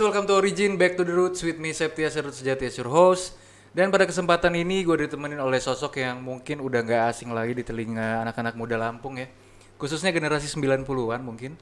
welcome 0.00 0.24
to 0.24 0.32
Origin, 0.32 0.80
back 0.80 0.96
to 0.96 1.04
the 1.04 1.12
roots 1.12 1.44
with 1.44 1.60
me 1.60 1.76
Septia 1.76 2.08
Serut 2.08 2.32
Sejati 2.32 2.64
as 2.64 2.72
your 2.80 2.88
host. 2.88 3.36
Dan 3.76 3.92
pada 3.92 4.08
kesempatan 4.08 4.56
ini 4.56 4.80
gue 4.80 4.96
ditemenin 5.04 5.36
oleh 5.36 5.60
sosok 5.60 6.00
yang 6.00 6.24
mungkin 6.24 6.64
udah 6.64 6.80
nggak 6.80 7.02
asing 7.12 7.36
lagi 7.36 7.52
di 7.52 7.60
telinga 7.60 8.24
anak-anak 8.24 8.56
muda 8.56 8.80
Lampung 8.80 9.20
ya. 9.20 9.28
Khususnya 9.76 10.08
generasi 10.08 10.48
90-an 10.56 11.20
mungkin. 11.20 11.52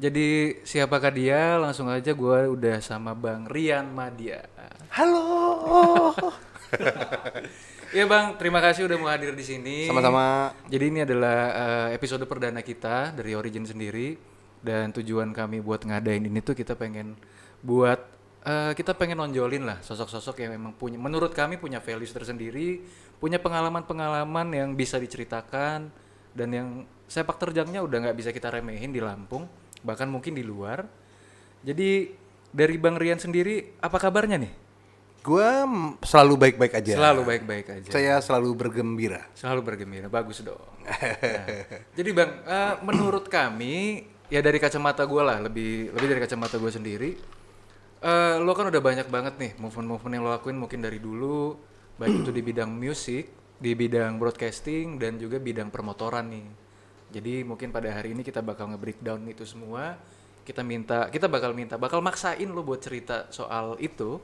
Jadi 0.00 0.56
siapakah 0.64 1.12
dia? 1.12 1.60
Langsung 1.60 1.92
aja 1.92 2.16
gue 2.16 2.38
udah 2.48 2.80
sama 2.80 3.12
Bang 3.12 3.44
Rian 3.44 3.92
Madia. 3.92 4.48
Halo. 4.96 6.16
Ya 7.94 8.02
Bang, 8.02 8.34
terima 8.34 8.58
kasih 8.58 8.90
udah 8.90 8.98
mau 8.98 9.06
hadir 9.06 9.30
di 9.30 9.46
sini. 9.46 9.86
Sama-sama. 9.86 10.50
Jadi 10.66 10.84
ini 10.90 11.00
adalah 11.06 11.38
eh, 11.54 11.88
episode 11.94 12.26
perdana 12.26 12.58
kita 12.58 13.14
dari 13.14 13.38
Origin 13.38 13.62
sendiri 13.62 14.18
dan 14.58 14.90
tujuan 14.90 15.30
kami 15.30 15.62
buat 15.62 15.86
ngadain 15.86 16.26
ini 16.26 16.42
tuh 16.42 16.58
kita 16.58 16.74
pengen 16.74 17.14
buat 17.64 18.00
eh, 18.44 18.72
kita 18.76 18.96
pengen 18.96 19.20
nonjolin 19.20 19.64
lah 19.64 19.78
sosok-sosok 19.82 20.44
yang 20.44 20.56
memang 20.56 20.76
punya 20.76 20.96
menurut 20.96 21.32
kami 21.32 21.56
punya 21.56 21.82
values 21.82 22.12
tersendiri, 22.12 22.84
punya 23.20 23.40
pengalaman-pengalaman 23.40 24.46
yang 24.52 24.70
bisa 24.76 25.00
diceritakan 25.00 25.88
dan 26.36 26.48
yang 26.52 26.68
sepak 27.06 27.38
terjangnya 27.38 27.80
udah 27.80 28.08
nggak 28.08 28.16
bisa 28.18 28.30
kita 28.34 28.50
remehin 28.52 28.92
di 28.92 29.00
Lampung, 29.00 29.46
bahkan 29.86 30.10
mungkin 30.10 30.34
di 30.36 30.44
luar. 30.44 30.84
Jadi 31.66 32.12
dari 32.52 32.76
Bang 32.78 33.00
Rian 33.00 33.18
sendiri 33.18 33.80
apa 33.82 33.96
kabarnya 33.98 34.38
nih? 34.38 34.52
Gue 35.26 35.50
selalu 36.06 36.38
baik-baik 36.38 36.72
aja. 36.78 36.94
Selalu 36.94 37.22
baik-baik 37.26 37.66
aja. 37.66 37.90
Saya 37.90 38.14
selalu 38.22 38.54
bergembira. 38.54 39.26
Selalu 39.34 39.60
bergembira, 39.66 40.06
bagus 40.06 40.38
dong. 40.44 40.62
Nah, 40.86 41.74
jadi 41.98 42.10
bang, 42.14 42.30
eh, 42.46 42.74
menurut 42.86 43.26
kami 43.26 44.06
ya 44.30 44.38
dari 44.38 44.62
kacamata 44.62 45.02
gue 45.02 45.18
lah, 45.18 45.42
lebih 45.42 45.90
lebih 45.90 46.08
dari 46.14 46.20
kacamata 46.22 46.62
gue 46.62 46.70
sendiri, 46.70 47.10
eh, 48.02 48.36
lo 48.40 48.52
kan 48.52 48.68
udah 48.68 48.82
banyak 48.82 49.08
banget 49.08 49.34
nih 49.38 49.52
movement-movement 49.60 50.12
yang 50.12 50.22
lo 50.24 50.30
lakuin 50.34 50.58
mungkin 50.58 50.80
dari 50.84 50.98
dulu, 51.00 51.56
baik 51.96 52.26
itu 52.26 52.30
di 52.32 52.42
bidang 52.42 52.70
musik, 52.72 53.30
di 53.56 53.72
bidang 53.72 54.20
broadcasting 54.20 55.00
dan 55.00 55.16
juga 55.16 55.40
bidang 55.40 55.72
permotoran 55.72 56.28
nih. 56.28 56.46
Jadi 57.16 57.46
mungkin 57.46 57.70
pada 57.70 57.88
hari 57.92 58.12
ini 58.12 58.26
kita 58.26 58.42
bakal 58.42 58.72
nge-breakdown 58.74 59.22
itu 59.30 59.46
semua. 59.46 59.96
Kita 60.46 60.62
minta, 60.62 61.10
kita 61.10 61.26
bakal 61.26 61.54
minta, 61.54 61.74
bakal 61.74 61.98
maksain 61.98 62.46
lo 62.46 62.62
buat 62.62 62.78
cerita 62.78 63.26
soal 63.34 63.74
itu. 63.82 64.22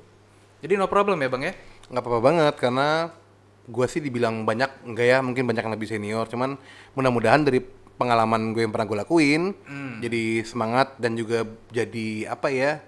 Jadi 0.63 0.79
no 0.79 0.87
problem 0.87 1.19
ya 1.19 1.27
bang 1.27 1.43
ya? 1.51 1.53
Nggak 1.91 2.03
apa-apa 2.07 2.21
banget 2.23 2.55
karena 2.63 3.11
gue 3.67 3.87
sih 3.87 4.03
dibilang 4.03 4.43
banyak 4.43 4.87
enggak 4.87 5.07
ya 5.07 5.19
mungkin 5.23 5.47
banyak 5.47 5.63
yang 5.63 5.75
lebih 5.75 5.87
senior 5.87 6.27
cuman 6.27 6.59
mudah-mudahan 6.99 7.47
dari 7.47 7.63
pengalaman 7.95 8.51
gue 8.51 8.67
yang 8.67 8.75
pernah 8.75 8.89
gue 8.91 8.99
lakuin 9.07 9.43
jadi 10.03 10.43
semangat 10.43 10.99
dan 10.99 11.15
juga 11.15 11.47
jadi 11.71 12.27
apa 12.27 12.51
ya 12.51 12.83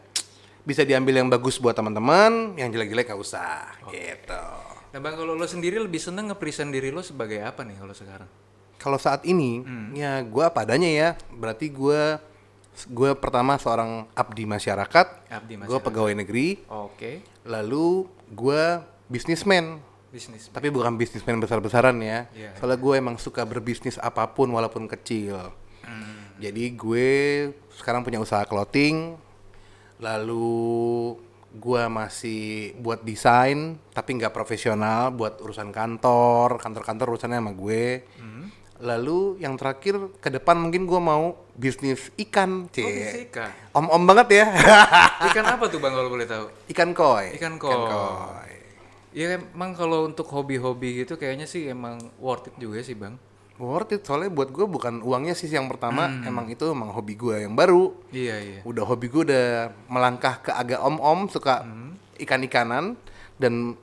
bisa 0.64 0.82
diambil 0.82 1.20
yang 1.20 1.28
bagus 1.28 1.60
buat 1.60 1.76
teman-teman 1.76 2.56
yang 2.56 2.72
jelek-jelek 2.72 3.12
gak 3.12 3.20
usah. 3.20 3.68
Gitu. 3.92 4.44
Nah 4.90 4.98
bang, 4.98 5.14
kalau 5.14 5.36
lo 5.36 5.46
sendiri 5.46 5.76
lebih 5.78 6.00
seneng 6.00 6.32
nge-present 6.32 6.72
diri 6.72 6.88
lo 6.88 7.04
sebagai 7.04 7.44
apa 7.44 7.62
nih 7.62 7.76
kalau 7.78 7.94
sekarang? 7.94 8.30
kalau 8.84 9.00
saat 9.00 9.24
ini 9.24 9.64
ya 9.96 10.20
gue 10.20 10.44
apa 10.44 10.68
adanya 10.68 10.90
ya. 10.92 11.08
Berarti 11.32 11.72
gue 11.72 12.20
gue 12.92 13.10
pertama 13.16 13.56
seorang 13.56 14.04
abdi 14.12 14.44
masyarakat 14.44 15.30
Abdi 15.32 15.54
gue 15.64 15.78
pegawai 15.80 16.12
negeri. 16.12 16.60
Oke, 16.68 17.24
lalu 17.48 18.04
gue 18.28 18.84
bisnismen 19.08 19.80
bisnis. 20.12 20.46
tapi 20.52 20.68
bukan 20.68 21.00
bisnismen 21.00 21.40
besar-besaran 21.40 21.96
ya. 22.04 22.28
Iya, 22.36 22.52
soalnya 22.60 22.76
gue 22.76 22.94
emang 23.00 23.16
suka 23.16 23.40
berbisnis 23.48 23.96
apa 23.96 24.28
pun 24.28 24.52
walaupun 24.52 24.84
kecil. 24.84 25.48
Hmm. 25.84 26.32
jadi 26.40 26.72
gue 26.72 27.08
sekarang 27.76 28.00
punya 28.00 28.16
usaha 28.16 28.40
clothing 28.48 29.20
lalu 29.96 31.14
gue 31.54 31.82
masih 31.86 32.42
buat 32.76 33.00
desain 33.00 33.78
tapi 33.88 34.10
nggak 34.14 34.30
profesional 34.30 35.10
buat 35.10 35.38
urusan 35.38 35.70
kantor 35.70 36.58
kantor-kantor 36.58 37.06
urusannya 37.08 37.38
sama 37.38 37.52
gue 37.52 38.02
Hmm. 38.16 38.50
lalu 38.80 39.38
yang 39.38 39.54
terakhir 39.54 39.94
ke 40.18 40.28
depan 40.28 40.58
mungkin 40.58 40.82
gue 40.82 40.98
mau 40.98 41.38
bisnis 41.52 42.10
ikan 42.18 42.66
Oh, 42.66 42.68
bisnis 42.68 43.06
cie 43.06 43.22
ikan. 43.24 43.50
om-om 43.72 44.02
banget 44.04 44.28
ya 44.34 44.46
Ikan 45.30 45.46
apa 45.46 45.64
tuh 45.66 45.78
bang 45.78 45.94
kalau 45.94 46.10
boleh 46.10 46.26
tahu? 46.26 46.50
ikan 46.68 46.90
koi 46.90 47.38
Ikan 47.38 47.54
koi. 47.54 48.50
Ya 49.14 49.38
emang 49.38 49.78
kalau 49.78 50.02
untuk 50.04 50.26
hobi-hobi 50.26 51.00
gitu 51.00 51.14
kayaknya 51.14 51.46
sih 51.46 51.70
emang 51.70 52.02
worth 52.18 52.50
it 52.50 52.58
juga 52.58 52.82
sih 52.82 52.98
bang. 52.98 53.14
Worth 53.56 53.90
it 53.90 54.02
soalnya 54.02 54.28
buat 54.28 54.48
gue 54.48 54.64
bukan 54.64 54.98
uangnya 55.00 55.32
sih 55.32 55.46
yang 55.46 55.66
pertama 55.66 56.06
Hmm. 56.06 56.26
emang 56.26 56.46
itu 56.48 56.66
emang 56.66 56.90
hobi 56.90 57.14
gue 57.14 57.36
yang 57.40 57.52
baru 57.52 57.94
Iya 58.10 58.36
iya. 58.36 58.60
udah 58.62 58.84
hobi 58.84 59.06
gue 59.06 59.22
udah 59.24 59.46
melangkah 59.86 60.40
ke 60.40 60.50
agak 60.50 60.80
om-om 60.80 61.26
suka 61.26 61.62
Hmm. 61.62 61.94
ikan-ikanan 62.16 62.98
dan 63.36 63.78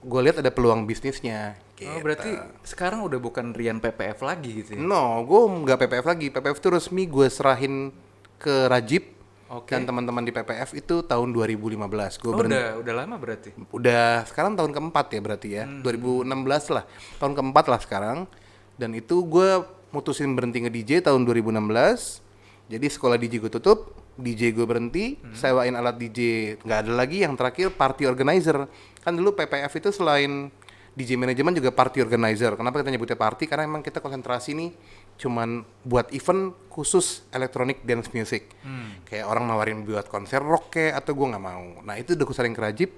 gue 0.00 0.20
lihat 0.22 0.38
ada 0.38 0.48
peluang 0.48 0.84
bisnisnya 0.84 1.56
Oh 1.76 1.76
gitu. 1.78 2.00
berarti 2.02 2.30
sekarang 2.62 3.00
udah 3.02 3.16
bukan 3.16 3.52
Rian 3.52 3.76
PPF 3.78 4.20
lagi 4.20 4.52
gitu 4.54 4.72
ya? 4.72 4.78
no 4.78 5.20
gue 5.22 5.40
nggak 5.64 5.78
PPF 5.78 6.06
lagi 6.06 6.26
PPF 6.28 6.56
itu 6.56 6.68
resmi 6.70 7.04
gue 7.04 7.26
serahin 7.26 7.92
ke 8.36 8.64
Rajib 8.66 9.04
Oke. 9.50 9.68
dan 9.70 9.82
teman-teman 9.82 10.22
di 10.22 10.30
PPF 10.30 10.72
itu 10.74 11.02
tahun 11.02 11.32
2015 11.32 11.76
gue 12.16 12.30
Oh, 12.30 12.36
udah 12.38 12.78
udah 12.78 12.94
lama 12.94 13.16
berarti. 13.16 13.52
udah 13.66 14.24
sekarang 14.24 14.54
tahun 14.54 14.70
keempat 14.70 15.06
ya 15.10 15.20
berarti 15.20 15.48
ya 15.50 15.64
2016 15.66 16.24
lah 16.70 16.84
tahun 17.16 17.32
keempat 17.34 17.64
lah 17.66 17.80
sekarang 17.80 18.18
dan 18.80 18.96
itu 18.96 19.20
gue 19.28 19.60
mutusin 19.92 20.32
berhenti 20.32 20.64
nge 20.64 20.72
DJ 20.72 20.90
tahun 21.04 21.28
2016 21.28 21.60
jadi 22.72 22.86
sekolah 22.88 23.20
DJ 23.20 23.44
gue 23.44 23.52
tutup 23.52 23.92
DJ 24.20 24.54
gue 24.54 24.64
berhenti 24.64 25.20
sewain 25.36 25.74
alat 25.76 25.96
DJ 25.96 26.54
nggak 26.62 26.78
ada 26.86 26.92
lagi 26.92 27.24
yang 27.24 27.34
terakhir 27.34 27.72
party 27.74 28.04
organizer. 28.06 28.68
Kan 29.00 29.16
dulu 29.16 29.32
PPF 29.32 29.72
itu 29.80 29.90
selain 29.90 30.52
DJ 30.92 31.16
manajemen 31.16 31.56
juga 31.56 31.72
party 31.72 32.04
organizer. 32.04 32.52
Kenapa 32.54 32.84
kita 32.84 32.92
nyebutnya 32.92 33.16
party? 33.16 33.48
Karena 33.48 33.64
emang 33.64 33.80
kita 33.80 33.98
konsentrasi 34.04 34.52
nih 34.54 34.70
cuman 35.16 35.64
buat 35.82 36.12
event 36.12 36.52
khusus 36.68 37.24
electronic 37.32 37.80
dance 37.82 38.12
music. 38.12 38.52
Kayak 39.08 39.26
orang 39.26 39.48
nawarin 39.48 39.82
buat 39.82 40.06
konser 40.06 40.44
rock 40.44 40.76
kayak 40.76 41.00
atau 41.00 41.16
gue 41.16 41.26
nggak 41.32 41.44
mau. 41.44 41.80
Nah 41.82 41.96
itu 41.96 42.14
udah 42.14 42.24
gue 42.28 42.36
sering 42.36 42.54
ke 42.54 42.62
Rajib 42.62 42.90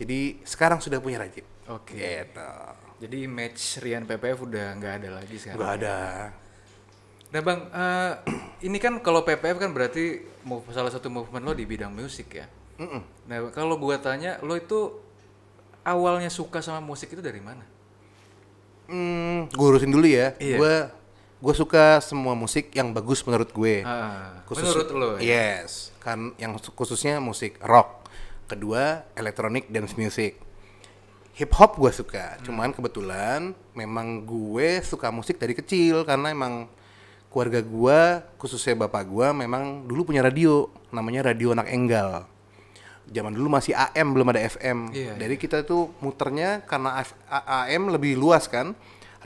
jadi 0.00 0.40
sekarang 0.46 0.80
sudah 0.80 0.96
punya 1.02 1.20
Rajib. 1.20 1.44
Oke. 1.68 1.98
Gitu. 1.98 2.50
Jadi 3.00 3.24
match 3.24 3.80
Rian 3.80 4.04
PPF 4.04 4.44
udah 4.44 4.76
nggak 4.76 4.92
ada 5.00 5.08
lagi 5.16 5.36
sekarang. 5.40 5.58
Gak 5.58 5.72
ada. 5.80 5.96
Nah 7.30 7.40
bang, 7.40 7.60
eh, 7.64 8.12
ini 8.62 8.76
kan 8.76 9.00
kalau 9.00 9.24
PPF 9.24 9.56
kan 9.56 9.72
berarti 9.72 10.20
move, 10.42 10.68
salah 10.68 10.92
satu 10.92 11.08
movement 11.08 11.40
lo 11.40 11.54
di 11.54 11.64
bidang 11.64 11.88
musik 11.90 12.36
ya. 12.36 12.44
Mm-mm. 12.76 13.00
Nah 13.24 13.36
kalau 13.50 13.80
gua 13.80 13.96
tanya, 13.96 14.36
lo 14.44 14.52
itu 14.52 15.00
awalnya 15.80 16.28
suka 16.28 16.60
sama 16.60 16.84
musik 16.84 17.08
itu 17.08 17.22
dari 17.22 17.40
mana? 17.40 17.64
Hmm, 18.90 19.46
gue 19.46 19.66
urusin 19.70 19.94
dulu 19.94 20.04
ya. 20.04 20.34
Iya. 20.36 20.58
Gue 20.58 20.74
gue 21.40 21.54
suka 21.56 22.02
semua 22.04 22.34
musik 22.34 22.68
yang 22.74 22.90
bagus 22.90 23.22
menurut 23.24 23.48
gue. 23.48 23.80
Ah, 23.80 24.42
Khusus- 24.44 24.66
menurut 24.66 24.88
lo 24.92 25.08
ya? 25.16 25.20
Yes, 25.64 25.94
kan 26.02 26.34
yang 26.36 26.58
su- 26.58 26.74
khususnya 26.74 27.16
musik 27.16 27.56
rock. 27.62 28.04
Kedua, 28.44 29.06
elektronik 29.14 29.70
dance 29.70 29.94
music. 29.94 30.36
Hip 31.38 31.52
hop 31.56 31.78
gue 31.78 31.92
suka. 31.94 32.36
Hmm. 32.36 32.42
Cuman 32.46 32.70
kebetulan 32.74 33.54
memang 33.76 34.26
gue 34.26 34.82
suka 34.82 35.08
musik 35.14 35.38
dari 35.38 35.54
kecil 35.54 36.02
karena 36.02 36.34
emang 36.34 36.66
keluarga 37.30 37.62
gue, 37.62 38.00
khususnya 38.36 38.74
bapak 38.74 39.06
gue 39.06 39.28
memang 39.46 39.86
dulu 39.86 40.10
punya 40.10 40.20
radio, 40.20 40.66
namanya 40.90 41.30
radio 41.30 41.54
anak 41.54 41.70
enggal. 41.70 42.26
Zaman 43.10 43.34
dulu 43.34 43.50
masih 43.50 43.74
AM 43.74 44.14
belum 44.14 44.30
ada 44.34 44.42
FM. 44.46 44.78
Iya, 44.94 45.14
Jadi 45.18 45.34
kita 45.34 45.66
tuh 45.66 45.90
muternya 45.98 46.62
karena 46.62 47.02
AM 47.30 47.90
lebih 47.90 48.14
luas 48.18 48.46
kan. 48.46 48.74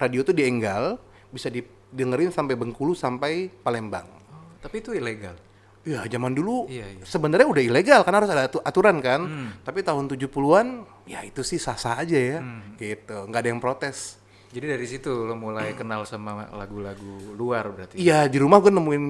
Radio 0.00 0.24
tuh 0.24 0.34
di 0.34 0.42
Enggal 0.42 0.98
bisa 1.30 1.52
didengerin 1.52 2.32
sampai 2.32 2.56
Bengkulu 2.56 2.96
sampai 2.96 3.52
Palembang. 3.62 4.08
Oh, 4.32 4.56
tapi 4.58 4.80
itu 4.80 4.90
ilegal. 4.96 5.36
Ya 5.84 6.00
zaman 6.06 6.32
dulu 6.32 6.64
Iya, 6.64 6.88
iya. 6.90 7.04
sebenarnya 7.04 7.44
udah 7.44 7.60
ilegal 7.60 8.00
karena 8.02 8.18
harus 8.18 8.32
ada 8.32 8.42
atu- 8.44 8.60
aturan 8.60 8.98
kan. 8.98 9.20
Tapi 9.60 9.80
tahun 9.80 10.08
70-an 10.08 10.66
ya 11.04 11.20
itu 11.20 11.40
sih 11.40 11.56
sah-sah 11.56 12.00
aja 12.00 12.16
ya. 12.16 12.38
Gitu, 12.74 13.16
nggak 13.22 13.38
ada 13.38 13.48
yang 13.48 13.60
protes. 13.60 14.16
Jadi 14.48 14.70
dari 14.70 14.86
situ 14.86 15.10
lo 15.10 15.34
mulai 15.34 15.74
kenal 15.74 16.02
sama 16.04 16.46
lagu-lagu 16.48 17.04
luar 17.32 17.68
berarti. 17.68 17.98
Iya, 17.98 18.24
di 18.24 18.38
rumah 18.38 18.58
gue 18.58 18.70
nemuin 18.70 19.04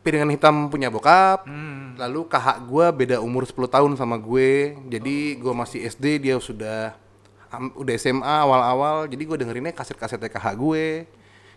piringan 0.00 0.28
hitam 0.30 0.66
punya 0.66 0.88
bokap. 0.88 1.46
Hmm. 1.46 1.94
Lalu 1.94 2.26
kakak 2.26 2.58
gue 2.64 2.86
beda 2.90 3.16
umur 3.18 3.44
10 3.44 3.70
tahun 3.70 3.94
sama 3.94 4.16
gue. 4.16 4.76
Jadi 4.88 5.16
gue 5.36 5.52
masih 5.52 5.86
SD, 5.86 6.04
dia 6.20 6.36
sudah 6.36 6.92
am- 7.48 7.72
udah 7.72 7.94
SMA 7.94 8.18
awal-awal. 8.40 9.06
Jadi 9.06 9.22
gue 9.22 9.36
dengerinnya 9.38 9.70
kaset-kasetnya 9.70 10.28
kakak 10.28 10.52
gue. 10.54 11.06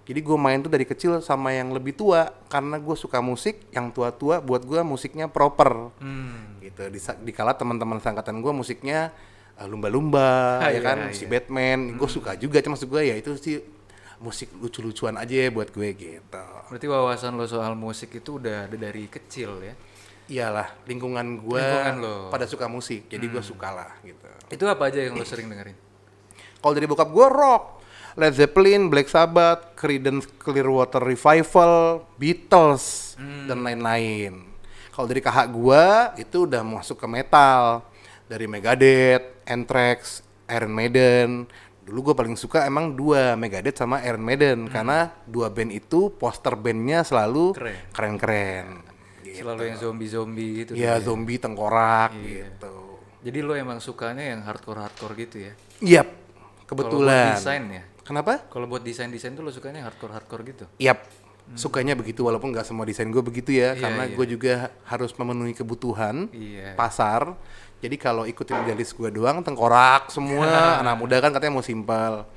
Jadi 0.03 0.19
gue 0.19 0.35
main 0.35 0.59
tuh 0.59 0.67
dari 0.67 0.83
kecil 0.83 1.19
sama 1.19 1.51
yang 1.51 1.71
lebih 1.71 1.95
tua 1.95 2.27
karena 2.47 2.75
gue 2.75 2.91
suka 2.94 3.19
musik. 3.19 3.71
Yang 3.71 3.95
tua-tua 3.95 4.39
buat 4.39 4.61
gue 4.61 4.83
musiknya 4.83 5.27
proper. 5.27 5.95
Hmm. 5.97 6.59
gitu 6.59 6.88
di 6.88 7.00
dikala 7.23 7.51
teman-teman 7.53 8.00
seangkatan 8.00 8.39
gue 8.39 8.51
musiknya 8.51 9.11
uh, 9.55 9.67
lumba-lumba 9.67 10.57
Ah, 10.59 10.71
ya 10.71 10.75
iya, 10.75 10.81
kan 10.81 10.97
iya. 11.07 11.13
si 11.13 11.27
Batman 11.27 11.94
gue 11.94 12.09
suka 12.09 12.33
juga 12.35 12.59
cuma 12.59 12.73
maksud 12.73 12.88
gue 12.88 13.01
ya 13.03 13.15
itu 13.15 13.35
sih 13.35 13.59
musik 14.17 14.47
lucu-lucuan 14.55 15.19
aja 15.19 15.35
ya 15.44 15.51
buat 15.51 15.67
gue 15.69 15.89
gitu 15.91 16.45
Berarti 16.71 16.88
wawasan 16.88 17.35
lo 17.35 17.44
soal 17.44 17.75
musik 17.75 18.15
itu 18.15 18.39
udah 18.39 18.65
ada 18.65 18.77
dari 18.79 19.05
kecil 19.05 19.59
ya? 19.59 19.75
iyalah 20.23 20.71
lingkungan 20.88 21.44
gue 21.44 21.59
Lingkungan 21.59 21.95
lo. 22.00 22.15
pada 22.31 22.47
suka 22.47 22.71
musik 22.71 23.11
jadi 23.11 23.27
gue 23.27 23.44
suka 23.44 23.69
lah 23.69 23.91
gitu 24.01 24.23
Itu 24.47 24.63
apa 24.65 24.88
aja 24.88 25.03
yang 25.03 25.19
lo 25.19 25.27
sering 25.27 25.51
dengerin? 25.51 25.75
kalau 26.57 26.71
dari 26.71 26.88
bokap 26.88 27.11
gue 27.11 27.27
rock 27.27 27.82
Led 28.13 28.33
Zeppelin, 28.33 28.88
Black 28.88 29.10
Sabbath, 29.10 29.74
Creedence 29.74 30.30
Clearwater 30.38 31.01
Revival, 31.01 32.06
Beatles 32.15 33.18
dan 33.48 33.62
lain-lain. 33.62 34.54
Kalau 34.89 35.10
dari 35.10 35.18
kakak 35.19 35.50
gue 35.50 35.86
itu 36.21 36.45
udah 36.45 36.62
masuk 36.62 37.01
ke 37.01 37.07
metal 37.07 37.81
dari 38.25 38.45
Megadeth, 38.45 39.42
Anthrax, 39.44 40.21
Iron 40.45 40.69
Maiden. 40.69 41.50
Dulu 41.81 42.12
gue 42.12 42.15
paling 42.15 42.38
suka 42.38 42.63
emang 42.63 42.94
dua 42.94 43.33
Megadeth 43.33 43.75
sama 43.75 44.00
Iron 44.06 44.21
Maiden 44.21 44.69
karena 44.69 45.10
dua 45.25 45.50
band 45.50 45.74
itu 45.74 46.13
poster 46.13 46.54
bandnya 46.54 47.01
selalu 47.01 47.57
Keren. 47.57 47.75
keren-keren. 47.92 48.68
Selalu 49.33 49.62
yang 49.65 49.77
zombie-zombie 49.81 50.50
gitu. 50.62 50.71
Ya 50.77 51.01
tuh 51.01 51.10
zombie 51.12 51.42
tengkorak 51.42 52.13
Iya. 52.13 52.54
gitu. 52.54 53.01
Jadi 53.25 53.39
lo 53.42 53.57
emang 53.57 53.81
sukanya 53.81 54.21
yang 54.21 54.45
hardcore-hardcore 54.45 55.18
gitu 55.18 55.38
ya? 55.42 55.54
Kalau 55.81 56.06
buat 56.06 56.69
kebetulan. 56.69 57.33
desain 57.33 57.65
ya? 57.65 57.83
Kenapa? 58.03 58.44
Kalau 58.51 58.67
buat 58.67 58.83
desain-desain 58.83 59.31
tuh 59.31 59.44
lo 59.44 59.51
sukanya 59.51 59.88
hardcore-hardcore 59.88 60.44
gitu? 60.51 60.65
Yap, 60.75 61.07
sukanya 61.55 61.95
begitu 61.95 62.23
walaupun 62.23 62.51
nggak 62.51 62.67
semua 62.67 62.83
desain 62.83 63.07
gue 63.07 63.23
begitu 63.23 63.55
ya, 63.55 63.75
Iya, 63.75 63.79
karena 63.79 64.03
iya. 64.07 64.15
gue 64.15 64.25
juga 64.27 64.53
harus 64.88 65.11
memenuhi 65.15 65.55
kebutuhan 65.55 66.27
Iya. 66.31 66.75
pasar. 66.75 67.35
Jadi 67.83 67.95
kalau 68.00 68.23
ikutin 68.23 68.63
idealis 68.63 68.95
gue 68.95 69.11
doang, 69.11 69.44
tengkorak 69.44 70.07
semua, 70.11 70.47
anak 70.83 70.95
muda 71.00 71.19
kan 71.19 71.31
katanya 71.31 71.59
mau 71.59 71.65
simpel. 71.65 72.27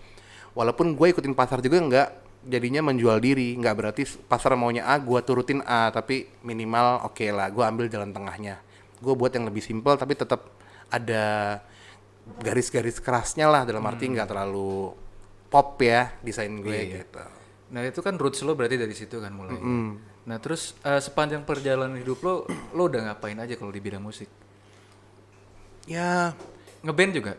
Walaupun 0.54 0.94
gue 0.94 1.06
ikutin 1.10 1.34
pasar 1.34 1.62
juga 1.62 1.78
nggak 1.82 2.08
jadinya 2.46 2.82
menjual 2.86 3.18
diri, 3.18 3.58
nggak 3.58 3.74
berarti 3.74 4.02
pasar 4.26 4.54
maunya 4.54 4.86
A, 4.86 4.98
gue 5.02 5.18
turutin 5.22 5.62
A, 5.66 5.90
tapi 5.90 6.30
minimal 6.42 7.06
oke 7.10 7.26
lah, 7.30 7.50
gue 7.50 7.62
ambil 7.62 7.86
jalan 7.90 8.14
tengahnya. 8.14 8.62
Gue 9.02 9.14
buat 9.18 9.34
yang 9.34 9.46
lebih 9.50 9.62
simpel 9.62 9.98
tapi 9.98 10.14
tetap 10.14 10.46
ada 10.86 11.58
garis-garis 12.42 12.98
kerasnya 12.98 13.46
lah 13.46 13.62
dalam 13.62 13.82
arti 13.86 14.10
nggak 14.10 14.26
terlalu 14.30 14.94
pop 15.46 15.78
ya 15.78 16.12
desain 16.20 16.50
gue 16.50 16.66
Hmm. 16.66 16.72
Iya, 16.72 16.84
iya. 16.84 16.96
gitu. 17.02 17.22
Nah 17.66 17.80
itu 17.82 18.00
kan 18.00 18.14
roots 18.14 18.40
lo 18.42 18.54
berarti 18.54 18.76
dari 18.76 18.94
situ 18.94 19.18
kan 19.18 19.30
mulai. 19.30 19.58
Nah 20.26 20.36
terus 20.38 20.74
eh, 20.82 20.98
sepanjang 20.98 21.46
perjalanan 21.46 21.94
hidup 21.96 22.18
lo, 22.22 22.34
lo 22.74 22.82
udah 22.86 23.10
ngapain 23.10 23.38
aja 23.38 23.54
kalau 23.54 23.70
di 23.70 23.78
bidang 23.78 24.02
musik? 24.02 24.26
Ya, 25.86 26.34
Ngeband 26.82 27.12
juga? 27.14 27.34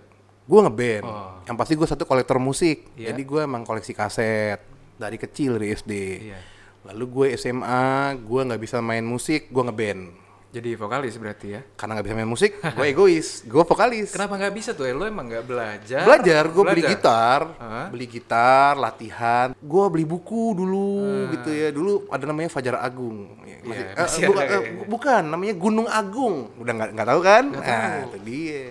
gue 0.48 0.59
ngeband. 0.63 1.04
Oh. 1.04 1.44
Yang 1.44 1.57
pasti 1.59 1.74
gue 1.75 1.83
satu 1.83 2.04
kolektor 2.07 2.39
musik. 2.39 2.88
Iya. 2.95 3.12
Jadi 3.12 3.21
gue 3.27 3.42
emang 3.44 3.68
koleksi 3.68 3.92
kaset 3.92 4.63
dari 4.95 5.19
kecil 5.19 5.60
dari 5.60 5.75
SD. 5.75 5.92
Iya. 6.24 6.39
Lalu 6.88 7.06
gue 7.12 7.27
SMA, 7.36 8.15
gue 8.15 8.42
nggak 8.48 8.62
bisa 8.63 8.80
main 8.80 9.03
musik, 9.03 9.51
gue 9.51 9.63
ngeband. 9.68 10.07
Jadi 10.48 10.74
vokalis 10.74 11.20
berarti 11.20 11.48
ya? 11.54 11.62
Karena 11.76 12.00
nggak 12.00 12.06
bisa 12.08 12.16
main 12.16 12.26
musik, 12.26 12.52
gue 12.58 12.86
egois, 12.88 13.44
gue 13.44 13.64
vokalis. 13.64 14.10
Kenapa 14.10 14.40
nggak 14.40 14.56
bisa 14.56 14.72
tuh? 14.72 14.88
Eh, 14.88 14.96
lo 14.96 15.04
emang 15.04 15.28
nggak 15.28 15.44
belajar? 15.44 16.02
Belajar, 16.02 16.44
gue 16.48 16.64
beli 16.64 16.84
gitar, 16.88 17.42
Hah? 17.60 17.88
beli 17.92 18.08
gitar, 18.08 18.74
latihan. 18.74 19.52
Gue 19.54 19.86
beli 19.92 20.08
buku 20.08 20.56
dulu, 20.56 21.04
Hmm. 21.04 21.28
gitu 21.36 21.50
ya. 21.52 21.68
Dulu 21.70 22.08
ada 22.08 22.24
namanya 22.24 22.48
Fajar 22.48 22.80
Agung. 22.80 23.44
Ya, 23.44 23.60
Iya, 23.60 23.86
masih 23.94 24.22
buka- 24.26 24.40
ada, 24.42 24.56
eh, 24.56 24.62
iya. 24.64 24.86
bukan, 24.88 25.24
namanya 25.28 25.54
Gunung 25.54 25.88
Agung. 25.88 26.36
Udah 26.56 26.74
nggak 26.74 26.90
nggak 26.96 27.08
tahu 27.08 27.22
kan? 27.22 27.44
nah, 27.52 28.08
itu 28.08 28.20
dia. 28.24 28.64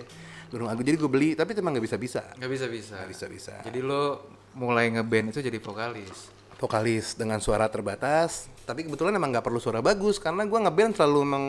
Gunung 0.49 0.67
Agung. 0.67 0.81
Jadi 0.81 0.97
gue 0.97 1.11
beli, 1.11 1.29
tapi 1.33 1.53
emang 1.53 1.77
nggak 1.77 1.85
bisa 1.85 1.97
bisa. 1.97 2.21
Nggak 2.35 2.51
bisa 2.51 2.65
bisa. 2.67 2.95
Nggak 2.97 3.11
bisa 3.13 3.25
bisa. 3.29 3.53
Jadi 3.61 3.79
lo 3.79 4.25
mulai 4.53 4.89
ngeband 4.89 5.29
itu 5.29 5.39
jadi 5.39 5.61
vokalis. 5.61 6.33
vokalis 6.57 7.13
dengan 7.13 7.37
suara 7.37 7.69
terbatas 7.69 8.49
tapi 8.67 8.83
kebetulan 8.83 9.15
emang 9.15 9.31
nggak 9.31 9.41
perlu 9.41 9.57
suara 9.57 9.79
bagus 9.79 10.19
karena 10.19 10.43
gue 10.43 10.59
ngeband 10.59 10.91
selalu 10.93 11.19
emang 11.23 11.45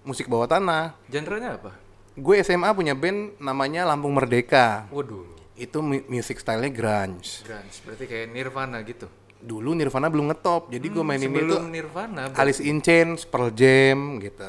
musik 0.00 0.24
bawah 0.24 0.48
tanah 0.48 0.96
Genrenya 1.06 1.54
apa? 1.54 1.76
gue 2.10 2.34
SMA 2.40 2.72
punya 2.72 2.94
band 2.94 3.36
namanya 3.36 3.84
Lampung 3.84 4.10
Merdeka 4.10 4.88
Waduh, 4.88 5.28
itu 5.54 5.78
mu- 5.78 6.06
music 6.08 6.38
stylenya 6.38 6.70
grunge 6.70 7.42
grunge. 7.42 7.76
Berarti 7.82 8.04
kayak 8.04 8.26
Nirvana 8.28 8.80
gitu. 8.80 9.04
dulu 9.36 9.70
Nirvana 9.72 10.08
belum 10.08 10.26
ngetop 10.26 10.72
jadi 10.72 10.86
gue 10.86 11.04
mainin 11.04 11.28
itu 11.28 11.58
Nirvana. 11.60 12.32
Alice 12.32 12.58
in 12.58 12.80
Chains, 12.80 13.22
Pearl 13.22 13.52
Jam 13.52 14.16
gitu 14.18 14.48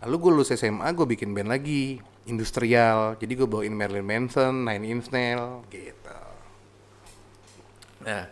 lalu 0.00 0.14
gue 0.18 0.30
lulus 0.32 0.50
SMA 0.50 0.88
gue 0.88 1.04
bikin 1.06 1.30
band 1.30 1.52
lagi 1.52 2.00
industrial 2.24 3.20
jadi 3.20 3.28
gue 3.34 3.44
bawain 3.44 3.70
Marilyn 3.70 4.02
Manson, 4.02 4.64
Nine 4.64 4.84
Inch 4.88 5.12
Nails 5.12 5.68
gitu 5.68 6.16
Nah, 8.02 8.26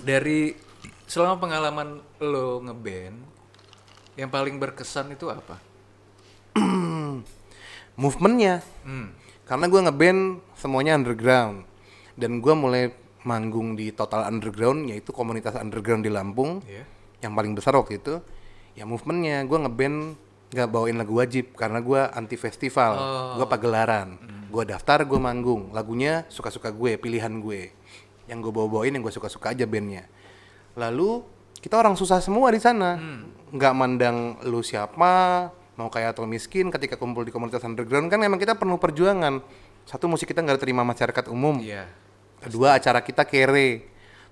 dari 0.00 0.50
selama 1.10 1.42
pengalaman 1.42 1.98
lo 2.22 2.62
ngeband, 2.62 3.18
yang 4.14 4.30
paling 4.30 4.62
berkesan 4.62 5.10
itu 5.10 5.26
apa? 5.26 5.58
movementnya. 8.00 8.62
Hmm. 8.86 9.10
karena 9.50 9.66
gue 9.66 9.80
ngeband 9.82 10.20
semuanya 10.54 10.94
underground. 10.94 11.66
Dan 12.14 12.38
gue 12.38 12.54
mulai 12.54 12.94
manggung 13.26 13.74
di 13.74 13.90
total 13.90 14.30
underground 14.30 14.86
yaitu 14.86 15.10
komunitas 15.10 15.58
underground 15.58 16.06
di 16.06 16.10
Lampung 16.14 16.62
Iya. 16.64 16.86
yang 17.26 17.34
paling 17.34 17.58
besar 17.58 17.74
waktu 17.74 17.98
itu 17.98 18.22
ya 18.78 18.86
movementnya. 18.86 19.42
Gue 19.50 19.58
ngeband 19.58 20.14
nggak 20.54 20.68
bawain 20.70 20.94
lagu 20.94 21.18
wajib 21.18 21.58
karena 21.58 21.82
gue 21.82 21.98
anti 21.98 22.38
festival. 22.38 22.94
Gue 23.42 23.46
pagelaran. 23.50 24.14
Gue 24.46 24.62
daftar 24.62 25.02
gue 25.02 25.18
manggung. 25.18 25.74
Lagunya 25.74 26.22
suka-suka 26.30 26.70
gue 26.70 26.94
pilihan 26.94 27.34
gue. 27.42 27.74
Yang 28.30 28.38
gue 28.46 28.52
bawa-bawain 28.54 28.94
yang 28.94 29.02
gue 29.02 29.10
suka-suka 29.10 29.50
aja 29.50 29.66
bandnya 29.66 30.06
lalu 30.80 31.20
kita 31.60 31.76
orang 31.76 31.92
susah 31.92 32.24
semua 32.24 32.48
di 32.48 32.60
sana. 32.60 32.96
Nggak 33.52 33.74
mandang 33.76 34.40
lu 34.48 34.64
siapa 34.64 35.46
mau 35.76 35.88
kaya 35.88 36.12
atau 36.12 36.28
miskin 36.28 36.68
ketika 36.68 36.96
kumpul 37.00 37.24
di 37.24 37.32
komunitas 37.32 37.64
underground 37.64 38.08
kan 38.08 38.20
emang 38.24 38.40
kita 38.40 38.56
penuh 38.56 38.80
perjuangan. 38.80 39.44
Satu 39.84 40.08
musik 40.08 40.32
kita 40.32 40.40
nggak 40.40 40.60
diterima 40.60 40.84
masyarakat 40.84 41.28
umum. 41.28 41.60
Iya. 41.60 41.88
kedua 42.40 42.80
acara 42.80 43.04
kita 43.04 43.28
kere 43.28 43.84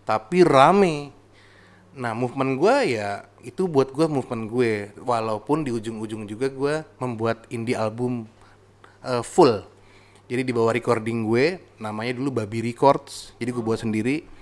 tapi 0.09 0.41
rame. 0.41 1.13
Nah 1.93 2.17
movement 2.17 2.57
gue 2.57 2.97
ya 2.97 3.29
itu 3.45 3.69
buat 3.69 3.93
gue 3.93 4.09
movement 4.09 4.49
gue. 4.49 4.73
Walaupun 5.05 5.69
di 5.69 5.71
ujung-ujung 5.77 6.25
juga 6.25 6.49
gue 6.49 6.75
membuat 6.97 7.45
indie 7.53 7.77
album 7.77 8.25
eh, 9.05 9.21
full. 9.21 9.61
Jadi 10.29 10.45
di 10.49 10.53
bawah 10.53 10.73
recording 10.73 11.29
gue 11.29 11.61
namanya 11.77 12.17
dulu 12.17 12.41
Babi 12.41 12.65
Records. 12.65 13.37
Jadi 13.37 13.51
gue 13.53 13.65
buat 13.65 13.81
sendiri 13.81 14.38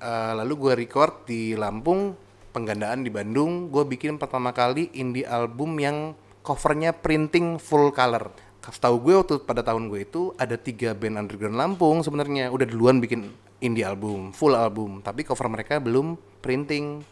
Eh, 0.00 0.32
lalu 0.32 0.52
gue 0.56 0.72
record 0.80 1.28
di 1.28 1.52
Lampung 1.52 2.16
penggandaan 2.56 3.04
di 3.04 3.12
Bandung. 3.12 3.68
Gue 3.68 3.84
bikin 3.84 4.16
pertama 4.16 4.56
kali 4.56 4.88
indie 4.96 5.28
album 5.28 5.76
yang 5.76 6.16
covernya 6.40 6.96
printing 6.96 7.60
full 7.60 7.92
color. 7.92 8.32
Setahu 8.64 8.96
gue 9.02 9.14
waktu 9.18 9.34
pada 9.44 9.60
tahun 9.66 9.90
gue 9.90 10.06
itu 10.06 10.30
ada 10.40 10.54
tiga 10.54 10.96
band 10.96 11.20
underground 11.20 11.58
Lampung 11.58 12.00
sebenarnya. 12.00 12.48
Udah 12.48 12.64
duluan 12.64 13.02
bikin 13.02 13.28
indie 13.60 13.84
album, 13.84 14.32
full 14.32 14.56
album, 14.56 15.04
tapi 15.04 15.20
cover 15.20 15.52
mereka 15.52 15.76
belum 15.76 16.16
printing, 16.40 17.04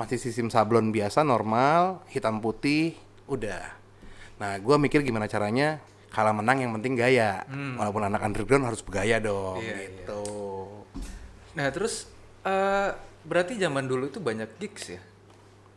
masih 0.00 0.16
sistem 0.16 0.48
sablon 0.48 0.94
biasa 0.94 1.20
normal, 1.26 2.00
hitam 2.08 2.40
putih, 2.40 2.96
udah. 3.28 3.68
Nah, 4.40 4.56
gue 4.56 4.76
mikir 4.80 5.04
gimana 5.04 5.28
caranya? 5.28 5.82
Kalah 6.08 6.32
menang 6.32 6.62
yang 6.62 6.72
penting 6.78 6.94
gaya, 6.96 7.42
walaupun 7.76 8.06
anak 8.06 8.22
underground 8.22 8.70
harus 8.70 8.80
bergaya 8.80 9.18
dong, 9.20 9.60
Iya, 9.60 9.92
gitu. 9.92 10.24
Nah 11.58 11.70
terus 11.74 12.13
eh, 12.44 12.90
berarti 13.22 13.56
zaman 13.56 13.84
dulu 13.84 14.06
itu 14.06 14.18
banyak 14.18 14.48
gigs 14.56 14.84
ya? 14.90 15.00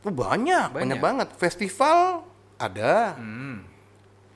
Oh, 0.02 0.10
banyak, 0.10 0.72
banyak, 0.72 0.96
Banyak. 0.96 1.00
banget. 1.00 1.28
Festival 1.36 2.24
ada. 2.56 3.16
Hmm. 3.16 3.66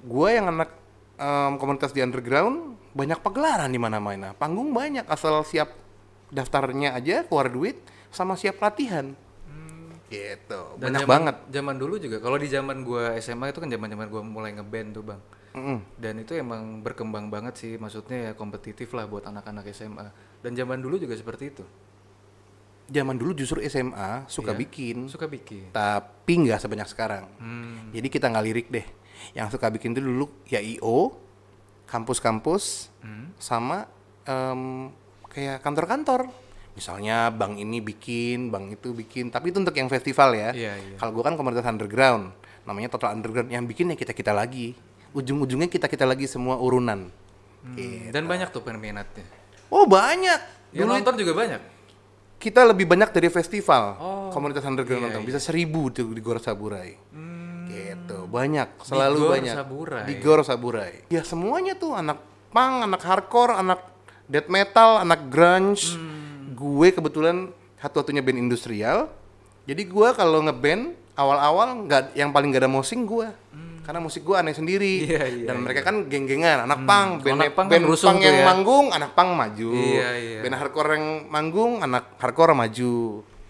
Gue 0.02 0.36
yang 0.36 0.50
anak 0.50 0.74
em, 1.16 1.54
komunitas 1.56 1.92
di 1.92 2.02
underground 2.02 2.76
banyak 2.92 3.20
pagelaran 3.20 3.70
di 3.70 3.78
mana-mana. 3.78 4.34
Panggung 4.34 4.74
banyak 4.74 5.06
asal 5.06 5.44
siap 5.44 5.72
daftarnya 6.28 6.92
aja 6.92 7.24
keluar 7.24 7.48
duit 7.48 7.80
sama 8.10 8.36
siap 8.36 8.60
latihan. 8.60 9.16
Gitu. 10.12 10.62
Dan 10.76 10.92
banyak 10.92 11.02
zaman- 11.02 11.12
banget. 11.24 11.36
Zaman 11.48 11.76
dulu 11.80 11.96
juga. 11.96 12.18
Kalau 12.20 12.36
di 12.36 12.48
zaman 12.48 12.84
gua 12.84 13.16
SMA 13.16 13.48
itu 13.48 13.64
kan 13.64 13.72
zaman-zaman 13.72 14.08
gua 14.12 14.22
mulai 14.22 14.52
ngeband 14.52 14.90
tuh 14.92 15.04
bang. 15.06 15.22
Mm-mm. 15.52 15.80
Dan 15.96 16.20
itu 16.20 16.36
emang 16.36 16.84
berkembang 16.84 17.32
banget 17.32 17.56
sih. 17.56 17.80
Maksudnya 17.80 18.28
ya 18.28 18.32
kompetitif 18.34 18.92
lah 18.92 19.08
buat 19.08 19.24
anak-anak 19.24 19.72
SMA. 19.72 20.12
Dan 20.42 20.52
zaman 20.52 20.84
dulu 20.84 21.00
juga 21.00 21.16
seperti 21.16 21.44
itu. 21.50 21.64
Zaman 22.92 23.16
dulu 23.16 23.32
justru 23.34 23.64
SMA 23.64 24.28
suka 24.28 24.52
Iya. 24.52 24.60
bikin, 24.60 24.98
Suka 25.08 25.24
bikin. 25.26 25.72
tapi 25.72 26.34
nggak 26.38 26.60
sebanyak 26.60 26.88
sekarang. 26.88 27.24
Hmm. 27.40 27.88
Jadi 27.90 28.08
kita 28.08 28.28
nggak 28.28 28.46
lirik 28.46 28.68
deh. 28.68 28.84
Yang 29.32 29.56
suka 29.56 29.72
bikin 29.72 29.96
itu 29.96 30.04
dulu 30.04 30.28
ya 30.46 30.60
IO, 30.60 31.16
kampus-kampus, 31.86 32.92
Hmm. 33.00 33.32
sama 33.36 33.88
em, 34.22 34.92
kayak 35.28 35.60
kantor-kantor. 35.60 36.30
Misalnya 36.72 37.28
bank 37.30 37.58
ini 37.58 37.80
bikin, 37.80 38.48
bank 38.48 38.76
itu 38.76 38.92
bikin. 38.92 39.28
Tapi 39.28 39.50
itu 39.50 39.60
untuk 39.60 39.74
yang 39.74 39.88
festival 39.88 40.32
ya. 40.32 40.50
Iya, 40.52 40.74
iya. 40.78 40.96
Kalau 40.96 41.12
gua 41.12 41.26
kan 41.26 41.36
komunitas 41.36 41.66
underground, 41.66 42.32
namanya 42.64 42.88
total 42.88 43.12
underground. 43.14 43.50
Yang 43.50 43.66
bikin 43.68 43.92
ya 43.92 43.98
kita 43.98 44.12
kita 44.12 44.32
lagi. 44.32 44.72
Ujung-ujungnya 45.12 45.68
kita 45.68 45.88
kita 45.88 46.04
lagi 46.04 46.24
semua 46.26 46.56
urunan. 46.56 47.12
Hmm. 47.62 48.08
Dan 48.08 48.24
banyak 48.26 48.50
tuh 48.50 48.64
peminatnya. 48.64 49.28
Oh 49.68 49.84
banyak. 49.84 50.40
Yang 50.72 50.88
nonton 50.88 51.16
juga 51.18 51.34
banyak. 51.36 51.62
Kita 52.42 52.66
lebih 52.66 52.90
banyak 52.90 53.14
dari 53.14 53.30
festival 53.30 53.84
Oh, 54.02 54.34
komunitas 54.34 54.66
underground 54.66 54.98
iya, 54.98 55.06
nonton 55.14 55.22
iya. 55.22 55.30
bisa 55.30 55.40
seribu 55.40 55.94
tuh 55.94 56.10
di 56.10 56.20
Gor 56.20 56.42
Saburai 56.42 56.98
Hmm. 57.14 57.70
Gitu, 57.72 58.28
banyak, 58.28 58.68
selalu 58.84 59.20
Gor 59.22 59.32
banyak. 59.32 59.56
Saburai. 59.56 60.04
Di 60.04 60.14
Gor 60.20 60.40
Saburai. 60.44 60.94
Ya 61.08 61.24
semuanya 61.24 61.72
tuh 61.72 61.96
anak 61.96 62.20
punk, 62.52 62.84
anak 62.84 63.00
hardcore, 63.00 63.56
anak 63.56 63.80
death 64.28 64.52
metal, 64.52 65.00
anak 65.00 65.32
grunge. 65.32 65.96
Hmm. 65.96 66.52
Gue 66.52 66.92
kebetulan 66.92 67.56
satu-satunya 67.80 68.20
band 68.20 68.44
industrial. 68.44 69.08
Jadi 69.64 69.88
gue 69.88 70.10
kalau 70.20 70.44
ngeband 70.44 70.92
awal-awal 71.16 71.88
nggak 71.88 72.12
yang 72.12 72.36
paling 72.36 72.52
gak 72.52 72.68
ada 72.68 72.72
mosing 72.72 73.08
gue. 73.08 73.32
Karena 73.82 74.00
musik 74.00 74.22
gue 74.22 74.36
aneh 74.36 74.52
sendiri. 74.52 74.94
Hmm. 75.00 75.10
Iya, 75.10 75.24
iya, 75.28 75.46
Dan 75.48 75.58
mereka 75.60 75.82
kan 75.82 76.06
geng-gengan, 76.06 76.64
anak 76.64 76.80
punk, 76.84 77.10
band, 77.22 77.34
anak 77.36 77.52
punk 77.52 77.68
kan 77.68 77.74
band 77.74 77.86
rusuh 77.86 78.08
punk 78.08 78.22
yang 78.22 78.38
ya. 78.38 78.46
manggung, 78.46 78.86
anak 78.90 79.12
punk 79.12 79.30
maju. 79.32 79.72
Iya, 79.74 80.10
iya. 80.16 80.40
Band 80.42 80.56
hardcore 80.56 80.90
yang 80.94 81.06
manggung, 81.28 81.72
anak 81.80 82.04
hardcore 82.16 82.54
maju. 82.54 82.94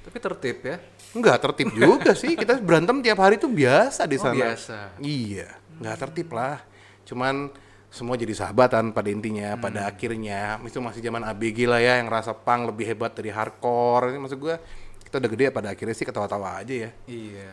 Tapi 0.02 0.18
tertib 0.18 0.58
ya. 0.62 0.78
Enggak 1.12 1.38
tertib 1.40 1.68
juga 1.72 2.12
sih. 2.14 2.34
Kita 2.34 2.56
berantem 2.58 3.00
tiap 3.00 3.20
hari 3.20 3.36
tuh 3.36 3.48
biasa 3.48 4.04
di 4.04 4.16
Oh, 4.16 4.24
sana. 4.24 4.36
biasa. 4.38 4.78
Iya, 4.98 5.48
nggak 5.78 5.96
tertib 6.00 6.32
lah. 6.32 6.64
Cuman 7.04 7.52
semua 7.92 8.16
jadi 8.16 8.32
sahabatan 8.32 8.96
pada 8.96 9.12
intinya, 9.12 9.52
Hmm. 9.52 9.62
pada 9.62 9.84
akhirnya 9.84 10.56
itu 10.64 10.80
masih 10.80 11.04
zaman 11.04 11.28
ABG 11.28 11.68
lah 11.68 11.78
ya 11.78 12.00
yang 12.00 12.08
rasa 12.08 12.32
punk 12.32 12.72
lebih 12.72 12.88
hebat 12.88 13.12
dari 13.12 13.28
hardcore. 13.30 14.10
Ini 14.10 14.18
maksud 14.18 14.40
gua 14.40 14.56
kita 15.04 15.20
udah 15.20 15.28
gede 15.30 15.46
pada 15.52 15.68
akhirnya 15.70 15.92
sih 15.92 16.08
ketawa-tawa 16.08 16.64
aja 16.64 16.88
ya. 16.88 16.90
Iya. 17.04 17.52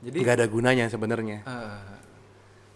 Jadi 0.00 0.16
Nggak 0.20 0.36
ada 0.36 0.46
gunanya 0.46 0.84
sebenarnya. 0.86 1.40
eh, 1.40 1.80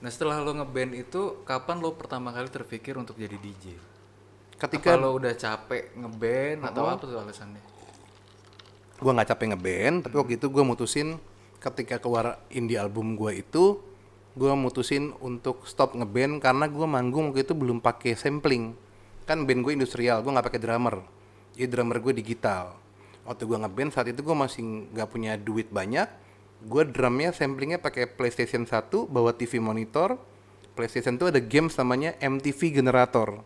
Nah 0.04 0.12
setelah 0.12 0.36
lo 0.44 0.52
ngeband 0.52 0.92
itu, 1.00 1.40
kapan 1.48 1.80
lo 1.80 1.96
pertama 1.96 2.28
kali 2.28 2.52
terpikir 2.52 3.00
untuk 3.00 3.16
jadi 3.16 3.40
DJ? 3.40 3.72
Ketika 4.60 5.00
Apa 5.00 5.00
lo 5.00 5.16
udah 5.16 5.32
capek 5.32 5.96
ngeband 5.96 6.60
atau 6.60 6.84
apa 6.84 7.00
tuh 7.00 7.16
alasannya? 7.16 7.64
gua 9.00 9.16
nggak 9.16 9.32
capek 9.32 9.46
ngeband, 9.56 9.96
tapi 10.04 10.14
waktu 10.20 10.34
itu 10.36 10.46
gua 10.52 10.64
mutusin 10.64 11.16
ketika 11.56 11.96
keluar 11.96 12.36
indie 12.52 12.76
album 12.76 13.16
gua 13.16 13.32
itu 13.32 13.80
gua 14.36 14.52
mutusin 14.52 15.16
untuk 15.24 15.64
stop 15.64 15.96
ngeband 15.96 16.36
karena 16.44 16.68
gua 16.68 16.84
manggung 16.84 17.32
waktu 17.32 17.48
itu 17.48 17.56
belum 17.56 17.80
pakai 17.80 18.12
sampling. 18.12 18.76
Kan 19.24 19.48
band 19.48 19.64
gue 19.64 19.72
industrial, 19.72 20.20
gua 20.20 20.36
nggak 20.36 20.52
pakai 20.52 20.60
drummer. 20.60 21.00
Jadi 21.56 21.64
drummer 21.64 21.96
gue 21.96 22.12
digital. 22.12 22.76
Waktu 23.24 23.48
gua 23.48 23.64
ngeband 23.64 23.88
saat 23.96 24.12
itu 24.12 24.20
gua 24.20 24.36
masih 24.36 24.92
nggak 24.92 25.08
punya 25.08 25.40
duit 25.40 25.72
banyak. 25.72 26.06
Gua 26.64 26.80
drumnya 26.88 27.28
samplingnya 27.28 27.76
pakai 27.76 28.08
PlayStation 28.08 28.64
1, 28.64 28.88
bawa 29.04 29.36
TV 29.36 29.60
monitor. 29.60 30.16
PlayStation 30.72 31.14
tuh 31.14 31.28
ada 31.28 31.38
games 31.38 31.76
namanya 31.76 32.16
MTV 32.18 32.80
Generator. 32.80 33.44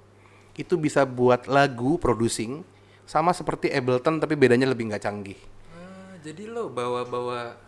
Itu 0.54 0.78
bisa 0.78 1.02
buat 1.04 1.50
lagu 1.50 1.98
producing 1.98 2.62
sama 3.04 3.34
seperti 3.34 3.68
Ableton 3.74 4.22
tapi 4.22 4.38
bedanya 4.38 4.70
lebih 4.70 4.88
nggak 4.88 5.02
canggih. 5.02 5.36
Ah, 5.74 6.14
jadi 6.22 6.46
lo 6.46 6.70
bawa-bawa 6.70 7.58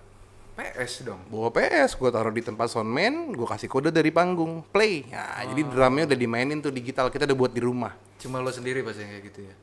PS 0.55 1.03
dong? 1.03 1.21
Bawa 1.29 1.51
PS, 1.51 1.97
gue 1.97 2.11
taruh 2.13 2.31
di 2.31 2.45
tempat 2.45 2.71
soundman, 2.71 3.33
gue 3.33 3.47
kasih 3.49 3.67
kode 3.67 3.91
dari 3.91 4.13
panggung, 4.13 4.63
play. 4.71 5.09
Nah, 5.09 5.45
jadi 5.51 5.63
drumnya 5.67 6.05
udah 6.09 6.19
dimainin 6.19 6.59
tuh 6.61 6.71
digital, 6.71 7.09
kita 7.09 7.25
udah 7.27 7.37
buat 7.37 7.53
di 7.53 7.63
rumah. 7.65 7.97
Cuma 8.21 8.39
lo 8.39 8.53
sendiri 8.53 8.85
pasti 8.85 9.03
kayak 9.03 9.23
gitu 9.33 9.41
ya? 9.45 9.55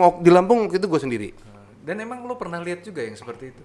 Wak- 0.00 0.22
di 0.22 0.30
Lampung 0.30 0.66
waktu 0.66 0.78
itu 0.78 0.86
gue 0.86 1.00
sendiri. 1.00 1.28
Ah, 1.44 1.66
Dan 1.84 2.02
emang 2.02 2.22
lo 2.24 2.34
pernah 2.38 2.62
lihat 2.62 2.82
juga 2.82 3.02
yang 3.02 3.14
seperti 3.14 3.52
itu? 3.52 3.62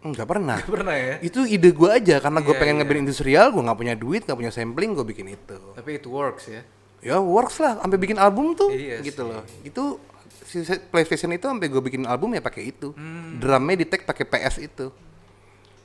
Enggak 0.00 0.26
pernah. 0.26 0.58
pernah 0.62 0.94
ya? 0.94 1.16
itu 1.20 1.44
ide 1.44 1.70
gue 1.70 1.90
aja, 1.90 2.20
karena 2.20 2.38
gue 2.38 2.52
Iya, 2.52 2.60
pengen 2.60 2.74
iya. 2.74 2.80
ngeband 2.82 3.00
industrial, 3.02 3.46
gue 3.50 3.62
nggak 3.62 3.78
punya 3.78 3.94
duit, 3.94 4.22
nggak 4.22 4.38
punya 4.38 4.52
sampling, 4.52 4.90
gue 4.92 5.06
bikin 5.06 5.26
itu. 5.30 5.56
Tapi 5.72 5.90
it 5.94 6.06
works 6.06 6.46
ya? 6.46 6.62
Ya 7.00 7.16
works 7.18 7.56
lah, 7.56 7.78
sampai 7.78 7.98
bikin 7.98 8.16
album 8.16 8.52
tuh, 8.52 8.70
Iya 8.70 9.00
gitu 9.00 9.24
loh. 9.24 9.42
Itu 9.62 9.98
si 10.42 10.62
PlayStation 10.62 11.30
itu 11.30 11.44
sampai 11.44 11.66
gue 11.66 11.82
bikin 11.82 12.02
album 12.04 12.32
ya 12.32 12.40
pakai 12.40 12.70
itu. 12.70 12.90
Hmm. 12.92 13.36
Drumnya 13.36 13.76
di 13.76 13.86
tag 13.86 14.02
pakai 14.02 14.24
PS 14.24 14.56
itu. 14.60 14.86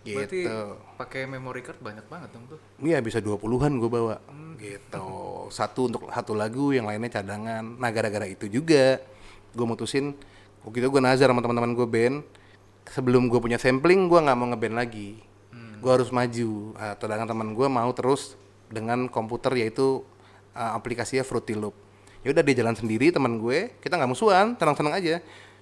Berarti 0.01 0.39
Gitu. 0.43 0.61
pakai 0.97 1.29
memory 1.29 1.61
card 1.61 1.77
banyak 1.77 2.05
banget 2.05 2.29
dong 2.33 2.45
tuh? 2.47 2.59
Iya 2.79 2.97
bisa 2.99 3.17
20-an 3.17 3.73
gue 3.75 3.85
bawa 3.87 4.17
Hmm. 4.23 4.57
gitu. 4.57 5.05
Satu 5.49 5.85
untuk 5.85 6.09
satu 6.09 6.33
lagu, 6.33 6.69
yang 6.71 6.85
lainnya 6.85 7.09
cadangan. 7.11 7.61
Nah 7.77 7.89
gara-gara 7.89 8.25
itu 8.25 8.45
juga 8.45 8.97
gue 9.51 9.65
mutusin 9.67 10.17
waktu 10.61 10.77
itu 10.79 10.89
gue 10.89 11.01
nazar 11.01 11.29
sama 11.29 11.41
teman-teman 11.41 11.73
gue 11.73 11.85
band. 11.85 12.17
Sebelum 12.89 13.29
gue 13.29 13.37
punya 13.37 13.61
sampling, 13.61 14.09
gue 14.09 14.19
nggak 14.19 14.37
mau 14.37 14.47
ngeband 14.49 14.75
lagi. 14.75 15.21
Hmm. 15.53 15.77
Gue 15.79 15.91
harus 15.91 16.09
maju. 16.09 16.73
Nah, 16.75 16.97
sedangkan 16.97 17.27
teman 17.29 17.49
gue 17.53 17.67
mau 17.69 17.91
terus 17.93 18.35
dengan 18.71 19.05
komputer 19.11 19.53
yaitu 19.59 20.01
uh, 20.55 20.71
aplikasinya 20.75 21.21
Fruity 21.21 21.53
Loop. 21.53 21.75
Ya 22.21 22.33
udah 22.33 22.43
dia 22.45 22.55
jalan 22.61 22.75
sendiri 22.77 23.09
teman 23.13 23.37
gue. 23.37 23.73
Kita 23.81 23.97
nggak 23.97 24.11
musuhan, 24.11 24.53
tenang-tenang 24.57 24.95
aja. 24.97 25.15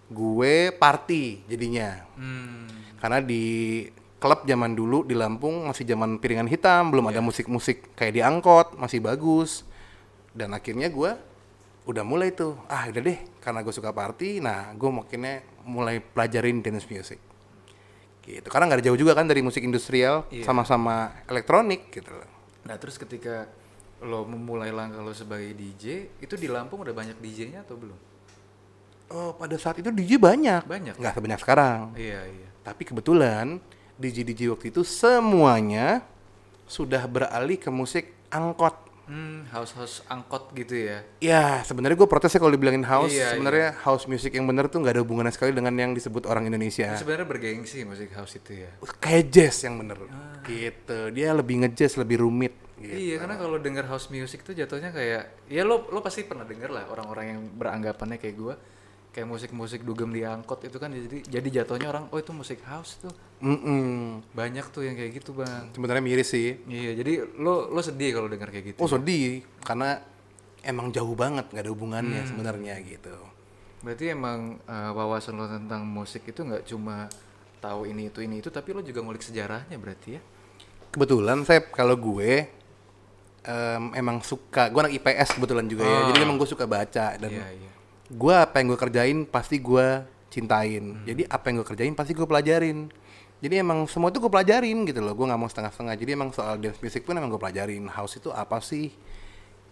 Gue 0.09 0.73
party 0.73 1.45
jadinya 1.45 2.01
Hmm. 2.17 2.65
karena 2.97 3.21
di 3.21 3.85
klub 4.19 4.43
zaman 4.43 4.75
dulu 4.75 5.07
di 5.07 5.15
Lampung 5.15 5.71
masih 5.71 5.88
zaman 5.88 6.19
piringan 6.19 6.49
hitam 6.51 6.91
belum 6.91 7.07
ada 7.07 7.23
musik-musik 7.23 7.95
kayak 7.95 8.13
di 8.17 8.21
angkot 8.25 8.75
masih 8.75 8.99
bagus 8.99 9.63
dan 10.35 10.51
akhirnya 10.51 10.91
gua 10.91 11.15
udah 11.88 12.03
mulai 12.03 12.35
tuh 12.35 12.59
ah 12.67 12.85
udah 12.91 13.01
deh 13.01 13.17
karena 13.39 13.63
gue 13.63 13.71
suka 13.73 13.95
party 13.95 14.43
nah 14.43 14.75
gue 14.75 14.89
makinnya 14.91 15.41
mulai 15.69 16.01
pelajarin 16.01 16.59
dance 16.59 16.89
music 16.89 17.21
gitu 18.25 18.45
karena 18.45 18.65
nggak 18.67 18.85
jauh 18.85 18.97
juga 18.97 19.13
kan 19.13 19.25
dari 19.25 19.41
musik 19.41 19.61
industrial 19.61 20.25
Iya. 20.29 20.45
sama-sama 20.45 21.13
elektronik 21.25 21.89
gitu 21.89 22.09
loh 22.09 22.29
Nah 22.59 22.75
terus 22.75 22.97
ketika 22.97 23.49
lo 23.99 24.23
memulai 24.23 24.69
langkah 24.69 24.99
lo 24.99 25.11
sebagai 25.11 25.51
DJ, 25.51 26.07
itu 26.17 26.33
di 26.33 26.45
Lampung 26.45 26.81
udah 26.81 26.93
banyak 26.93 27.17
DJ-nya 27.17 27.61
atau 27.61 27.75
belum? 27.75 27.97
oh 29.09 29.33
pada 29.33 29.57
saat 29.57 29.81
itu 29.81 29.89
DJ 29.89 30.17
banyak 30.17 30.63
Banyak? 30.65 30.93
nggak 30.97 31.13
sebanyak 31.13 31.39
sekarang 31.39 31.79
Iya 31.93 32.21
iya. 32.25 32.47
Tapi 32.59 32.85
kebetulan 32.85 33.57
DJ-DJ 33.97 34.53
waktu 34.53 34.69
itu 34.69 34.81
semuanya 34.81 36.05
sudah 36.65 37.01
beralih 37.03 37.57
ke 37.57 37.67
musik 37.67 38.13
angkot. 38.29 38.77
Hmm, 39.10 39.50
house-house 39.50 40.06
angkot 40.06 40.54
gitu 40.54 40.86
ya? 40.86 41.01
Ya, 41.18 41.66
sebenarnya 41.66 41.98
gue 41.98 42.06
protesnya 42.06 42.38
kalau 42.38 42.54
dibilangin 42.54 42.86
house. 42.86 43.10
Iya, 43.10 43.34
sebenarnya 43.34 43.74
house 43.82 44.06
music 44.06 44.38
yang 44.38 44.46
bener 44.46 44.70
tuh 44.70 44.86
nggak 44.86 44.94
ada 44.94 45.01
hubungannya 45.01 45.34
sekali 45.34 45.50
dengan 45.50 45.74
yang 45.74 45.98
disebut 45.98 46.30
orang 46.30 46.46
Indonesia. 46.46 46.94
Sebenarnya 46.94 47.25
bergengsi 47.25 47.82
musik 47.89 48.13
house 48.13 48.38
itu 48.38 48.70
ya. 48.70 48.70
Kayak 49.01 49.24
jazz 49.34 49.66
yang 49.66 49.82
bener. 49.82 49.98
Gitu. 50.46 51.00
Dia 51.10 51.34
lebih 51.34 51.66
ngejazz, 51.66 51.98
lebih 51.98 52.22
rumit. 52.22 52.54
Gitu. 52.78 52.96
Iya, 52.96 53.16
karena 53.20 53.36
kalau 53.42 53.58
denger 53.58 53.89
house 53.89 54.13
music 54.13 54.46
tuh 54.46 54.54
jatuhnya 54.54 54.94
kayak 54.94 55.50
ya 55.51 55.68
lo 55.68 55.89
lo 55.92 56.00
pasti 56.00 56.24
pernah 56.24 56.48
denger 56.48 56.70
lah 56.72 56.88
orang-orang 56.88 57.25
yang 57.28 57.42
beranggapannya 57.60 58.22
kayak 58.22 58.36
gua 58.39 58.56
kayak 59.10 59.25
musik-musik 59.25 59.82
dugem 59.82 60.13
di 60.13 60.22
angkot 60.22 60.62
itu 60.62 60.78
kan 60.78 60.94
jadi 60.94 61.25
jadi 61.25 61.48
jatuhnya 61.62 61.89
orang 61.89 62.06
oh 62.13 62.20
itu 62.22 62.30
musik 62.30 62.62
house 62.66 63.01
tuh. 63.01 63.13
Mm-mm. 63.42 64.22
Banyak 64.38 64.70
tuh 64.70 64.86
yang 64.86 64.94
kayak 64.94 65.18
gitu, 65.24 65.34
Bang. 65.34 65.74
Sebenarnya 65.74 66.04
miris 66.04 66.30
sih. 66.30 66.62
Iya, 66.70 67.01
jadi 67.01 67.25
lo 67.42 67.74
lo 67.74 67.82
sedih 67.82 68.13
kalau 68.13 68.30
denger 68.30 68.50
kayak 68.54 68.66
gitu. 68.75 68.80
Oh 68.80 68.89
sedih 68.89 69.42
karena 69.66 69.98
emang 70.62 70.94
jauh 70.94 71.16
banget 71.18 71.50
nggak 71.50 71.63
ada 71.66 71.72
hubungannya 71.74 72.22
sebenarnya 72.30 72.78
gitu. 72.86 73.16
Berarti 73.82 74.13
emang 74.13 74.62
eh, 74.68 74.92
wawasan 74.94 75.39
lo 75.39 75.50
tentang 75.50 75.88
musik 75.88 76.30
itu 76.30 76.46
nggak 76.46 76.68
cuma 76.70 77.10
tahu 77.60 77.89
ini 77.92 78.08
itu 78.08 78.24
ini 78.24 78.39
itu 78.39 78.48
tapi 78.48 78.72
lo 78.72 78.80
juga 78.80 79.04
ngulik 79.04 79.24
sejarahnya 79.24 79.75
berarti 79.75 80.16
ya? 80.16 80.22
Kebetulan 80.89 81.44
saya 81.46 81.66
kalau 81.70 81.94
gue 82.00 82.50
em, 83.46 83.84
emang 83.94 84.24
suka, 84.25 84.74
gue 84.74 84.80
anak 84.80 84.94
IPS 84.98 85.38
kebetulan 85.38 85.66
juga 85.70 85.86
ya, 85.86 86.00
jadi 86.10 86.25
emang 86.25 86.42
gue 86.42 86.50
suka 86.50 86.66
baca 86.66 87.13
dan 87.13 87.30
Iya, 87.30 87.46
iya. 87.54 87.68
Gue 88.10 88.34
apa 88.34 88.58
yang 88.60 88.74
gue 88.74 88.80
kerjain 88.80 89.18
pasti 89.30 89.62
gue 89.62 90.04
cintain. 90.34 90.98
Hmm. 90.98 91.06
Jadi 91.06 91.25
apa 91.30 91.46
yang 91.50 91.62
gue 91.62 91.68
kerjain 91.68 91.94
pasti 91.94 92.18
gue 92.18 92.25
pelajarin. 92.25 92.89
Jadi 93.39 93.56
emang 93.56 93.88
semua 93.88 94.12
itu 94.12 94.20
gue 94.20 94.28
pelajarin 94.28 94.84
gitu 94.84 95.00
loh, 95.00 95.16
gue 95.16 95.24
nggak 95.24 95.39
mau 95.39 95.48
setengah-setengah. 95.48 95.96
Jadi 95.96 96.12
emang 96.12 96.30
soal 96.36 96.60
dance 96.60 96.82
music 96.84 97.08
pun 97.08 97.16
emang 97.16 97.32
gue 97.32 97.39
pelajarin. 97.39 97.88
House 97.88 98.20
itu 98.20 98.34
apa 98.36 98.60
sih? 98.60 98.92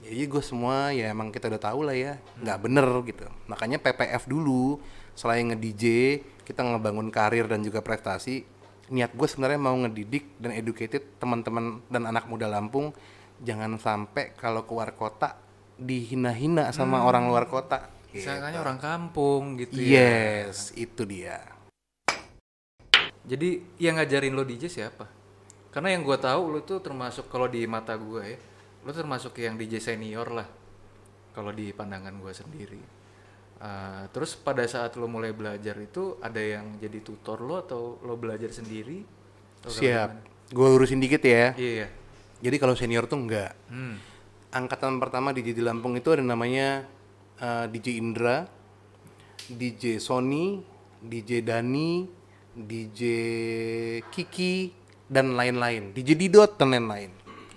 Jadi 0.08 0.24
gue 0.24 0.44
semua 0.46 0.94
ya 0.96 1.12
emang 1.12 1.34
kita 1.34 1.52
udah 1.52 1.60
tahu 1.60 1.84
lah 1.84 1.98
ya, 1.98 2.22
nggak 2.40 2.58
bener 2.64 2.88
gitu. 3.04 3.28
Makanya 3.50 3.82
PPF 3.82 4.30
dulu, 4.30 4.80
selain 5.18 5.52
nge-DJ, 5.52 5.84
kita 6.48 6.64
ngebangun 6.64 7.12
karir 7.12 7.50
dan 7.50 7.60
juga 7.66 7.84
prestasi. 7.84 8.46
Niat 8.88 9.12
gue 9.12 9.28
sebenarnya 9.28 9.60
mau 9.60 9.76
ngedidik 9.76 10.40
dan 10.40 10.56
educated 10.56 11.04
teman-teman 11.20 11.84
dan 11.92 12.08
anak 12.08 12.24
muda 12.30 12.48
Lampung, 12.48 12.96
jangan 13.44 13.76
sampai 13.82 14.32
kalau 14.38 14.64
keluar 14.64 14.96
kota 14.96 15.36
dihina-hina 15.76 16.72
sama 16.72 17.04
Hmm. 17.04 17.10
orang 17.12 17.24
luar 17.28 17.52
kota. 17.52 17.97
Gitu. 18.18 18.26
Misalnya 18.26 18.60
orang 18.66 18.80
kampung 18.82 19.62
gitu 19.62 19.78
ya. 19.78 20.50
Yes, 20.50 20.74
itu 20.74 21.06
dia. 21.06 21.38
Jadi 23.28 23.62
yang 23.78 24.02
ngajarin 24.02 24.34
lo 24.34 24.42
DJ 24.42 24.72
siapa? 24.72 25.06
Karena 25.70 25.94
yang 25.94 26.02
gue 26.02 26.18
tahu 26.18 26.58
lo 26.58 26.60
tuh 26.66 26.82
termasuk 26.82 27.30
kalau 27.30 27.46
di 27.46 27.62
mata 27.70 27.94
gue 27.94 28.24
ya, 28.26 28.38
lo 28.82 28.92
termasuk 28.96 29.38
yang 29.38 29.60
DJ 29.60 29.78
senior 29.78 30.32
lah. 30.34 30.48
Kalau 31.36 31.54
di 31.54 31.70
pandangan 31.70 32.18
gue 32.18 32.34
sendiri. 32.34 32.82
Uh, 33.58 34.06
terus 34.14 34.38
pada 34.38 34.66
saat 34.66 34.98
lo 34.98 35.10
mulai 35.10 35.34
belajar 35.34 35.78
itu 35.82 36.18
ada 36.22 36.38
yang 36.38 36.78
jadi 36.78 37.02
tutor 37.02 37.42
lo 37.46 37.62
atau 37.62 38.02
lo 38.02 38.18
belajar 38.18 38.50
sendiri? 38.50 39.06
Atau 39.62 39.86
Siap. 39.86 40.10
Gue 40.50 40.68
lurusin 40.74 40.98
dikit 40.98 41.22
ya. 41.22 41.54
Iya. 41.54 41.86
iya. 41.86 41.88
Jadi 42.42 42.56
kalau 42.58 42.74
senior 42.74 43.06
tuh 43.06 43.22
enggak. 43.22 43.54
Hmm. 43.70 44.02
Angkatan 44.56 44.98
pertama 44.98 45.36
DJ 45.36 45.52
di 45.52 45.62
Lampung 45.62 45.94
itu 46.00 46.10
ada 46.16 46.24
namanya 46.24 46.88
uh, 47.42 47.66
DJ 47.70 48.02
Indra, 48.02 48.46
DJ 49.48 50.02
Sony, 50.02 50.62
DJ 51.02 51.46
Dani, 51.46 52.06
DJ 52.58 53.02
Kiki, 54.10 54.74
dan 55.08 55.38
lain-lain. 55.38 55.96
DJ 55.96 56.20
Didot 56.20 56.58
dan 56.60 56.76
lain-lain. 56.76 57.12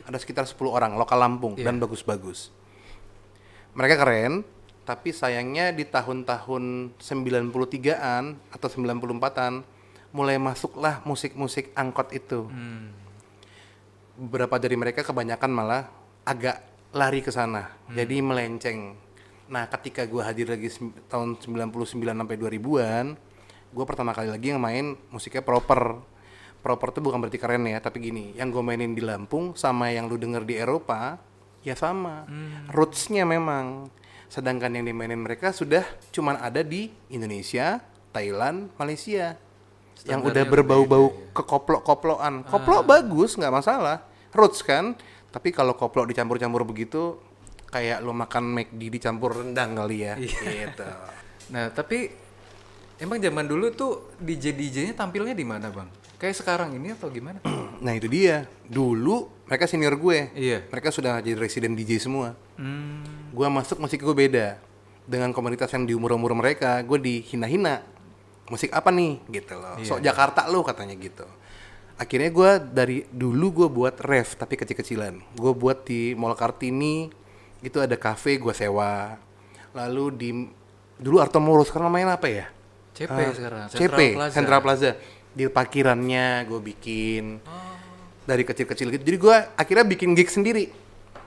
Ada 0.07 0.23
sekitar 0.23 0.47
10 0.47 0.59
orang 0.71 0.93
lokal 0.99 1.19
Lampung 1.19 1.55
dan 1.59 1.79
bagus-bagus. 1.79 2.51
Mereka 3.75 4.03
keren, 4.03 4.43
tapi 4.83 5.15
sayangnya 5.15 5.71
di 5.71 5.87
tahun-tahun 5.87 6.97
93-an 6.99 8.25
atau 8.51 8.67
94-an 8.67 9.63
mulai 10.11 10.37
masuklah 10.43 10.99
musik-musik 11.07 11.71
angkot 11.79 12.11
itu. 12.11 12.51
Beberapa 14.19 14.59
dari 14.59 14.75
mereka 14.75 15.07
kebanyakan 15.07 15.51
malah 15.55 15.83
agak 16.27 16.59
lari 16.91 17.23
ke 17.23 17.31
sana. 17.31 17.71
Jadi 17.95 18.19
melenceng. 18.19 18.99
Nah, 19.50 19.66
ketika 19.66 20.07
gua 20.07 20.30
hadir 20.30 20.47
lagi 20.47 20.71
tahun 21.11 21.35
99 21.42 21.90
sampai 21.99 22.37
2000-an, 22.38 23.19
gua 23.75 23.85
pertama 23.85 24.14
kali 24.14 24.30
lagi 24.30 24.54
yang 24.54 24.62
main 24.62 24.95
musiknya 25.11 25.42
proper. 25.42 25.99
Proper 26.61 26.88
tuh 26.92 27.02
bukan 27.02 27.19
berarti 27.19 27.40
keren 27.40 27.64
ya, 27.66 27.80
tapi 27.80 28.04
gini, 28.04 28.37
yang 28.37 28.52
gue 28.52 28.61
mainin 28.61 28.92
di 28.92 29.00
Lampung 29.00 29.57
sama 29.57 29.88
yang 29.97 30.12
lu 30.12 30.21
denger 30.21 30.45
di 30.45 30.61
Eropa, 30.61 31.16
ya 31.64 31.73
sama. 31.73 32.28
Rootsnya 32.69 33.25
memang. 33.25 33.88
Sedangkan 34.28 34.69
yang 34.76 34.85
dimainin 34.85 35.19
mereka 35.19 35.57
sudah 35.57 35.83
cuman 36.12 36.37
ada 36.37 36.61
di 36.61 36.92
Indonesia, 37.09 37.80
Thailand, 38.12 38.71
Malaysia. 38.76 39.40
yang 40.09 40.25
udah 40.25 40.45
berbau-bau 40.49 41.12
berbeda 41.12 41.28
ya. 41.28 41.33
kekoplok-koplokan. 41.37 42.35
Koplok 42.49 42.83
bagus, 42.88 43.37
nggak 43.37 43.52
masalah. 43.52 44.04
Roots 44.33 44.64
kan. 44.64 44.97
Tapi 45.28 45.52
kalau 45.52 45.76
koplok 45.76 46.09
dicampur-campur 46.09 46.64
begitu, 46.64 47.21
kayak 47.71 48.03
lo 48.03 48.12
makan 48.12 48.45
McD 48.50 49.00
dicampur 49.00 49.41
rendang 49.41 49.79
kali 49.79 50.05
ya. 50.05 50.15
Gitu. 50.19 50.87
Nah, 51.50 51.71
tapi 51.71 52.11
emang 52.99 53.19
zaman 53.19 53.47
dulu 53.47 53.71
tuh 53.75 54.15
DJ 54.19 54.55
DJ-nya 54.55 54.95
tampilnya 54.95 55.35
di 55.35 55.47
mana, 55.47 55.71
Bang? 55.71 55.89
Kayak 56.21 56.37
sekarang 56.45 56.77
ini 56.77 56.93
atau 56.93 57.09
gimana? 57.09 57.41
Nah 57.81 57.97
itu 57.97 58.12
dia. 58.12 58.45
Dulu 58.69 59.49
mereka 59.49 59.65
senior 59.65 59.97
gue. 59.97 60.29
Iya. 60.37 60.69
Mereka 60.69 60.93
sudah 60.93 61.25
jadi 61.25 61.33
residen 61.33 61.73
DJ 61.73 61.97
semua. 61.97 62.37
Hmm. 62.61 63.00
Gue 63.33 63.49
masuk 63.49 63.81
musik 63.81 64.05
gue 64.05 64.12
beda. 64.12 64.61
Dengan 65.09 65.33
komunitas 65.33 65.73
yang 65.73 65.89
di 65.89 65.97
umur-umur 65.97 66.37
mereka, 66.37 66.77
gue 66.85 67.00
dihina-hina. 67.00 67.81
Musik 68.53 68.69
apa 68.77 68.93
nih? 68.93 69.17
Gitu 69.33 69.57
loh. 69.57 69.81
Sok 69.81 70.05
Jakarta 70.05 70.45
lo 70.53 70.61
katanya 70.61 70.93
gitu. 70.93 71.25
Akhirnya 71.97 72.29
gue 72.29 72.50
dari 72.69 72.97
dulu 73.09 73.65
gue 73.65 73.69
buat 73.73 73.97
ref 74.05 74.37
tapi 74.37 74.61
kecil-kecilan. 74.61 75.37
Gue 75.41 75.53
buat 75.57 75.89
di 75.89 76.12
Mall 76.12 76.37
Kartini. 76.37 77.20
Itu 77.61 77.79
ada 77.79 77.97
cafe 77.97 78.37
gue 78.37 78.52
sewa. 78.52 79.17
Lalu 79.73 80.05
di 80.12 80.31
dulu 80.97 81.21
Artomoro 81.21 81.62
sekarang 81.62 81.88
namanya 81.88 82.17
apa 82.17 82.29
ya? 82.29 82.47
CP 82.90 83.09
Ah, 83.09 83.33
sekarang, 83.33 83.61
CP, 83.69 83.79
Central 83.79 84.11
Plaza. 84.17 84.35
Central 84.35 84.61
Plaza. 84.61 84.90
Di 85.31 85.45
parkirannya 85.47 86.26
gue 86.45 86.61
bikin 86.61 87.38
Oh. 87.40 87.75
dari 88.26 88.43
kecil-kecil 88.43 88.90
gitu. 88.90 89.05
Jadi 89.07 89.19
gue 89.19 89.37
akhirnya 89.55 89.87
bikin 89.87 90.12
gig 90.12 90.29
sendiri. 90.29 90.69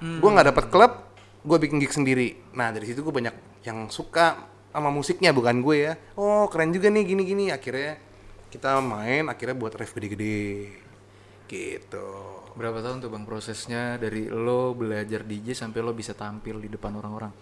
Gue 0.03 0.29
nggak 0.29 0.51
dapat 0.51 0.65
klub, 0.67 0.91
gue 1.41 1.57
bikin 1.57 1.79
gig 1.79 1.89
sendiri. 1.89 2.35
Nah 2.51 2.75
dari 2.75 2.83
situ 2.83 2.99
gue 2.99 3.13
banyak 3.13 3.31
yang 3.63 3.87
suka 3.87 4.35
sama 4.69 4.91
musiknya 4.91 5.31
bukan 5.31 5.63
gue 5.63 5.75
ya. 5.79 5.93
Oh 6.19 6.51
keren 6.51 6.75
juga 6.75 6.91
nih 6.91 7.07
gini-gini. 7.07 7.47
Akhirnya 7.49 7.95
kita 8.51 8.83
main, 8.83 9.31
akhirnya 9.31 9.55
buat 9.55 9.71
ref 9.73 9.95
gede-gede. 9.95 10.75
Gitu. 11.47 12.09
Berapa 12.53 12.85
tahun 12.85 13.01
tuh 13.01 13.09
Bang 13.09 13.25
prosesnya 13.25 13.97
dari 13.97 14.29
lo 14.29 14.77
belajar 14.77 15.25
DJ 15.25 15.57
sampai 15.57 15.81
lo 15.81 15.89
bisa 15.91 16.13
tampil 16.13 16.61
di 16.61 16.69
depan 16.69 16.93
orang-orang? 16.93 17.33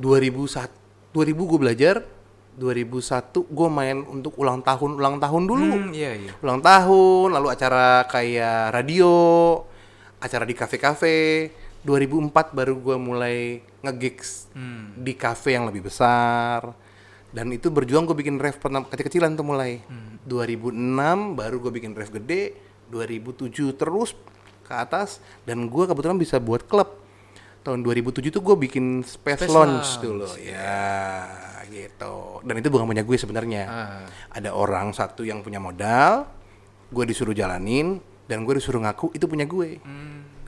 2001, 0.00 1.12
2000 1.12 1.50
gue 1.50 1.58
belajar. 1.60 1.96
2001 2.50 3.46
gue 3.46 3.68
main 3.70 3.98
untuk 4.04 4.34
ulang 4.36 4.60
tahun 4.60 4.98
ulang 4.98 5.16
tahun 5.22 5.42
dulu. 5.46 5.70
Hmm, 5.70 5.92
iya 5.94 6.12
iya. 6.18 6.32
ulang 6.42 6.60
tahun, 6.60 7.28
lalu 7.32 7.48
acara 7.48 8.04
kayak 8.10 8.74
radio, 8.74 9.14
acara 10.18 10.44
di 10.44 10.54
kafe-kafe. 10.56 11.50
2004 11.80 12.52
baru 12.52 12.76
gue 12.76 12.96
mulai 13.00 13.36
nge-gigs 13.80 14.52
Hmm. 14.52 14.92
di 14.98 15.16
kafe 15.16 15.56
yang 15.56 15.64
lebih 15.64 15.88
besar. 15.88 16.74
Dan 17.30 17.48
itu 17.54 17.70
berjuang 17.70 18.04
gue 18.04 18.16
bikin 18.18 18.36
ref 18.36 18.58
pertama 18.58 18.84
kecil-kecilan 18.90 19.38
tuh 19.38 19.46
mulai. 19.46 19.80
Hmm. 19.86 20.18
2006 20.26 21.38
baru 21.38 21.56
gue 21.62 21.72
bikin 21.72 21.94
ref 21.96 22.10
gede, 22.12 22.52
2007 22.90 23.50
terus 23.74 24.12
ke 24.62 24.74
atas 24.74 25.18
dan 25.42 25.66
gue 25.66 25.84
kebetulan 25.86 26.14
bisa 26.14 26.36
buat 26.36 26.66
klub. 26.66 26.98
Tahun 27.60 27.80
2007 27.80 28.32
tuh 28.32 28.40
gue 28.40 28.56
bikin 28.56 29.04
Space, 29.04 29.44
Space 29.44 29.52
Lounge 29.52 29.84
Lounge, 29.84 29.92
dulu. 30.00 30.26
Ya, 30.40 31.28
gitu. 31.68 32.40
Dan 32.40 32.56
itu 32.56 32.72
bukan 32.72 32.88
punya 32.88 33.04
gue 33.04 33.16
sebenarnya 33.16 33.62
Ah. 33.68 34.04
ada 34.32 34.56
orang 34.56 34.90
satu 34.90 35.22
yang 35.22 35.44
punya 35.44 35.60
modal, 35.60 36.24
gue 36.88 37.04
disuruh 37.04 37.36
jalanin, 37.36 38.00
dan 38.24 38.48
gue 38.48 38.56
disuruh 38.56 38.80
ngaku 38.80 39.12
itu 39.12 39.28
punya 39.28 39.44
gue. 39.44 39.76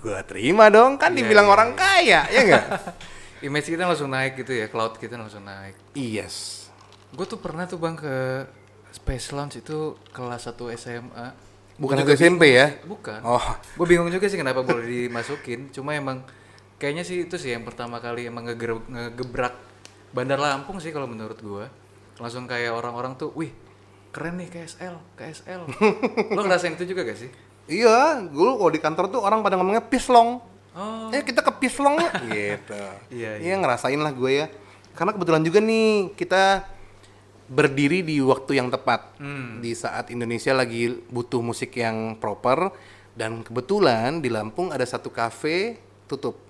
Gue 0.01 0.19
terima 0.25 0.73
dong, 0.73 0.97
kan 0.97 1.13
Iya, 1.13 1.19
dibilang 1.21 1.47
iya, 1.47 1.53
orang 1.53 1.71
kaya, 1.77 2.21
ya 2.33 2.41
enggak? 2.43 2.65
Image 3.47 3.69
kita 3.69 3.85
langsung 3.85 4.09
naik 4.09 4.39
gitu 4.39 4.55
ya, 4.55 4.67
cloud 4.73 4.97
kita 4.97 5.19
langsung 5.19 5.45
naik. 5.45 5.75
yes. 5.93 6.65
Gue 7.13 7.29
tuh 7.29 7.37
pernah 7.37 7.69
tuh 7.69 7.77
Bang 7.77 7.93
ke 7.93 8.49
Space 8.89 9.37
Lounge 9.37 9.61
itu 9.61 10.01
kelas 10.17 10.49
1 10.49 10.73
SMA. 10.73 11.52
Bukan 11.77 11.97
juga 11.99 12.13
SMP 12.13 12.53
ya? 12.53 12.77
Bukan. 12.83 13.21
Oh. 13.23 13.43
Gue 13.75 13.87
bingung 13.87 14.09
juga 14.09 14.27
sih 14.27 14.37
kenapa 14.37 14.61
boleh 14.61 15.09
dimasukin. 15.09 15.71
Cuma 15.71 15.93
emang 15.93 16.23
kayaknya 16.77 17.03
sih 17.03 17.25
itu 17.25 17.37
sih 17.37 17.53
yang 17.53 17.63
pertama 17.63 17.99
kali 17.99 18.27
emang 18.27 18.45
ngeger- 18.45 18.85
ngegebrak 18.87 19.55
Bandar 20.13 20.37
Lampung 20.37 20.77
sih 20.79 20.91
kalau 20.91 21.07
menurut 21.07 21.39
gue. 21.39 21.65
Langsung 22.21 22.45
kayak 22.45 22.73
orang-orang 22.73 23.17
tuh, 23.17 23.33
wih 23.33 23.49
keren 24.13 24.37
nih 24.37 24.47
KSL, 24.47 25.01
KSL. 25.17 25.63
Lo 26.37 26.45
ngerasain 26.45 26.77
itu 26.77 26.85
juga 26.87 27.03
gak 27.03 27.17
sih? 27.17 27.33
Iya, 27.65 28.21
gue 28.27 28.49
kalau 28.53 28.69
di 28.69 28.77
kantor 28.77 29.05
tuh 29.09 29.21
orang 29.21 29.41
pada 29.41 29.57
ngomongnya 29.57 29.81
pislong. 29.81 30.45
Oh, 30.73 31.09
Eh 31.09 31.21
kita 31.21 31.41
ke 31.41 31.53
pislong 31.59 31.97
gitu. 32.29 32.77
Iya, 33.09 33.41
Iya 33.41 33.55
ngerasain 33.57 33.97
lah 33.97 34.13
gue 34.13 34.31
ya. 34.35 34.47
Karena 34.93 35.17
kebetulan 35.17 35.41
juga 35.41 35.59
nih 35.59 36.13
kita 36.13 36.69
berdiri 37.53 38.01
di 38.01 38.17
waktu 38.25 38.57
yang 38.57 38.73
tepat. 38.73 39.21
Hmm. 39.21 39.61
Di 39.61 39.77
saat 39.77 40.09
Indonesia 40.09 40.57
lagi 40.57 40.89
butuh 41.13 41.45
musik 41.45 41.77
yang 41.77 42.17
proper 42.17 42.73
dan 43.13 43.45
kebetulan 43.45 44.25
di 44.25 44.33
Lampung 44.33 44.73
ada 44.73 44.85
satu 44.89 45.13
kafe 45.13 45.77
tutup. 46.09 46.41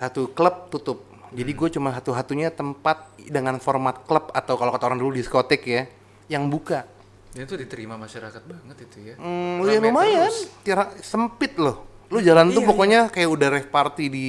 Satu 0.00 0.32
klub 0.32 0.72
tutup. 0.72 1.04
Jadi 1.32 1.52
gue 1.52 1.68
cuma 1.72 1.92
satu-satunya 1.96 2.52
tempat 2.52 3.08
dengan 3.16 3.56
format 3.56 4.04
klub 4.04 4.28
atau 4.32 4.56
kalau 4.56 4.72
kata 4.72 4.84
orang 4.92 5.00
dulu 5.00 5.16
diskotek 5.16 5.62
ya 5.64 5.82
yang 6.28 6.48
buka. 6.48 6.88
itu 7.32 7.56
diterima 7.56 7.96
masyarakat 7.96 8.44
banget 8.44 8.76
itu 8.84 8.96
ya. 9.08 9.14
Hmm, 9.16 9.64
ya 9.64 9.80
lumayan. 9.80 10.28
Tira, 10.60 10.92
sempit 11.00 11.56
loh. 11.56 12.04
Lu 12.12 12.20
jalan 12.20 12.52
tuh 12.52 12.60
Iya, 12.60 12.68
pokoknya 12.68 13.00
kayak 13.08 13.28
udah 13.32 13.48
rave 13.56 13.70
party 13.72 14.04
di 14.12 14.28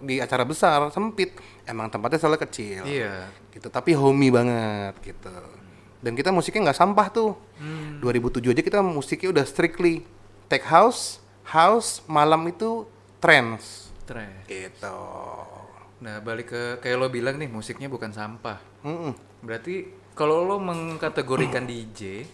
di 0.00 0.16
acara 0.16 0.48
besar, 0.48 0.88
sempit. 0.96 1.36
Emang 1.72 1.88
tempatnya 1.88 2.20
selalu 2.20 2.44
kecil. 2.44 2.84
Iya. 2.84 3.32
Gitu, 3.48 3.72
tapi 3.72 3.96
homey 3.96 4.28
banget 4.28 4.92
gitu. 5.00 5.32
Dan 6.04 6.12
kita 6.12 6.28
musiknya 6.28 6.68
nggak 6.68 6.80
sampah 6.84 7.06
tuh. 7.08 7.32
Hmm. 7.56 8.04
2007 8.04 8.52
aja 8.52 8.60
kita 8.60 8.84
musiknya 8.84 9.32
udah 9.32 9.44
strictly 9.48 10.04
tech 10.52 10.68
house, 10.68 11.16
house, 11.48 12.04
malam 12.04 12.44
itu 12.52 12.84
trance. 13.24 13.88
Trash. 14.04 14.44
Gitu. 14.44 14.98
Nah, 16.02 16.18
balik 16.20 16.50
ke 16.50 16.62
kayak 16.82 16.98
lo 16.98 17.06
bilang 17.08 17.38
nih 17.38 17.46
musiknya 17.46 17.86
bukan 17.86 18.10
sampah. 18.10 18.58
Mm-mm. 18.82 19.14
Berarti 19.40 19.86
kalau 20.18 20.42
lo 20.42 20.58
mengkategorikan 20.58 21.64
DJ, 21.64 22.26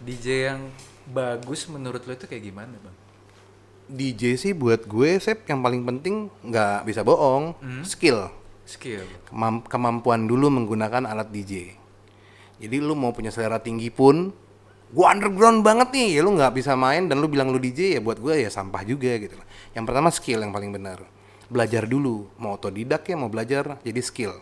DJ 0.00 0.50
yang 0.50 0.60
bagus 1.06 1.68
menurut 1.68 2.02
lo 2.08 2.16
itu 2.16 2.24
kayak 2.24 2.42
gimana, 2.42 2.74
Bang? 2.80 2.96
DJ 3.90 4.40
sih 4.40 4.52
buat 4.56 4.88
gue, 4.88 5.20
Sep, 5.20 5.44
yang 5.44 5.60
paling 5.60 5.84
penting 5.84 6.32
nggak 6.46 6.88
bisa 6.88 7.04
bohong, 7.04 7.58
skill. 7.84 8.32
Skill. 8.70 9.02
Kemam- 9.26 9.66
kemampuan 9.66 10.30
dulu 10.30 10.46
menggunakan 10.46 11.02
alat 11.10 11.34
DJ. 11.34 11.74
Jadi 12.62 12.76
lu 12.78 12.94
mau 12.94 13.10
punya 13.10 13.34
selera 13.34 13.58
tinggi 13.58 13.90
pun, 13.90 14.30
gua 14.94 15.10
underground 15.10 15.66
banget 15.66 15.90
nih, 15.90 16.08
ya 16.16 16.20
lu 16.22 16.38
nggak 16.38 16.54
bisa 16.54 16.78
main 16.78 17.10
dan 17.10 17.18
lu 17.18 17.26
bilang 17.26 17.50
lu 17.50 17.58
DJ 17.58 17.98
ya 17.98 18.00
buat 18.04 18.22
gua 18.22 18.38
ya 18.38 18.46
sampah 18.46 18.86
juga 18.86 19.10
gitu. 19.18 19.34
Yang 19.74 19.84
pertama 19.90 20.08
skill 20.14 20.38
yang 20.46 20.54
paling 20.54 20.70
benar. 20.70 21.02
Belajar 21.50 21.82
dulu, 21.90 22.30
mau 22.38 22.54
otodidak 22.54 23.02
ya 23.10 23.18
mau 23.18 23.26
belajar, 23.26 23.82
jadi 23.82 23.98
skill. 23.98 24.38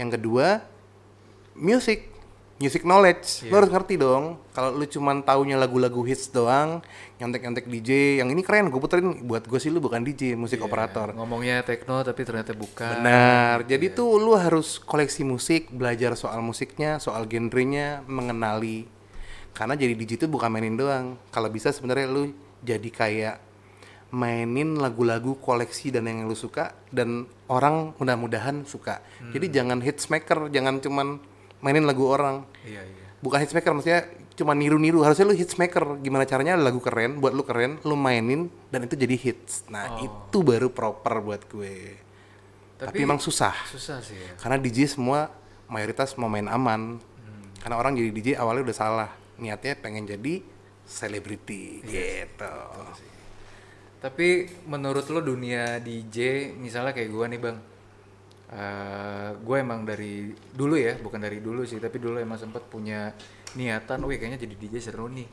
Yang 0.00 0.16
kedua, 0.16 0.64
music, 1.52 2.08
music 2.58 2.82
knowledge. 2.82 3.46
Lu 3.46 3.54
harus 3.54 3.70
ngerti 3.70 3.94
dong. 3.98 4.38
Kalau 4.50 4.74
lu 4.74 4.84
cuman 4.84 5.22
taunya 5.22 5.54
lagu-lagu 5.54 6.02
hits 6.02 6.30
doang, 6.34 6.82
nyontek-nyontek 7.22 7.70
DJ, 7.70 8.18
yang 8.18 8.28
ini 8.34 8.42
keren, 8.42 8.68
gue 8.68 8.78
puterin. 8.82 9.22
Buat 9.24 9.46
gue 9.46 9.58
sih 9.62 9.70
lu 9.70 9.78
bukan 9.78 10.02
DJ, 10.02 10.34
musik 10.34 10.60
operator. 10.62 11.14
Ngomongnya 11.14 11.62
techno 11.62 12.02
tapi 12.02 12.26
ternyata 12.26 12.52
bukan. 12.52 13.00
Benar. 13.00 13.62
Jadi 13.64 13.94
tuh 13.94 14.18
lu 14.18 14.34
harus 14.34 14.82
koleksi 14.82 15.22
musik, 15.22 15.70
belajar 15.70 16.18
soal 16.18 16.42
musiknya, 16.42 16.98
soal 16.98 17.24
genrenya, 17.30 18.02
mengenali. 18.10 18.90
Karena 19.54 19.78
jadi 19.78 19.94
DJ 19.94 20.22
itu 20.22 20.26
bukan 20.26 20.50
mainin 20.50 20.74
doang. 20.74 21.18
Kalau 21.30 21.50
bisa 21.50 21.70
sebenarnya 21.70 22.06
lu 22.10 22.34
jadi 22.62 22.90
kayak 22.90 23.36
mainin 24.08 24.80
lagu-lagu 24.80 25.36
koleksi 25.36 25.92
dan 25.92 26.08
yang 26.08 26.24
lu 26.24 26.32
suka 26.32 26.72
dan 26.88 27.28
orang 27.52 27.92
mudah-mudahan 28.00 28.64
suka. 28.64 29.04
Jadi 29.36 29.52
jangan 29.52 29.84
hits 29.84 30.08
maker, 30.08 30.48
jangan 30.48 30.80
cuman 30.80 31.20
mainin 31.64 31.84
lagu 31.84 32.06
orang. 32.06 32.46
Iya, 32.62 32.82
iya. 32.84 33.06
Bukan 33.18 33.38
hits 33.42 33.54
maker 33.54 33.72
maksudnya 33.74 34.06
cuma 34.38 34.54
niru-niru. 34.54 35.02
Harusnya 35.02 35.26
lu 35.26 35.34
hits 35.34 35.58
maker 35.58 35.98
gimana 35.98 36.22
caranya? 36.22 36.54
Lagu 36.54 36.78
keren 36.78 37.18
buat 37.18 37.34
lu 37.34 37.42
keren 37.42 37.82
lu 37.82 37.98
mainin 37.98 38.46
dan 38.70 38.86
itu 38.86 38.94
jadi 38.94 39.18
hits. 39.18 39.66
Nah 39.66 39.98
itu 39.98 40.38
baru 40.46 40.70
proper 40.70 41.18
buat 41.18 41.42
gue. 41.50 41.98
Tapi, 42.78 43.02
emang 43.02 43.18
susah. 43.18 43.50
susah 43.66 43.98
sih 43.98 44.14
ya. 44.14 44.38
karena 44.38 44.54
DJ 44.54 44.86
semua 44.86 45.34
mayoritas 45.66 46.14
mau 46.14 46.30
main 46.30 46.46
aman. 46.46 47.02
Karena 47.58 47.74
orang 47.74 47.98
jadi 47.98 48.10
DJ 48.14 48.28
awalnya 48.38 48.70
udah 48.70 48.76
salah. 48.78 49.10
Niatnya 49.34 49.74
pengen 49.82 50.06
jadi 50.06 50.46
selebriti. 50.86 51.82
Gitu. 51.82 52.54
Tapi 53.98 54.46
menurut 54.70 55.10
lo 55.10 55.18
dunia 55.18 55.82
DJ, 55.82 56.50
misalnya 56.54 56.94
kayak 56.94 57.10
gue 57.10 57.24
nih 57.34 57.40
bang, 57.42 57.56
eh 58.48 59.30
gue 59.36 59.56
emang 59.60 59.84
dari 59.84 60.32
dulu 60.32 60.74
ya, 60.80 60.96
bukan 60.96 61.20
dari 61.20 61.44
dulu 61.44 61.68
sih, 61.68 61.76
tapi 61.76 62.00
dulu 62.00 62.16
emang 62.16 62.40
sempet 62.40 62.64
punya 62.64 63.12
niatan, 63.56 64.00
wih 64.08 64.16
kayaknya 64.16 64.40
jadi 64.40 64.54
DJ 64.56 64.74
seru 64.80 65.08
nih. 65.12 65.28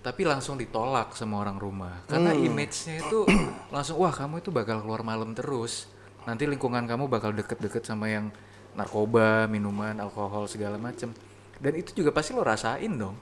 Tapi 0.00 0.24
langsung 0.24 0.56
ditolak 0.56 1.12
sama 1.12 1.44
orang 1.44 1.60
rumah, 1.60 2.06
karena 2.08 2.32
image-nya 2.32 3.04
itu 3.04 3.28
langsung, 3.74 4.00
wah 4.00 4.14
kamu 4.14 4.40
itu 4.40 4.48
bakal 4.48 4.80
keluar 4.80 5.04
malam 5.04 5.36
terus. 5.36 5.90
Nanti 6.24 6.48
lingkungan 6.48 6.88
kamu 6.88 7.10
bakal 7.10 7.36
deket-deket 7.36 7.84
sama 7.84 8.08
yang 8.08 8.32
narkoba, 8.78 9.44
minuman, 9.50 9.98
alkohol 10.00 10.46
segala 10.46 10.78
macem. 10.78 11.12
Dan 11.60 11.76
itu 11.76 11.92
juga 11.92 12.14
pasti 12.14 12.32
lo 12.32 12.40
rasain 12.40 12.94
dong. 12.96 13.16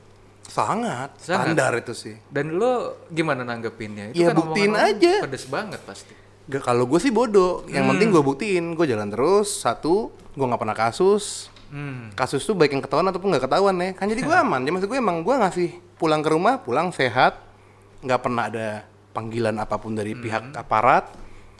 sangat, 0.48 1.12
Sangat. 1.20 1.52
standar 1.52 1.76
itu 1.76 1.92
sih 1.92 2.16
Dan 2.32 2.56
lo 2.56 3.04
gimana 3.12 3.44
nanggepinnya? 3.44 4.16
Ya, 4.16 4.32
kan 4.32 4.36
buktiin 4.40 4.72
aja. 4.72 5.26
Pedes 5.28 5.44
banget 5.44 5.80
pasti. 5.84 6.27
Gak 6.48 6.64
kalau 6.64 6.88
gue 6.88 6.96
sih 6.96 7.12
bodoh. 7.12 7.68
Yang 7.68 7.84
penting 7.92 8.08
gue 8.08 8.22
buktiin 8.24 8.64
gue 8.72 8.86
jalan 8.88 9.12
terus. 9.12 9.60
Satu 9.60 10.08
gue 10.32 10.44
nggak 10.44 10.60
pernah 10.60 10.76
kasus. 10.76 11.52
Hmm. 11.68 12.08
kasus 12.16 12.48
tuh 12.48 12.56
baik 12.56 12.72
yang 12.72 12.80
ketahuan 12.80 13.04
ataupun 13.12 13.28
nggak 13.28 13.44
ketahuan 13.44 13.76
ya. 13.76 13.90
Kan 13.92 14.08
jadi 14.08 14.24
gue 14.24 14.36
aman. 14.44 14.64
Jadi 14.64 14.72
maksud 14.72 14.88
gue 14.88 14.98
emang 14.98 15.20
gue 15.20 15.34
ngasih 15.36 15.70
pulang 16.00 16.24
ke 16.24 16.32
rumah 16.32 16.64
pulang 16.64 16.88
sehat. 16.88 17.36
Nggak 18.00 18.20
pernah 18.24 18.48
ada 18.48 18.68
panggilan 19.12 19.52
apa 19.60 19.76
pun 19.76 19.92
dari 19.92 20.16
pihak 20.16 20.56
aparat. 20.56 21.12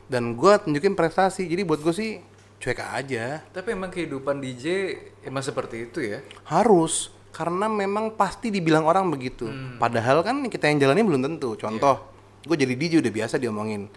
Dan 0.09 0.33
gue 0.33 0.53
tunjukin 0.65 0.97
prestasi. 0.97 1.45
Jadi 1.45 1.61
buat 1.69 1.85
gue 1.85 1.93
sih 1.93 2.11
cuek 2.57 2.81
aja. 2.81 3.45
Tapi 3.53 3.77
emang 3.77 3.93
kehidupan 3.93 4.41
DJ 4.41 4.97
emang 5.29 5.45
seperti 5.45 5.85
itu 5.93 6.01
ya. 6.01 6.25
harus. 6.49 7.13
Karena 7.29 7.69
memang 7.69 8.17
pasti 8.17 8.49
dibilang 8.49 8.89
orang 8.89 9.13
begitu. 9.13 9.47
Padahal 9.77 10.25
kan 10.25 10.41
kita 10.49 10.73
yang 10.73 10.81
jalani 10.81 11.05
belum 11.05 11.21
tentu. 11.21 11.53
Contoh 11.61 12.09
gue 12.49 12.57
jadi 12.57 12.73
DJ 12.73 13.05
udah 13.05 13.13
biasa 13.13 13.37
diomongin 13.37 13.93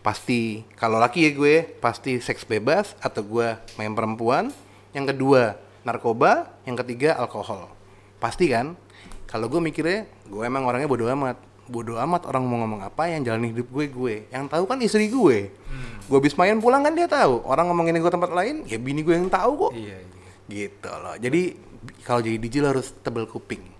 pasti 0.00 0.64
kalau 0.78 0.96
laki 1.02 1.28
ya 1.28 1.30
gue 1.34 1.54
pasti 1.82 2.22
seks 2.22 2.46
bebas 2.46 2.94
atau 3.02 3.22
gue 3.24 3.58
main 3.76 3.92
perempuan. 3.92 4.50
Yang 4.94 5.14
kedua 5.14 5.58
narkoba. 5.84 6.50
Yang 6.64 6.84
ketiga 6.84 7.18
alkohol. 7.18 7.70
Pasti 8.22 8.50
kan? 8.50 8.74
Kalau 9.28 9.46
gue 9.52 9.60
mikirnya 9.60 10.08
gue 10.28 10.42
emang 10.44 10.64
orangnya 10.64 10.88
bodoh 10.88 11.08
amat. 11.12 11.36
Bodoh 11.68 12.00
amat 12.00 12.24
orang 12.24 12.48
mau 12.48 12.64
ngomong 12.64 12.80
apa 12.80 13.12
yang 13.12 13.24
jalani 13.24 13.52
hidup 13.52 13.68
gue 13.68 13.86
gue. 13.92 14.14
Yang 14.32 14.44
tahu 14.48 14.64
kan 14.64 14.78
istri 14.80 15.12
gue. 15.12 15.52
Gue 16.08 16.16
habis 16.16 16.32
main 16.36 16.56
pulang 16.58 16.80
kan 16.80 16.96
dia 16.96 17.04
tahu. 17.04 17.44
Orang 17.44 17.68
ngomongin 17.68 18.00
gue 18.00 18.12
tempat 18.12 18.32
lain 18.32 18.64
ya 18.64 18.80
bini 18.80 19.04
gue 19.04 19.14
yang 19.16 19.28
tahu 19.28 19.68
kok. 19.68 19.72
Iya, 19.76 19.96
iya. 20.00 20.30
gitu 20.48 20.88
loh. 20.88 21.16
Jadi 21.20 21.42
kalau 22.04 22.20
jadi 22.24 22.36
DJ 22.40 22.54
lo 22.64 22.72
harus 22.72 22.96
tebel 23.04 23.28
kuping. 23.28 23.78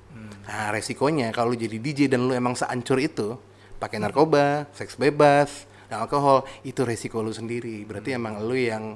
Nah 0.49 0.73
resikonya 0.73 1.29
kalau 1.29 1.53
jadi 1.53 1.77
DJ 1.77 2.09
dan 2.09 2.25
lu 2.25 2.33
emang 2.33 2.57
seancur 2.57 2.97
itu 2.97 3.37
pakai 3.77 4.01
narkoba 4.01 4.65
seks 4.73 4.97
bebas 4.97 5.68
dan 5.89 6.05
alkohol 6.05 6.45
itu 6.69 6.85
resiko 6.85 7.25
lu 7.25 7.33
sendiri. 7.33 7.83
Berarti 7.89 8.13
emang 8.13 8.45
lu 8.45 8.55
yang 8.55 8.95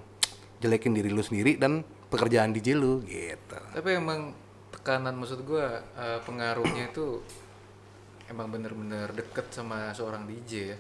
jelekin 0.61 0.93
diri 0.93 1.09
lu 1.09 1.25
sendiri 1.25 1.57
dan 1.57 1.81
pekerjaan 2.13 2.53
DJ 2.53 2.77
lu 2.77 3.01
gitu. 3.09 3.59
Tapi 3.73 3.91
emang 3.97 4.37
tekanan 4.71 5.17
maksud 5.17 5.43
gua 5.49 5.81
eh, 5.97 6.21
pengaruhnya 6.23 6.93
itu 6.93 7.25
emang 8.29 8.53
bener-bener 8.53 9.09
deket 9.17 9.51
sama 9.51 9.91
seorang 9.97 10.29
DJ 10.29 10.53
ya. 10.77 10.79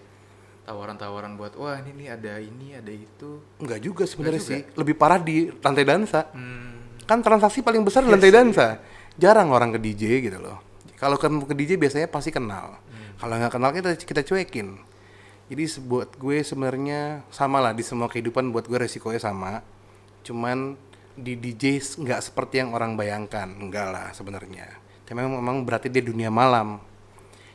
Tawaran-tawaran 0.62 1.34
buat 1.34 1.58
wah 1.58 1.74
ini 1.82 2.06
nih 2.06 2.08
ada 2.14 2.38
ini 2.38 2.76
ada 2.78 2.92
itu. 2.92 3.42
Enggak 3.58 3.80
juga 3.82 4.04
sebenarnya 4.06 4.42
sih. 4.44 4.60
Lebih 4.78 4.94
parah 4.94 5.18
di 5.18 5.48
lantai 5.48 5.84
dansa. 5.88 6.28
Hmm. 6.30 6.70
kan 7.02 7.18
transaksi 7.18 7.66
paling 7.66 7.82
besar 7.82 8.06
di 8.06 8.14
lantai 8.14 8.30
dansa. 8.30 8.78
Jarang 9.18 9.50
orang 9.50 9.74
ke 9.74 9.78
DJ 9.82 10.22
gitu 10.22 10.38
loh. 10.38 10.62
Kalau 10.94 11.18
ke, 11.18 11.26
ke 11.26 11.54
DJ 11.58 11.74
biasanya 11.74 12.06
pasti 12.06 12.30
kenal. 12.30 12.78
Kalau 13.18 13.34
nggak 13.34 13.52
kenal 13.58 13.70
kita 13.74 13.90
kita 13.98 14.22
cuekin 14.22 14.91
jadi 15.50 15.64
buat 15.82 16.14
gue 16.18 16.36
sebenarnya 16.44 17.26
sama 17.32 17.58
lah 17.58 17.72
di 17.74 17.82
semua 17.82 18.06
kehidupan 18.10 18.50
buat 18.54 18.66
gue 18.66 18.78
resikonya 18.78 19.20
sama 19.22 19.62
cuman 20.22 20.78
di 21.12 21.36
DJ 21.36 21.82
nggak 21.82 22.20
seperti 22.24 22.62
yang 22.62 22.72
orang 22.72 22.96
bayangkan 22.96 23.50
enggak 23.50 23.90
lah 23.90 24.08
sebenarnya 24.16 24.68
tapi 25.04 25.18
memang, 25.18 25.42
memang 25.44 25.56
berarti 25.66 25.92
dia 25.92 26.00
dunia 26.00 26.32
malam 26.32 26.80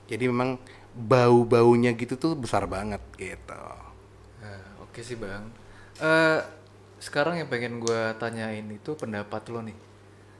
jadi 0.05 0.29
memang 0.29 0.61
bau-baunya 0.93 1.93
gitu 1.93 2.17
tuh 2.17 2.33
besar 2.37 2.65
banget 2.65 3.01
gitu 3.17 3.63
Nah, 4.41 4.61
Oke 4.85 5.01
sih 5.01 5.17
bang. 5.17 5.45
Eh 6.01 6.39
sekarang 6.97 7.37
yang 7.37 7.49
pengen 7.49 7.77
gua 7.77 8.17
tanyain 8.17 8.65
itu 8.65 8.97
pendapat 8.97 9.49
lo 9.53 9.61
nih 9.61 9.77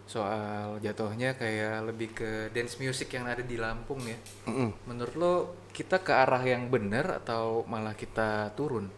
soal 0.07 0.79
jatuhnya 0.79 1.35
kayak 1.35 1.83
lebih 1.83 2.09
ke 2.15 2.29
dance 2.55 2.79
music 2.79 3.11
yang 3.13 3.27
ada 3.27 3.43
di 3.43 3.59
Lampung 3.59 4.01
ya. 4.07 4.17
Mm-mm. 4.47 4.69
Menurut 4.87 5.15
lo 5.19 5.33
kita 5.77 6.01
ke 6.01 6.09
arah 6.09 6.41
yang 6.41 6.73
benar 6.73 7.21
atau 7.21 7.61
malah 7.69 7.93
kita 7.93 8.49
turun? 8.57 8.89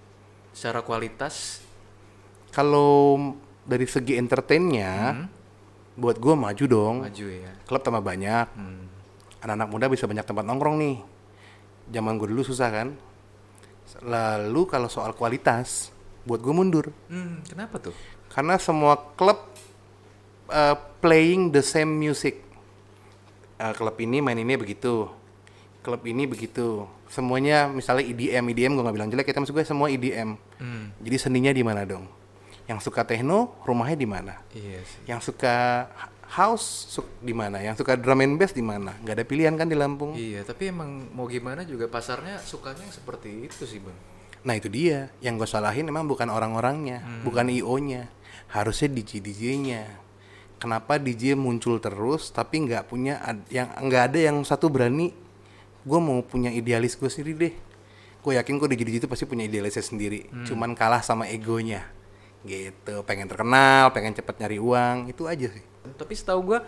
Secara 0.56 0.80
kualitas? 0.80 1.68
kalau 2.50 3.18
dari 3.70 3.86
segi 3.86 4.18
entertainnya 4.18 5.28
buat 5.94 6.18
gue 6.18 6.34
maju 6.34 6.66
dong. 6.66 6.96
Maju 7.06 7.26
ya. 7.30 7.52
klub 7.68 7.82
tambah 7.84 8.02
banyak. 8.02 8.48
Hmm. 8.56 8.88
anak-anak 9.40 9.70
muda 9.72 9.86
bisa 9.88 10.04
banyak 10.04 10.26
tempat 10.28 10.44
nongkrong 10.44 10.76
nih. 10.80 10.98
Zaman 11.96 12.20
gue 12.20 12.28
dulu 12.28 12.44
susah 12.44 12.68
kan? 12.72 12.88
Lalu 14.04 14.62
kalau 14.68 14.92
soal 14.92 15.16
kualitas 15.16 15.96
buat 16.28 16.44
gue 16.44 16.52
mundur. 16.52 16.92
Hmm, 17.08 17.40
kenapa 17.48 17.80
tuh? 17.80 17.96
karena 18.30 18.62
semua 18.62 18.94
klub 19.18 19.42
uh, 20.54 20.78
playing 21.02 21.50
the 21.50 21.64
same 21.66 21.90
music. 21.98 22.46
Uh, 23.60 23.76
klub 23.76 23.96
ini 24.00 24.24
main 24.24 24.40
ini 24.40 24.56
begitu 24.56 25.12
klub 25.80 26.02
ini 26.04 26.24
begitu. 26.24 26.84
Semuanya 27.08 27.66
misalnya 27.66 28.04
EDM 28.04 28.46
EDM 28.48 28.72
gue 28.72 28.84
nggak 28.84 28.96
bilang 28.96 29.10
jelek 29.10 29.26
kita 29.26 29.40
maksud 29.40 29.52
gue 29.52 29.64
semua 29.64 29.88
EDM 29.88 30.36
Hmm. 30.58 30.92
jadi 30.98 31.18
seninya 31.18 31.50
di 31.50 31.62
mana 31.62 31.84
dong? 31.84 32.06
Yang 32.66 32.86
suka 32.86 33.02
techno 33.02 33.58
rumahnya 33.64 33.96
di 33.96 34.06
mana? 34.06 34.34
Iya 34.52 34.80
sih. 34.82 35.02
yang 35.06 35.20
suka 35.20 35.88
house 36.30 36.68
su- 36.92 37.12
di 37.18 37.32
mana? 37.32 37.58
Yang 37.58 37.82
suka 37.82 37.96
drum 37.96 38.20
and 38.20 38.36
bass 38.36 38.52
di 38.52 38.62
mana? 38.62 38.94
Nggak 38.96 39.16
ada 39.16 39.26
pilihan 39.26 39.54
kan 39.54 39.66
di 39.66 39.74
Lampung? 39.74 40.14
Iya, 40.14 40.44
tapi 40.44 40.70
emang 40.70 41.10
mau 41.10 41.26
gimana 41.26 41.64
juga 41.64 41.88
pasarnya 41.88 42.38
sukanya 42.40 42.84
yang 42.84 42.94
seperti 42.94 43.30
itu 43.44 43.64
sih 43.64 43.80
bang. 43.80 43.98
nah 44.40 44.54
itu 44.54 44.68
dia. 44.68 45.10
Yang 45.18 45.34
gue 45.38 45.50
salahin 45.50 45.84
emang 45.86 46.06
bukan 46.06 46.28
orang-orangnya 46.28 47.02
bukan 47.22 47.50
io 47.50 47.76
nya 47.78 48.08
harusnya 48.48 48.88
DJ 48.88 49.20
DJ 49.20 49.42
nya 49.58 49.84
kenapa 50.56 50.96
DJ 50.96 51.36
muncul 51.36 51.76
terus 51.78 52.30
tapi 52.30 52.62
nggak 52.62 52.86
punya 52.86 53.20
yang 53.48 53.68
nggak 53.68 54.04
ada 54.08 54.20
yang 54.22 54.38
satu 54.42 54.68
berani 54.68 55.12
gue 55.86 56.00
mau 56.00 56.20
punya 56.24 56.52
idealis 56.52 57.00
gue 57.00 57.08
sendiri 57.08 57.34
deh. 57.36 57.54
Gue 58.20 58.36
yakin 58.36 58.60
kok 58.60 58.68
DJ 58.68 58.82
DJ 58.84 58.98
itu 59.06 59.10
pasti 59.10 59.24
punya 59.24 59.48
idealisnya 59.48 59.84
sendiri. 59.84 60.28
Cuman 60.44 60.76
kalah 60.76 61.00
sama 61.00 61.28
egonya. 61.32 61.88
Gitu. 62.44 63.04
Pengen 63.04 63.28
terkenal 63.28 63.92
pengen 63.92 64.16
cepet 64.16 64.36
nyari 64.40 64.60
uang 64.60 65.12
itu 65.12 65.28
aja 65.28 65.48
sih. 65.52 65.64
Tapi 65.96 66.14
setahu 66.16 66.40
gua 66.56 66.60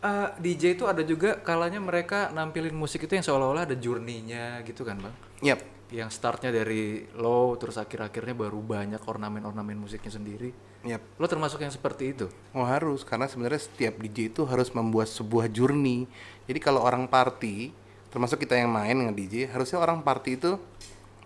eh, 0.00 0.28
DJ 0.40 0.76
itu 0.76 0.84
ada 0.88 1.04
juga 1.04 1.36
kalanya 1.40 1.80
mereka 1.80 2.32
nampilin 2.32 2.72
musik 2.72 3.04
itu 3.04 3.12
yang 3.12 3.24
seolah-olah 3.24 3.68
ada 3.68 3.76
journey-nya 3.76 4.64
gitu 4.64 4.82
kan 4.88 4.96
bang. 5.00 5.14
yap. 5.44 5.60
Yang 5.92 6.16
startnya 6.16 6.48
dari 6.48 7.04
low 7.20 7.52
terus 7.60 7.76
akhir-akhirnya 7.76 8.32
baru 8.32 8.56
banyak 8.64 9.04
ornamen-ornamen 9.04 9.76
musiknya 9.76 10.08
sendiri. 10.08 10.48
yap. 10.88 11.04
Lo 11.20 11.28
termasuk 11.28 11.60
yang 11.60 11.68
seperti 11.68 12.16
itu? 12.16 12.26
Oh 12.56 12.64
harus, 12.64 13.04
karena 13.04 13.28
sebenarnya 13.28 13.60
setiap 13.60 14.00
DJ 14.00 14.32
itu 14.32 14.48
harus 14.48 14.72
membuat 14.72 15.12
sebuah 15.12 15.52
journey. 15.52 16.08
Jadi 16.48 16.58
kalau 16.64 16.80
orang 16.80 17.04
party, 17.04 17.76
termasuk 18.12 18.44
kita 18.44 18.54
yang 18.60 18.68
main 18.68 18.92
dengan 18.92 19.16
DJ, 19.16 19.48
harusnya 19.48 19.80
orang 19.80 20.04
party 20.04 20.36
itu 20.36 20.60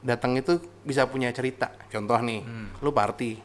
datang 0.07 0.39
itu 0.39 0.63
bisa 0.87 1.05
punya 1.11 1.35
cerita. 1.35 1.75
Contoh 1.91 2.17
nih, 2.23 2.47
lu 2.79 2.95
party, 2.95 3.43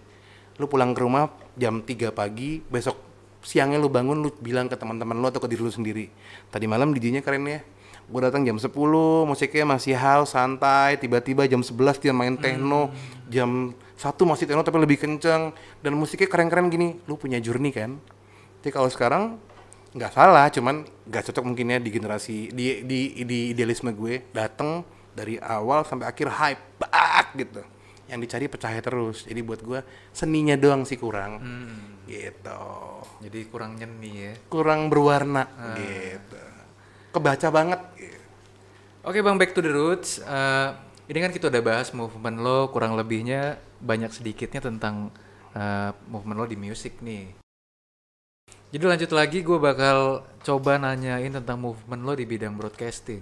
lu 0.61 0.69
pulang 0.69 0.93
ke 0.93 1.01
rumah 1.01 1.33
jam 1.57 1.81
3 1.81 2.13
pagi, 2.13 2.61
besok 2.61 3.01
siangnya 3.41 3.81
lu 3.81 3.89
bangun, 3.89 4.21
lu 4.21 4.29
bilang 4.37 4.69
ke 4.69 4.77
teman-teman 4.77 5.17
lu 5.17 5.25
atau 5.25 5.41
ke 5.41 5.49
diri 5.49 5.65
lu 5.65 5.73
sendiri. 5.73 6.13
Tadi 6.53 6.69
malam 6.69 6.93
DJ-nya 6.93 7.25
keren 7.25 7.49
ya. 7.49 7.65
Gue 8.11 8.21
datang 8.21 8.43
jam 8.43 8.59
10, 8.59 8.69
musiknya 9.25 9.65
masih 9.65 9.95
house, 9.95 10.35
santai, 10.35 10.99
tiba-tiba 10.99 11.47
jam 11.47 11.63
11 11.63 11.97
dia 11.97 12.11
main 12.11 12.35
techno, 12.35 12.91
jam 13.31 13.71
satu 13.95 14.27
masih 14.27 14.45
techno 14.49 14.61
tapi 14.67 14.77
lebih 14.83 14.99
kenceng 14.99 15.55
dan 15.79 15.91
musiknya 15.95 16.27
keren-keren 16.27 16.67
gini. 16.67 16.99
Lu 17.07 17.15
punya 17.15 17.39
journey 17.39 17.71
kan? 17.71 17.97
Tapi 18.61 18.69
kalau 18.69 18.91
sekarang 18.91 19.39
nggak 19.91 20.11
salah, 20.11 20.47
cuman 20.47 20.87
nggak 21.03 21.23
cocok 21.27 21.43
mungkin 21.43 21.75
ya 21.75 21.77
di 21.77 21.89
generasi 21.91 22.49
di 22.49 22.87
di, 22.87 22.99
di 23.27 23.51
idealisme 23.51 23.91
gue 23.91 24.31
datang 24.31 24.87
dari 25.11 25.35
awal 25.37 25.83
sampai 25.83 26.07
akhir 26.07 26.27
hype 26.31 26.63
bak 26.79 27.27
gitu. 27.35 27.61
yang 28.07 28.19
dicari 28.19 28.51
pecahnya 28.51 28.83
terus. 28.83 29.23
Jadi 29.23 29.39
buat 29.39 29.63
gua 29.63 29.79
seninya 30.11 30.59
doang 30.59 30.83
sih 30.83 30.99
kurang. 30.99 31.39
Hmm. 31.39 32.03
Gitu. 32.03 32.63
Jadi 33.23 33.39
kurang 33.47 33.79
nyeni 33.79 34.11
ya. 34.11 34.33
Kurang 34.51 34.91
berwarna 34.91 35.47
Ah. 35.55 35.79
gitu. 35.79 36.35
Kebaca 37.15 37.47
banget. 37.47 37.79
gitu. 37.95 38.19
Oke 39.07 39.23
bang, 39.23 39.39
back 39.39 39.55
to 39.55 39.63
the 39.63 39.71
roots. 39.71 40.19
Eh, 40.19 40.69
ini 41.07 41.23
kan 41.23 41.31
kita 41.31 41.47
udah 41.47 41.63
bahas 41.63 41.95
movement 41.95 42.43
lo, 42.43 42.67
kurang 42.67 42.99
lebihnya 42.99 43.55
banyak 43.79 44.11
sedikitnya 44.11 44.59
tentang 44.59 45.07
eh, 45.55 45.91
movement 46.11 46.43
lo 46.43 46.47
di 46.47 46.59
musik 46.59 46.99
nih. 46.99 47.40
Jadi 48.71 48.83
lanjut 48.87 49.11
lagi, 49.11 49.43
gue 49.43 49.59
bakal 49.59 50.23
coba 50.47 50.79
nanyain 50.79 51.27
tentang 51.27 51.59
movement 51.59 52.07
lo 52.07 52.15
di 52.15 52.23
bidang 52.23 52.55
broadcasting. 52.55 53.19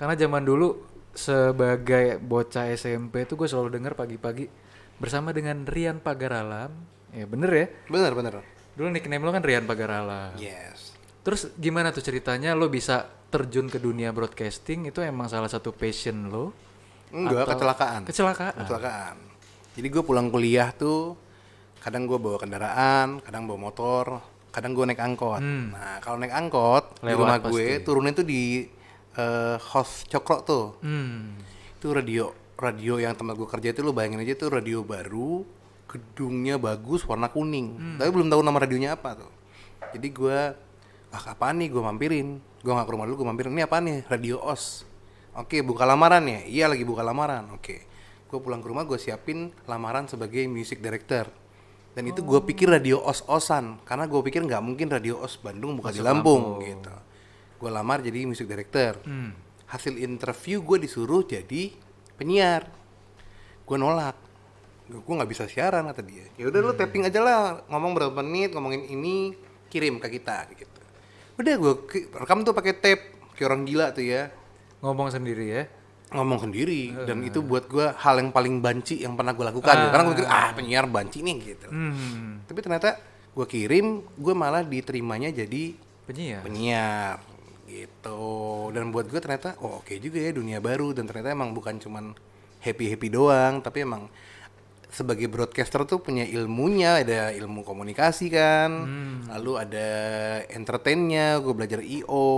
Karena 0.00 0.16
zaman 0.16 0.42
dulu 0.48 0.80
sebagai 1.12 2.16
bocah 2.16 2.72
SMP 2.72 3.28
tuh 3.28 3.36
gue 3.36 3.48
selalu 3.52 3.68
dengar 3.76 3.92
pagi-pagi 3.92 4.48
bersama 4.96 5.36
dengan 5.36 5.68
Rian 5.68 6.00
Pagaralam. 6.00 6.72
Ya 7.12 7.28
bener 7.28 7.50
ya. 7.52 7.66
Bener 7.92 8.12
bener. 8.16 8.34
Dulu 8.72 8.88
nickname 8.88 9.20
lo 9.20 9.30
kan 9.36 9.44
Rian 9.44 9.68
Pagaralam. 9.68 10.40
Yes. 10.40 10.96
Terus 11.20 11.52
gimana 11.60 11.92
tuh 11.92 12.00
ceritanya 12.00 12.56
lo 12.56 12.72
bisa 12.72 13.04
terjun 13.28 13.68
ke 13.68 13.76
dunia 13.76 14.08
broadcasting 14.10 14.88
itu 14.88 15.04
emang 15.04 15.28
salah 15.28 15.52
satu 15.52 15.76
passion 15.76 16.32
lo? 16.32 16.56
Enggak, 17.12 17.44
Atau- 17.44 17.60
kecelakaan. 17.60 18.00
Kecelakaan. 18.08 18.56
Kecelakaan. 18.64 19.16
Jadi 19.76 19.86
gue 19.92 20.02
pulang 20.04 20.32
kuliah 20.32 20.72
tuh 20.72 21.16
kadang 21.84 22.08
gue 22.08 22.16
bawa 22.16 22.40
kendaraan, 22.40 23.20
kadang 23.20 23.44
bawa 23.44 23.68
motor, 23.68 24.31
kadang 24.52 24.76
gue 24.76 24.84
naik 24.84 25.00
angkot. 25.00 25.40
Nah 25.40 25.98
kalau 25.98 26.20
naik 26.20 26.30
angkot 26.30 26.84
di 26.92 26.96
Hmm. 27.00 27.06
Lewat 27.08 27.18
rumah 27.18 27.38
pasti. 27.40 27.50
gue 27.50 27.66
turunnya 27.80 28.12
tuh 28.12 28.26
di 28.28 28.42
eh, 29.12 29.56
house 29.58 30.04
cokro 30.06 30.36
tuh. 30.44 30.66
Hmm. 30.84 31.40
Itu 31.76 31.90
radio 31.90 32.30
radio 32.54 32.94
yang 32.96 33.16
tempat 33.16 33.34
gue 33.34 33.48
kerja 33.48 33.68
itu 33.72 33.82
lo 33.82 33.90
bayangin 33.90 34.22
aja 34.22 34.38
tuh 34.38 34.54
radio 34.54 34.86
baru, 34.86 35.42
gedungnya 35.90 36.56
bagus, 36.56 37.02
warna 37.02 37.26
kuning. 37.26 37.74
Hmm. 37.74 37.96
Tapi 37.98 38.08
belum 38.08 38.30
tahu 38.30 38.40
nama 38.40 38.58
radionya 38.60 38.94
apa 38.94 39.18
tuh. 39.18 39.32
Jadi 39.92 40.08
gue 40.08 40.38
ah 41.12 41.24
apaan 41.26 41.58
nih 41.58 41.68
gue 41.68 41.82
mampirin. 41.82 42.28
Gue 42.62 42.72
nggak 42.72 42.86
ke 42.86 42.92
rumah 42.94 43.04
dulu 43.10 43.24
gue 43.24 43.28
mampirin. 43.28 43.52
Ini 43.52 43.66
apa 43.66 43.82
nih? 43.82 44.06
Radio 44.06 44.38
OS. 44.38 44.86
Oke, 45.32 45.64
buka 45.64 45.88
lamaran 45.88 46.22
ya? 46.28 46.40
Iya 46.44 46.64
lagi 46.68 46.84
buka 46.84 47.00
lamaran. 47.00 47.50
Oke. 47.56 47.88
Gue 48.28 48.38
pulang 48.40 48.60
ke 48.60 48.68
rumah 48.68 48.84
gue 48.84 48.96
siapin 48.96 49.50
lamaran 49.66 50.06
sebagai 50.06 50.44
music 50.46 50.80
director. 50.80 51.28
Dan 51.92 52.08
itu 52.08 52.24
gue 52.24 52.40
pikir 52.40 52.72
radio 52.72 53.04
os-osan 53.04 53.84
karena 53.84 54.08
gue 54.08 54.20
pikir 54.24 54.40
nggak 54.48 54.62
mungkin 54.64 54.88
radio 54.88 55.20
os 55.20 55.36
Bandung 55.36 55.76
buka 55.76 55.92
di 55.92 56.00
Lampung, 56.00 56.64
gitu. 56.64 56.92
Gue 57.60 57.68
lamar 57.68 58.00
jadi 58.00 58.24
music 58.24 58.48
director. 58.48 58.96
Hmm. 59.04 59.36
Hasil 59.68 60.00
interview 60.00 60.64
gue 60.64 60.80
disuruh 60.80 61.24
jadi 61.24 61.72
penyiar. 62.16 62.68
Gue 63.68 63.76
nolak. 63.76 64.16
Gue 64.88 65.14
nggak 65.16 65.30
bisa 65.30 65.44
siaran 65.44 65.84
kata 65.92 66.00
dia. 66.00 66.28
Ya 66.40 66.48
udah 66.48 66.60
lu 66.64 66.72
tapping 66.72 67.08
aja 67.08 67.20
lah, 67.20 67.64
ngomong 67.68 67.92
berapa 67.92 68.20
menit, 68.24 68.56
ngomongin 68.56 68.88
ini, 68.88 69.36
kirim 69.68 70.00
ke 70.00 70.08
kita 70.16 70.48
gitu. 70.56 70.80
Udah 71.36 71.54
gue 71.60 71.74
rekam 72.16 72.44
tuh 72.44 72.56
pakai 72.56 72.72
tape, 72.76 73.04
kayak 73.36 73.46
orang 73.52 73.64
gila 73.64 73.88
tuh 73.92 74.04
ya 74.04 74.32
Ngomong 74.82 75.14
sendiri 75.14 75.46
ya. 75.46 75.62
Ngomong 76.12 76.38
sendiri 76.40 76.92
dan 77.04 77.20
itu 77.20 77.40
buat 77.40 77.64
gue 77.64 77.86
hal 77.90 78.14
yang 78.16 78.30
paling 78.30 78.58
banci 78.58 79.00
yang 79.00 79.12
pernah 79.12 79.32
gue 79.32 79.44
lakukan 79.44 79.72
gitu. 79.72 79.88
karena 79.88 80.04
gue 80.04 80.14
pikir 80.14 80.28
ah 80.28 80.48
penyiar 80.52 80.84
banci 80.86 81.18
nih 81.20 81.36
gitu 81.42 81.68
Hmm. 81.68 82.44
tapi 82.44 82.58
ternyata 82.60 83.00
gue 83.32 83.46
kirim 83.46 83.86
gue 84.12 84.34
malah 84.34 84.60
diterimanya 84.62 85.28
jadi 85.30 85.72
Penyiar. 86.02 86.42
penyiar 86.42 87.16
gitu 87.64 88.22
dan 88.70 88.90
buat 88.90 89.06
gue 89.06 89.16
ternyata 89.16 89.56
oh 89.58 89.80
oke 89.80 89.96
juga 89.96 90.18
ya 90.18 90.30
dunia 90.30 90.58
baru 90.58 90.92
dan 90.92 91.04
ternyata 91.04 91.32
emang 91.32 91.50
bukan 91.50 91.78
cuman 91.78 92.12
happy 92.60 92.84
happy 92.88 93.08
doang 93.08 93.58
tapi 93.58 93.82
emang 93.82 94.06
sebagai 94.92 95.24
broadcaster 95.24 95.82
tuh 95.82 95.98
punya 95.98 96.22
ilmunya 96.22 97.00
ada 97.00 97.32
ilmu 97.32 97.64
komunikasi 97.64 98.28
kan 98.28 98.70
lalu 99.26 99.52
ada 99.58 99.88
entertainnya 100.46 101.36
gue 101.38 101.50
belajar 101.50 101.80
io 101.80 102.28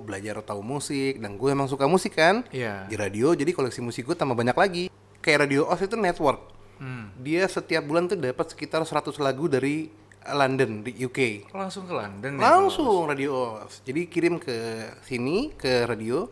belajar 0.00 0.38
tahu 0.40 0.62
musik 0.62 1.18
dan 1.18 1.34
gue 1.34 1.50
emang 1.50 1.66
suka 1.66 1.84
musik 1.84 2.14
kan 2.14 2.46
Iya. 2.48 2.86
di 2.86 2.94
radio 2.94 3.32
jadi 3.32 3.50
koleksi 3.50 3.80
musik 3.80 4.06
gue 4.06 4.14
tambah 4.14 4.32
banyak 4.32 4.54
lagi 4.54 4.84
kayak 5.18 5.44
radio 5.44 5.66
os 5.66 5.80
itu 5.80 5.94
network 5.94 6.54
Hmm. 6.76 7.08
dia 7.16 7.42
setiap 7.46 7.82
bulan 7.82 8.04
tuh 8.04 8.14
dapat 8.14 8.46
sekitar 8.46 8.84
100 8.84 9.16
lagu 9.16 9.48
dari 9.48 9.88
London 10.26 10.84
di 10.84 10.92
UK 11.00 11.48
Langsung 11.50 11.82
ke 11.82 11.92
London 11.92 12.36
ya. 12.36 12.40
langsung 12.42 13.08
radio 13.08 13.56
OS. 13.56 13.80
Jadi 13.80 14.04
kirim 14.06 14.36
ke 14.36 14.52
sini 15.00 15.56
ke 15.56 15.86
radio. 15.86 16.28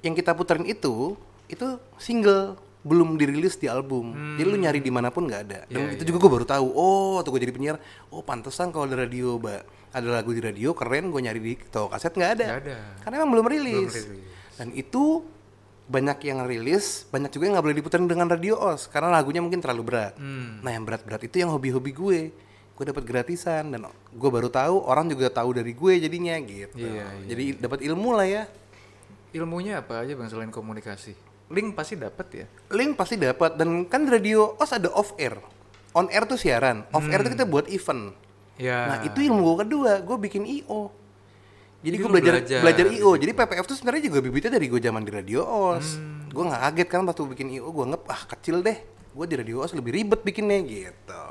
Yang 0.00 0.14
kita 0.18 0.34
puterin 0.34 0.64
itu 0.64 1.14
itu 1.46 1.68
single 1.94 2.58
belum 2.86 3.18
dirilis 3.18 3.58
di 3.58 3.66
album. 3.66 4.14
Jadi 4.38 4.46
lu 4.48 4.56
nyari 4.58 4.78
di 4.78 4.92
mana 4.92 5.10
pun 5.10 5.26
nggak 5.26 5.42
ada. 5.50 5.60
Dan 5.66 5.98
itu 5.98 6.06
juga 6.08 6.26
gue 6.26 6.30
baru 6.40 6.46
tahu. 6.46 6.66
Oh, 6.72 7.18
tuh 7.26 7.34
gue 7.34 7.42
jadi 7.42 7.54
penyiar. 7.54 7.76
Oh, 8.08 8.22
pantesan 8.22 8.70
kalau 8.70 8.86
ada 8.86 9.02
radio, 9.02 9.36
mbak. 9.36 9.66
Ada 9.90 10.08
lagu 10.20 10.30
di 10.30 10.40
radio 10.44 10.72
keren. 10.76 11.10
Gue 11.10 11.20
nyari 11.24 11.40
di 11.42 11.54
toko 11.58 11.90
kaset 11.90 12.14
nggak 12.14 12.30
ada. 12.38 12.46
Ada. 12.62 12.76
Karena 13.02 13.14
emang 13.22 13.30
belum 13.34 13.46
rilis. 13.50 13.92
rilis. 13.92 14.30
Dan 14.58 14.74
itu 14.74 15.22
banyak 15.88 16.18
yang 16.28 16.44
rilis, 16.44 17.08
banyak 17.08 17.32
juga 17.32 17.48
yang 17.48 17.54
nggak 17.56 17.64
boleh 17.64 17.78
diputerin 17.80 18.04
dengan 18.04 18.28
radio 18.28 18.60
os 18.60 18.92
karena 18.92 19.08
lagunya 19.08 19.40
mungkin 19.40 19.64
terlalu 19.64 19.82
berat. 19.88 20.14
Hmm. 20.20 20.60
Nah 20.60 20.70
yang 20.76 20.84
berat-berat 20.84 21.24
itu 21.24 21.40
yang 21.40 21.50
hobi-hobi 21.50 21.96
gue. 21.96 22.20
Gue 22.76 22.84
dapat 22.86 23.02
gratisan 23.08 23.74
dan 23.74 23.90
gue 23.90 24.30
baru 24.30 24.46
tahu 24.46 24.86
orang 24.86 25.10
juga 25.10 25.26
tahu 25.32 25.50
dari 25.56 25.74
gue 25.74 25.92
jadinya 25.98 26.38
gitu. 26.38 26.78
Iya, 26.78 27.10
iya, 27.10 27.26
Jadi 27.26 27.44
dapat 27.58 27.82
ilmu 27.82 28.14
lah 28.14 28.28
ya. 28.28 28.44
Ilmunya 29.34 29.82
apa 29.82 30.04
aja 30.04 30.14
bang 30.14 30.28
selain 30.30 30.52
komunikasi? 30.52 31.27
Link 31.48 31.72
pasti 31.72 31.96
dapat 31.96 32.26
ya. 32.32 32.46
Link 32.76 32.92
pasti 32.96 33.16
dapat 33.16 33.56
dan 33.56 33.88
kan 33.88 34.04
di 34.04 34.10
radio 34.12 34.52
os 34.60 34.70
ada 34.72 34.92
off 34.92 35.16
air. 35.16 35.40
On 35.96 36.04
air 36.12 36.28
tuh 36.28 36.36
siaran, 36.36 36.84
off 36.92 37.08
air 37.08 37.24
tuh 37.24 37.32
kita 37.32 37.48
buat 37.48 37.64
event. 37.72 38.12
Ya. 38.60 38.84
Nah 38.84 38.96
itu 39.08 39.24
ilmu 39.24 39.40
gue 39.40 39.56
kedua, 39.64 39.92
gue 40.04 40.16
bikin 40.28 40.44
IO. 40.44 40.92
Jadi 41.78 41.94
Jadi 41.94 41.96
gue 41.96 42.08
belajar 42.10 42.32
belajar. 42.42 42.60
belajar 42.60 42.86
IO. 42.90 43.10
Jadi 43.16 43.32
PPF 43.32 43.64
tuh 43.64 43.76
sebenarnya 43.78 44.02
juga 44.10 44.18
bibitnya 44.20 44.50
dari 44.52 44.66
gue 44.68 44.80
zaman 44.82 45.02
di 45.06 45.10
radio 45.14 45.40
os. 45.46 45.96
Gue 46.28 46.44
nggak 46.44 46.60
kaget 46.68 46.88
kan 46.92 47.02
waktu 47.08 47.22
bikin 47.32 47.48
IO, 47.54 47.72
gue 47.72 47.84
ngep 47.96 48.02
ah 48.12 48.22
kecil 48.36 48.60
deh. 48.60 48.78
Gue 49.16 49.24
di 49.24 49.34
radio 49.40 49.64
os 49.64 49.72
lebih 49.72 49.96
ribet 49.96 50.20
bikinnya 50.20 50.58
gitu. 50.66 51.22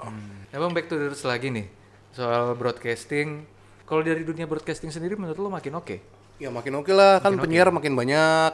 Ya 0.50 0.58
bang 0.58 0.74
back 0.74 0.90
to 0.90 0.98
the 0.98 1.14
roots 1.14 1.22
lagi 1.28 1.54
nih 1.54 1.68
soal 2.16 2.58
broadcasting. 2.58 3.46
Kalau 3.86 4.02
dari 4.02 4.26
dunia 4.26 4.50
broadcasting 4.50 4.90
sendiri 4.90 5.14
menurut 5.14 5.38
lo 5.38 5.54
makin 5.54 5.78
oke? 5.78 6.17
Ya 6.38 6.54
makin 6.54 6.78
oke 6.78 6.94
lah, 6.94 7.18
kan 7.18 7.34
penyiar 7.42 7.74
makin 7.74 7.98
banyak, 7.98 8.54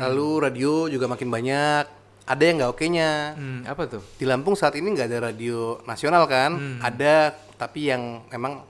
lalu 0.00 0.48
radio 0.48 0.88
juga 0.88 1.04
makin 1.04 1.28
banyak. 1.28 1.84
Ada 2.28 2.42
yang 2.44 2.56
nggak 2.60 2.72
oke-nya. 2.72 3.36
Hmm, 3.36 3.60
apa 3.64 3.88
tuh? 3.88 4.04
Di 4.16 4.24
Lampung 4.28 4.52
saat 4.56 4.76
ini 4.76 4.92
nggak 4.92 5.08
ada 5.08 5.32
radio 5.32 5.80
nasional 5.84 6.24
kan? 6.28 6.80
Ada, 6.80 7.36
tapi 7.56 7.88
yang 7.88 8.24
memang 8.28 8.64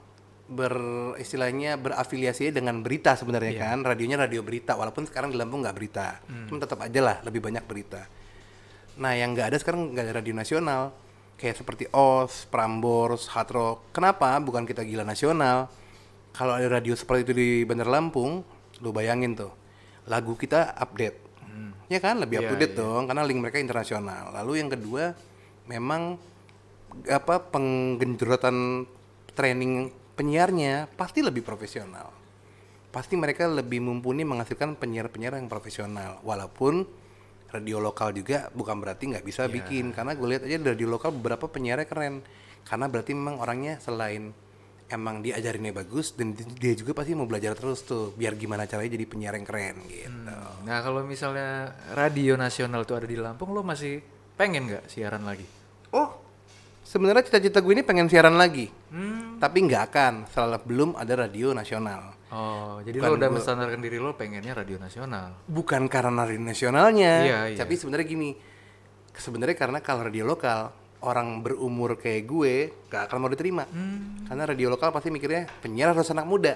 beristilahnya 0.49 1.77
berafiliasi 1.77 2.51
dengan 2.51 2.83
berita 2.83 3.15
sebenarnya 3.15 3.55
kan. 3.59 3.83
Radionya 3.83 4.19
radio 4.19 4.43
berita, 4.43 4.75
walaupun 4.75 5.07
sekarang 5.07 5.31
di 5.31 5.39
Lampung 5.39 5.63
nggak 5.63 5.75
berita. 5.75 6.19
Cuma 6.47 6.59
tetap 6.59 6.79
aja 6.83 6.99
lah 6.99 7.17
lebih 7.23 7.39
banyak 7.39 7.63
berita. 7.63 8.07
Nah 8.99 9.15
yang 9.15 9.31
nggak 9.31 9.55
ada 9.55 9.57
sekarang 9.59 9.95
nggak 9.95 10.03
ada 10.07 10.13
radio 10.19 10.35
nasional. 10.35 10.91
Kayak 11.39 11.63
seperti 11.63 11.87
OS, 11.95 12.43
Prambors, 12.51 13.31
Hard 13.31 13.49
Rock. 13.55 13.77
Kenapa? 13.95 14.35
Bukan 14.43 14.67
kita 14.67 14.83
gila 14.83 15.07
nasional. 15.07 15.71
Kalau 16.33 16.55
ada 16.55 16.67
radio 16.69 16.95
seperti 16.95 17.29
itu 17.29 17.33
di 17.35 17.49
Bandar 17.67 17.89
Lampung, 17.89 18.45
lu 18.79 18.89
bayangin 18.93 19.35
tuh. 19.35 19.51
Lagu 20.07 20.33
kita 20.39 20.73
update. 20.77 21.29
Ya 21.89 21.97
kan? 21.97 22.21
Lebih 22.21 22.39
Iya, 22.39 22.45
up 22.45 22.51
to 22.53 22.55
date 22.61 22.75
dong. 22.77 23.09
Karena 23.09 23.25
link 23.25 23.41
mereka 23.41 23.57
internasional. 23.57 24.29
Lalu 24.31 24.61
yang 24.61 24.69
kedua, 24.69 25.17
memang 25.65 26.21
apa 27.09 27.41
penggenjrotan 27.49 28.85
training 29.33 29.89
penyiarnya 30.13 30.85
pasti 30.93 31.25
lebih 31.25 31.41
profesional. 31.41 32.13
Pasti 32.93 33.17
mereka 33.17 33.45
lebih 33.49 33.81
mumpuni 33.81 34.21
menghasilkan 34.25 34.77
penyiar-penyiar 34.77 35.37
yang 35.37 35.49
profesional. 35.49 36.21
Walaupun 36.21 36.85
radio 37.49 37.81
lokal 37.81 38.13
juga 38.13 38.53
bukan 38.53 38.77
berarti 38.77 39.09
nggak 39.09 39.25
bisa 39.25 39.49
bikin. 39.49 39.89
Karena 39.89 40.13
gue 40.13 40.27
lihat 40.29 40.45
aja 40.45 40.57
di 40.61 40.67
radio 40.69 40.87
lokal 40.93 41.09
beberapa 41.09 41.49
penyiarnya 41.49 41.89
keren. 41.89 42.21
Karena 42.69 42.85
berarti 42.85 43.17
memang 43.17 43.41
orangnya 43.41 43.81
selain 43.81 44.29
emang 44.89 45.21
diajarinnya 45.21 45.71
bagus 45.71 46.11
dan 46.11 46.33
di- 46.33 46.45
dia 46.57 46.73
juga 46.73 46.91
pasti 46.91 47.13
mau 47.13 47.23
belajar 47.23 47.53
terus 47.53 47.81
tuh 47.81 48.11
biar 48.11 48.33
gimana 48.33 48.65
caranya 48.65 48.91
jadi 48.91 49.05
penyiar 49.05 49.33
yang 49.33 49.45
keren 49.45 49.75
gitu. 49.85 50.09
Nah 50.65 50.77
kalau 50.81 51.01
misalnya 51.01 51.71
radio 51.93 52.33
nasional 52.33 52.83
tuh 52.83 52.97
ada 52.97 53.05
di 53.05 53.13
Lampung, 53.13 53.49
lo 53.49 53.61
masih 53.61 54.01
pengen 54.33 54.65
nggak 54.65 54.85
siaran 54.85 55.21
lagi? 55.21 55.45
Oh, 55.89 56.09
sebenarnya 56.81 57.21
cita-cita 57.23 57.59
gue 57.59 57.71
ini 57.71 57.81
pengen 57.81 58.05
siaran 58.05 58.33
lagi, 58.33 58.69
Hmm. 58.89 59.37
tapi 59.37 59.61
nggak 59.63 59.83
akan 59.87 60.13
selama 60.27 60.57
belum 60.61 60.89
ada 60.93 61.13
radio 61.15 61.53
nasional. 61.53 62.17
Oh, 62.29 62.77
jadi 62.81 63.01
Bukan 63.01 63.09
lo 63.09 63.17
udah 63.17 63.25
gua- 63.25 63.35
menstandarkan 63.41 63.79
diri 63.79 63.97
lo 63.97 64.13
pengennya 64.13 64.53
radio 64.53 64.77
nasional. 64.77 65.33
Bukan 65.45 65.85
karena 65.85 66.25
radio 66.25 66.41
nasionalnya, 66.43 67.13
Iya, 67.25 67.39
iya. 67.53 67.57
tapi 67.57 67.73
sebenarnya 67.73 68.05
gini, 68.05 68.29
sebenarnya 69.11 69.53
karena 69.53 69.79
kalau 69.79 70.05
radio 70.05 70.25
lokal 70.25 70.69
orang 70.99 71.39
berumur 71.39 71.95
kayak 71.95 72.23
gue 72.25 72.53
gak 72.87 73.07
akan 73.07 73.17
mau 73.17 73.29
diterima, 73.29 73.63
Hmm. 73.65 74.27
karena 74.27 74.43
radio 74.45 74.67
lokal 74.67 74.91
pasti 74.91 75.07
mikirnya 75.07 75.47
penyiar 75.59 75.91
harus 75.91 76.09
anak 76.09 76.25
muda. 76.25 76.53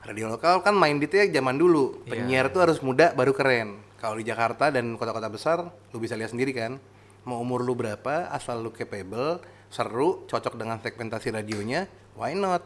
Radio 0.00 0.26
lokal 0.26 0.62
kan 0.62 0.74
main 0.74 0.96
ditnya 0.96 1.26
zaman 1.28 1.54
dulu, 1.54 2.02
Iya. 2.02 2.10
penyiar 2.10 2.46
tuh 2.48 2.62
harus 2.62 2.78
muda 2.78 3.10
baru 3.12 3.30
keren. 3.30 3.78
Kalau 3.96 4.14
di 4.14 4.22
Jakarta 4.22 4.70
dan 4.70 4.94
kota-kota 4.94 5.26
besar, 5.26 5.58
lu 5.90 5.98
bisa 5.98 6.14
lihat 6.14 6.30
sendiri 6.30 6.50
kan, 6.50 6.78
mau 7.22 7.38
umur 7.38 7.62
lu 7.62 7.74
berapa, 7.74 8.30
asal 8.30 8.62
lu 8.62 8.70
capable, 8.70 9.42
seru, 9.68 10.22
cocok 10.24 10.54
dengan 10.54 10.78
segmentasi 10.78 11.34
radionya, 11.34 11.86
why 12.14 12.32
not? 12.32 12.62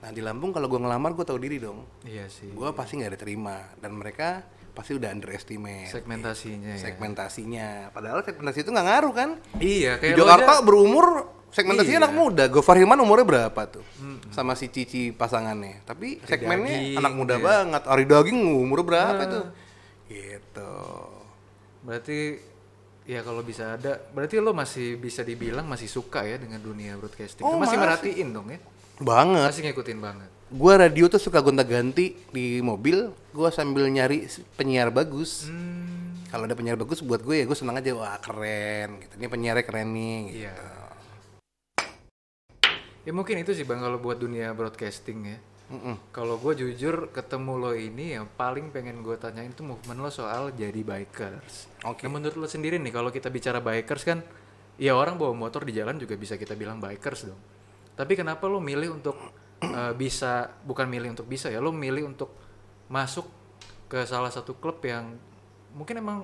Nah 0.00 0.08
di 0.08 0.22
Lampung 0.22 0.50
kalau 0.50 0.66
gue 0.66 0.78
ngelamar 0.78 1.12
gue 1.12 1.22
tahu 1.22 1.36
diri 1.36 1.58
dong, 1.58 1.84
Iya 2.02 2.26
sih. 2.26 2.48
gue 2.48 2.70
pasti 2.72 2.96
nggak 2.96 3.12
diterima 3.12 3.70
dan 3.76 3.92
mereka 3.92 4.46
pasti 4.70 4.94
udah 4.94 5.10
underestimate 5.10 5.88
Segmentasinya 5.88 6.74
ya. 6.74 6.80
segmentasinya. 6.80 7.68
Padahal 7.90 8.20
segmentasi 8.20 8.58
itu 8.60 8.70
nggak 8.70 8.86
ngaruh 8.86 9.12
kan? 9.12 9.30
Iya, 9.56 9.96
Di 9.96 10.00
kayak 10.00 10.14
lo 10.14 10.24
Jakarta 10.24 10.52
aja- 10.52 10.62
berumur 10.62 11.06
segmentasinya 11.48 11.96
Iya. 11.96 12.04
anak 12.04 12.14
muda. 12.14 12.42
Gofar 12.46 12.76
Hilman 12.76 12.98
umurnya 12.98 13.26
berapa 13.26 13.60
tuh? 13.66 13.84
Sama 14.28 14.54
si 14.54 14.66
Cici 14.66 15.10
pasangannya. 15.10 15.82
Tapi 15.82 16.22
segmennya 16.22 16.78
Daging, 16.78 16.96
anak 16.96 17.12
muda 17.12 17.34
iya. 17.34 17.44
banget. 17.44 17.82
Ari 17.84 18.04
Daging 18.04 18.38
umur 18.56 18.80
berapa 18.80 19.22
tuh? 19.24 19.44
Gitu. 20.06 20.72
Berarti 21.80 22.18
ya 23.04 23.20
kalau 23.20 23.40
bisa 23.40 23.74
ada, 23.74 23.98
berarti 24.06 24.38
lo 24.38 24.52
masih 24.52 24.94
bisa 24.94 25.22
dibilang 25.22 25.64
masih 25.64 25.86
suka 25.86 26.22
ya 26.22 26.36
dengan 26.36 26.58
dunia 26.58 26.94
broadcasting. 26.94 27.42
Oh, 27.42 27.56
masih 27.56 27.74
masih. 27.74 27.78
merhatiin 27.80 28.28
dong 28.30 28.48
ya. 28.48 28.58
Banget. 28.98 29.46
Masih 29.48 29.62
ngikutin 29.66 29.98
banget. 29.98 30.30
Gua 30.50 30.74
radio 30.82 31.06
tuh 31.06 31.22
suka 31.22 31.38
gonta-ganti 31.38 32.18
di 32.34 32.58
mobil. 32.58 33.14
Gua 33.30 33.54
sambil 33.54 33.86
nyari 33.86 34.26
penyiar 34.58 34.90
bagus. 34.90 35.46
Hmm, 35.46 36.26
Kalau 36.26 36.46
ada 36.46 36.58
penyiar 36.58 36.74
bagus 36.74 37.02
buat 37.02 37.22
gue 37.26 37.42
ya 37.42 37.44
gue 37.46 37.58
senang 37.58 37.78
aja 37.78 37.90
wah 37.94 38.14
keren 38.22 39.02
gitu. 39.02 39.14
Ini 39.18 39.26
penyiarnya 39.26 39.64
keren 39.66 39.88
nih 39.94 40.18
gitu. 40.30 40.38
Iya. 40.46 40.54
Ya 43.02 43.12
mungkin 43.14 43.42
itu 43.42 43.50
sih 43.50 43.66
bang 43.66 43.82
kalau 43.82 43.98
buat 43.98 44.18
dunia 44.18 44.54
broadcasting 44.54 45.18
ya. 45.26 45.38
Mm-mm. 45.70 45.98
Kalau 46.10 46.38
gue 46.38 46.54
jujur 46.54 47.14
ketemu 47.14 47.52
lo 47.54 47.70
ini 47.74 48.18
yang 48.18 48.26
paling 48.26 48.74
pengen 48.74 49.06
gue 49.06 49.14
tanyain 49.18 49.54
tuh 49.54 49.66
movement 49.66 50.02
lo 50.02 50.10
soal 50.10 50.50
jadi 50.54 50.82
bikers. 50.82 51.70
Oke. 51.86 52.06
Nah 52.06 52.18
menurut 52.18 52.38
lo 52.38 52.46
sendiri 52.50 52.78
nih 52.78 52.94
kalau 52.94 53.10
kita 53.14 53.30
bicara 53.30 53.58
bikers 53.62 54.02
kan, 54.02 54.22
ya 54.78 54.94
orang 54.98 55.14
bawa 55.14 55.34
motor 55.34 55.62
di 55.62 55.74
jalan 55.74 55.98
juga 55.98 56.14
bisa 56.18 56.34
kita 56.34 56.58
bilang 56.58 56.82
bikers 56.82 57.26
dong. 57.26 57.38
Tapi 57.94 58.18
kenapa 58.18 58.46
lo 58.50 58.58
milih 58.62 58.98
untuk 58.98 59.14
eh, 59.60 59.92
bisa, 59.94 60.50
bukan 60.64 60.86
milih 60.86 61.12
untuk 61.12 61.24
bisa 61.24 61.48
ya, 61.48 61.60
lo 61.60 61.70
milih 61.70 62.08
untuk 62.08 62.32
masuk 62.88 63.28
ke 63.86 64.02
salah 64.04 64.30
satu 64.30 64.56
klub 64.56 64.80
yang 64.82 65.14
mungkin 65.72 65.98
emang 65.98 66.18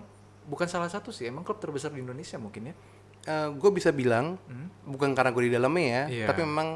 bukan 0.46 0.66
salah 0.66 0.86
satu 0.86 1.10
sih, 1.10 1.26
emang 1.26 1.42
klub 1.42 1.58
terbesar 1.58 1.90
di 1.90 2.00
Indonesia 2.00 2.36
mungkin 2.36 2.72
ya. 2.72 2.76
gue 3.50 3.70
bisa 3.74 3.90
bilang 3.90 4.38
bukan 4.86 5.10
karena 5.10 5.34
gue 5.34 5.50
di 5.50 5.52
dalamnya 5.52 5.82
ya, 5.82 6.02
Hmm? 6.06 6.14
Iya. 6.14 6.26
tapi 6.30 6.40
memang 6.46 6.68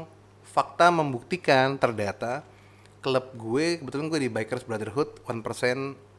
fakta 0.43 0.91
membuktikan 0.91 1.79
terdata 1.79 2.43
klub 2.99 3.31
gue 3.39 3.79
kebetulan 3.79 4.11
gue 4.11 4.19
di 4.19 4.29
Bikers 4.29 4.67
Brotherhood 4.67 5.23
1% 5.23 5.39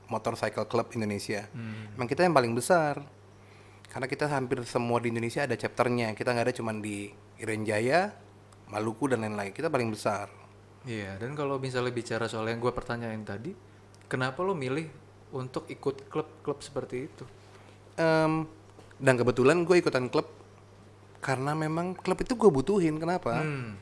Motorcycle 0.08 0.64
Club 0.64 0.88
Indonesia. 0.92 1.48
Hmm. 1.52 1.96
Emang 1.96 2.04
kita 2.04 2.24
yang 2.24 2.32
paling 2.32 2.52
besar. 2.52 3.00
Karena 3.88 4.04
kita 4.04 4.24
hampir 4.28 4.60
semua 4.64 5.00
di 5.00 5.08
Indonesia 5.08 5.44
ada 5.44 5.52
chapternya. 5.52 6.12
Kita 6.12 6.32
nggak 6.32 6.48
ada 6.48 6.54
cuman 6.56 6.80
di 6.80 7.08
Irian 7.36 7.64
Jaya, 7.64 8.12
Maluku 8.72 9.12
dan 9.12 9.22
lain-lain. 9.22 9.52
Kita 9.52 9.68
paling 9.68 9.92
besar. 9.92 10.32
Iya, 10.88 11.20
dan 11.20 11.36
kalau 11.38 11.60
misalnya 11.62 11.94
bicara 11.94 12.26
soal 12.26 12.48
yang 12.50 12.58
gue 12.58 12.72
pertanyain 12.74 13.22
tadi, 13.22 13.54
kenapa 14.10 14.42
lo 14.42 14.56
milih 14.56 14.88
untuk 15.30 15.68
ikut 15.70 16.10
klub-klub 16.10 16.58
seperti 16.58 17.06
itu? 17.06 17.24
Em, 18.00 18.48
dan 18.98 19.14
kebetulan 19.14 19.62
gue 19.62 19.78
ikutan 19.78 20.10
klub 20.10 20.26
karena 21.22 21.54
memang 21.54 21.94
klub 21.94 22.18
itu 22.18 22.34
gue 22.34 22.50
butuhin. 22.50 22.98
Kenapa? 22.98 23.46
Hmm, 23.46 23.78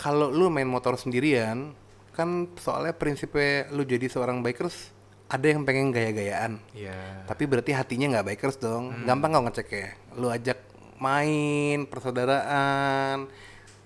kalau 0.00 0.32
lu 0.32 0.48
main 0.48 0.64
motor 0.64 0.96
sendirian 0.96 1.76
kan 2.16 2.48
soalnya 2.56 2.96
prinsipnya 2.96 3.68
lu 3.76 3.84
jadi 3.84 4.08
seorang 4.08 4.40
bikers 4.40 4.96
ada 5.30 5.46
yang 5.46 5.62
pengen 5.62 5.92
gaya-gayaan 5.94 6.58
iya. 6.74 7.22
tapi 7.28 7.46
berarti 7.46 7.76
hatinya 7.76 8.18
nggak 8.18 8.34
bikers 8.34 8.58
dong 8.58 9.06
gampang 9.06 9.36
kok 9.36 9.44
ngeceknya 9.46 9.88
lu 10.18 10.26
ajak 10.32 10.58
main 10.98 11.86
persaudaraan 11.86 13.30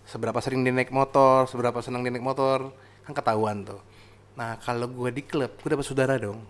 seberapa 0.05 0.37
sering 0.41 0.63
dia 0.65 0.73
naik 0.73 0.93
motor 0.93 1.49
seberapa 1.49 1.81
senang 1.81 2.05
dia 2.05 2.13
naik 2.13 2.25
motor 2.25 2.73
kan 3.05 3.13
ketahuan 3.13 3.65
tuh. 3.65 3.81
Nah 4.37 4.57
kalau 4.61 4.89
gue 4.89 5.11
di 5.13 5.23
klub 5.25 5.53
gue 5.61 5.71
dapat 5.71 5.87
saudara 5.87 6.15
dong. 6.17 6.41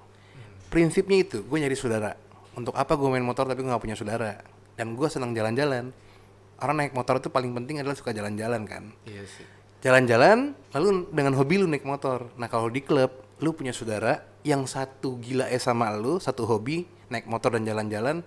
Prinsipnya 0.70 1.22
itu 1.22 1.42
gue 1.46 1.58
nyari 1.58 1.76
saudara. 1.78 2.18
Untuk 2.54 2.74
apa 2.74 2.94
gue 2.94 3.08
main 3.10 3.22
motor 3.22 3.50
tapi 3.50 3.62
gue 3.62 3.70
gak 3.70 3.82
punya 3.82 3.98
saudara? 3.98 4.38
Dan 4.78 4.94
gue 4.94 5.08
senang 5.10 5.34
jalan-jalan. 5.34 5.90
Orang 6.62 6.76
naik 6.78 6.94
motor 6.94 7.18
itu 7.18 7.30
paling 7.30 7.50
penting 7.50 7.82
adalah 7.82 7.98
suka 7.98 8.14
jalan-jalan 8.14 8.62
kan? 8.66 8.94
Iya 9.06 9.26
sih. 9.26 9.46
jalan-jalan 9.84 10.56
lalu 10.72 11.12
dengan 11.12 11.36
hobi 11.36 11.60
lu 11.60 11.68
naik 11.68 11.84
motor. 11.84 12.32
Nah 12.40 12.48
kalau 12.48 12.72
di 12.72 12.80
klub 12.80 13.12
lu 13.44 13.52
punya 13.52 13.76
saudara 13.76 14.24
yang 14.40 14.64
satu 14.64 15.20
gila 15.20 15.44
eh 15.52 15.60
sama 15.60 15.92
lu 15.92 16.16
satu 16.16 16.48
hobi 16.48 16.88
naik 17.12 17.28
motor 17.28 17.52
dan 17.60 17.68
jalan-jalan 17.68 18.24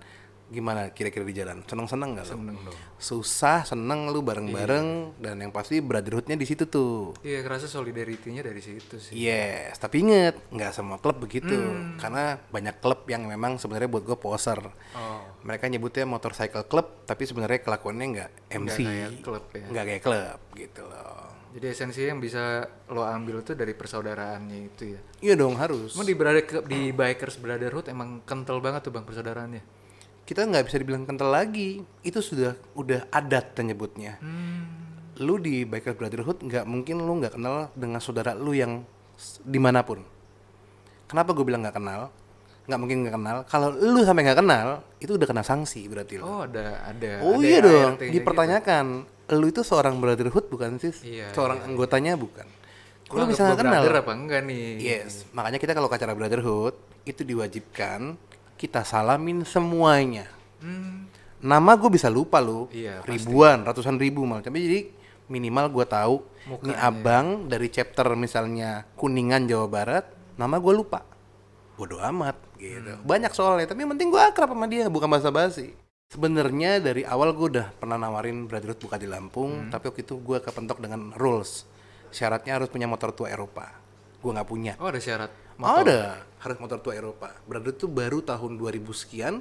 gimana 0.48 0.88
kira-kira 0.90 1.22
di 1.22 1.36
jalan? 1.36 1.60
Seneng-seneng 1.64 2.16
gak 2.16 2.26
Seneng 2.32 2.56
dong. 2.56 2.76
susah 2.98 3.62
seneng 3.62 4.08
lu 4.08 4.24
bareng-bareng 4.24 5.20
dan 5.20 5.38
yang 5.38 5.52
pasti 5.52 5.78
brotherhoodnya 5.78 6.34
di 6.34 6.46
situ 6.48 6.64
tuh. 6.66 7.12
Iya, 7.20 7.44
kerasa 7.44 7.68
solidarity-nya 7.68 8.40
dari 8.42 8.58
situ 8.58 8.96
sih. 8.96 9.12
yes 9.12 9.76
tapi 9.76 10.02
inget 10.02 10.34
nggak 10.50 10.72
semua 10.72 10.96
klub 10.98 11.20
begitu. 11.20 11.54
Karena 11.96 12.40
banyak 12.48 12.80
klub 12.80 13.04
yang 13.06 13.28
memang 13.28 13.60
sebenarnya 13.60 13.86
buat 13.86 14.04
gue 14.08 14.16
poser. 14.16 14.58
Oh, 14.96 15.20
mereka 15.44 15.68
nyebutnya 15.68 16.08
motorcycle 16.08 16.66
club 16.66 17.04
tapi 17.04 17.28
sebenarnya 17.28 17.60
kelakuannya 17.62 18.06
nggak 18.16 18.30
MC 18.58 18.76
kayak 18.82 19.10
klub 19.22 19.44
ya. 19.54 19.66
nggak 19.68 19.84
kayak 19.84 20.02
klub 20.02 20.40
gitu 20.56 20.82
loh. 20.88 21.28
Jadi 21.48 21.64
esensi 21.64 22.04
yang 22.04 22.20
bisa 22.20 22.60
lo 22.92 23.08
ambil 23.08 23.40
tuh 23.40 23.56
dari 23.56 23.72
persaudaraannya 23.72 24.58
itu 24.68 24.92
ya. 24.92 25.00
iya 25.24 25.34
dong 25.34 25.56
harus. 25.56 25.96
Emang 25.96 26.04
di, 26.04 26.12
brother, 26.12 26.44
di 26.68 26.92
Bikers 26.92 27.40
Brotherhood 27.40 27.88
emang 27.88 28.20
kental 28.28 28.60
banget 28.60 28.84
tuh 28.84 28.92
bang 28.92 29.04
persaudaraannya? 29.08 29.77
Kita 30.28 30.44
nggak 30.44 30.68
bisa 30.68 30.76
dibilang 30.76 31.08
kental 31.08 31.32
lagi. 31.32 31.80
Itu 32.04 32.20
sudah 32.20 32.52
udah 32.76 33.08
adat 33.08 33.56
nyebutnya. 33.64 34.20
Hmm, 34.20 34.68
lu 35.24 35.40
di 35.40 35.64
Bikers 35.64 35.96
Brotherhood 35.96 36.44
nggak 36.44 36.68
mungkin 36.68 37.00
lu 37.00 37.16
nggak 37.16 37.40
kenal 37.40 37.72
dengan 37.72 37.96
saudara 38.04 38.36
lu 38.36 38.52
yang 38.52 38.84
di 39.40 39.56
mana 39.56 39.80
pun. 39.80 40.04
Kenapa 41.08 41.32
gue 41.32 41.44
bilang 41.48 41.64
nggak 41.64 41.80
kenal? 41.80 42.12
Nggak 42.68 42.80
mungkin 42.84 42.96
nggak 43.08 43.16
kenal. 43.16 43.36
Kalau 43.48 43.72
lu 43.72 44.04
sampai 44.04 44.28
nggak 44.28 44.38
kenal 44.44 44.84
itu 45.00 45.16
udah 45.16 45.24
kena 45.24 45.40
sanksi 45.40 45.88
berarti 45.88 46.20
lu. 46.20 46.28
Oh 46.28 46.44
ada, 46.44 46.84
ada. 46.84 47.24
oh 47.24 47.40
ada 47.40 47.48
iya 47.48 47.58
dong 47.64 47.96
dipertanyakan. 47.96 48.86
Lu 49.32 49.48
itu 49.48 49.64
seorang 49.64 49.96
Brotherhood 49.96 50.52
bukan 50.52 50.76
sih? 50.76 50.92
Iya, 51.08 51.32
seorang 51.32 51.64
anggotanya 51.64 52.20
bukan. 52.20 52.44
Gitu. 53.08 53.16
lu 53.16 53.24
nggak 53.24 53.56
kenal? 53.64 53.80
apa 53.88 54.12
enggak 54.12 54.44
nih? 54.44 54.76
Yes, 54.76 55.24
makanya 55.32 55.56
kita 55.56 55.72
kalau 55.72 55.88
acara 55.88 56.12
brotherhood 56.12 56.76
itu 57.08 57.24
diwajibkan 57.24 58.20
kita 58.58 58.82
salamin 58.82 59.46
semuanya. 59.46 60.26
Hmm, 60.58 61.06
Nama 61.38 61.78
gue 61.78 61.86
bisa 61.86 62.10
lupa 62.10 62.42
lu, 62.42 62.66
Iya, 62.74 62.98
pasti. 62.98 63.14
ribuan, 63.14 63.62
ratusan 63.62 63.94
ribu 63.94 64.26
malah. 64.26 64.42
Tapi 64.42 64.58
jadi 64.58 64.80
minimal 65.30 65.70
gue 65.70 65.86
tahu 65.86 66.18
ini 66.66 66.74
abang 66.74 67.46
dari 67.46 67.70
chapter 67.70 68.10
misalnya 68.18 68.82
Kuningan 68.98 69.46
Jawa 69.46 69.70
Barat, 69.70 70.04
nama 70.34 70.58
gue 70.58 70.74
lupa. 70.74 71.06
Bodoh 71.78 72.02
amat 72.02 72.34
gitu. 72.58 72.98
Hmm. 72.98 73.06
Banyak 73.06 73.30
soalnya, 73.30 73.70
tapi 73.70 73.86
yang 73.86 73.94
penting 73.94 74.10
gue 74.10 74.18
akrab 74.18 74.50
sama 74.50 74.66
dia, 74.66 74.90
bukan 74.90 75.06
basa-basi. 75.06 75.78
Sebenarnya 76.10 76.82
dari 76.82 77.06
awal 77.06 77.30
gue 77.30 77.54
udah 77.54 77.70
pernah 77.70 77.94
nawarin 77.94 78.50
brotherhood 78.50 78.82
buka 78.82 78.98
di 78.98 79.06
Lampung, 79.06 79.68
Hmm. 79.68 79.70
tapi 79.70 79.94
waktu 79.94 80.02
itu 80.02 80.18
gue 80.18 80.42
kepentok 80.42 80.82
dengan 80.82 81.14
rules. 81.14 81.70
Syaratnya 82.10 82.58
harus 82.58 82.66
punya 82.66 82.90
motor 82.90 83.14
tua 83.14 83.30
Eropa. 83.30 83.70
Gue 84.18 84.34
nggak 84.34 84.48
punya. 84.48 84.72
Oh 84.82 84.90
ada 84.90 84.98
syarat. 84.98 85.30
Ada, 85.58 86.22
harus 86.38 86.56
motor 86.62 86.78
tua 86.78 86.94
Eropa. 86.94 87.34
Berarti 87.44 87.74
itu 87.74 87.86
baru 87.90 88.22
tahun 88.22 88.54
2000 88.58 88.94
sekian 88.94 89.34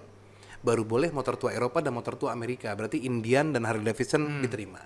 baru 0.66 0.82
boleh 0.82 1.14
motor 1.14 1.38
tua 1.38 1.54
Eropa 1.54 1.80
dan 1.80 1.94
motor 1.94 2.18
tua 2.18 2.34
Amerika. 2.34 2.74
Berarti 2.74 3.06
Indian 3.06 3.54
dan 3.54 3.64
Harley 3.70 3.86
Davidson 3.86 4.42
diterima. 4.42 4.82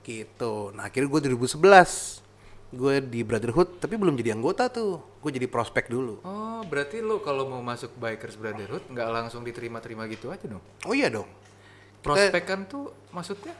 Gitu. 0.00 0.72
Nah, 0.72 0.88
akhirnya 0.88 1.08
gue 1.12 1.36
2011 1.36 2.24
gue 2.68 3.00
di 3.00 3.24
Brotherhood 3.24 3.80
tapi 3.80 3.96
belum 3.96 4.16
jadi 4.16 4.36
anggota 4.36 4.68
tuh. 4.72 5.20
Gue 5.20 5.32
jadi 5.32 5.48
prospek 5.48 5.88
dulu. 5.92 6.20
Oh 6.24 6.60
berarti 6.64 7.00
lo 7.04 7.20
kalau 7.20 7.48
mau 7.48 7.60
masuk 7.64 7.96
Bikers 7.96 8.36
Brotherhood 8.36 8.88
nggak 8.88 9.08
langsung 9.08 9.44
diterima-terima 9.44 10.08
gitu 10.08 10.32
aja 10.32 10.44
dong? 10.48 10.64
Oh 10.84 10.92
iya 10.96 11.12
dong. 11.12 11.28
Prospek 12.00 12.44
kan 12.44 12.64
tuh 12.64 12.92
maksudnya 13.12 13.52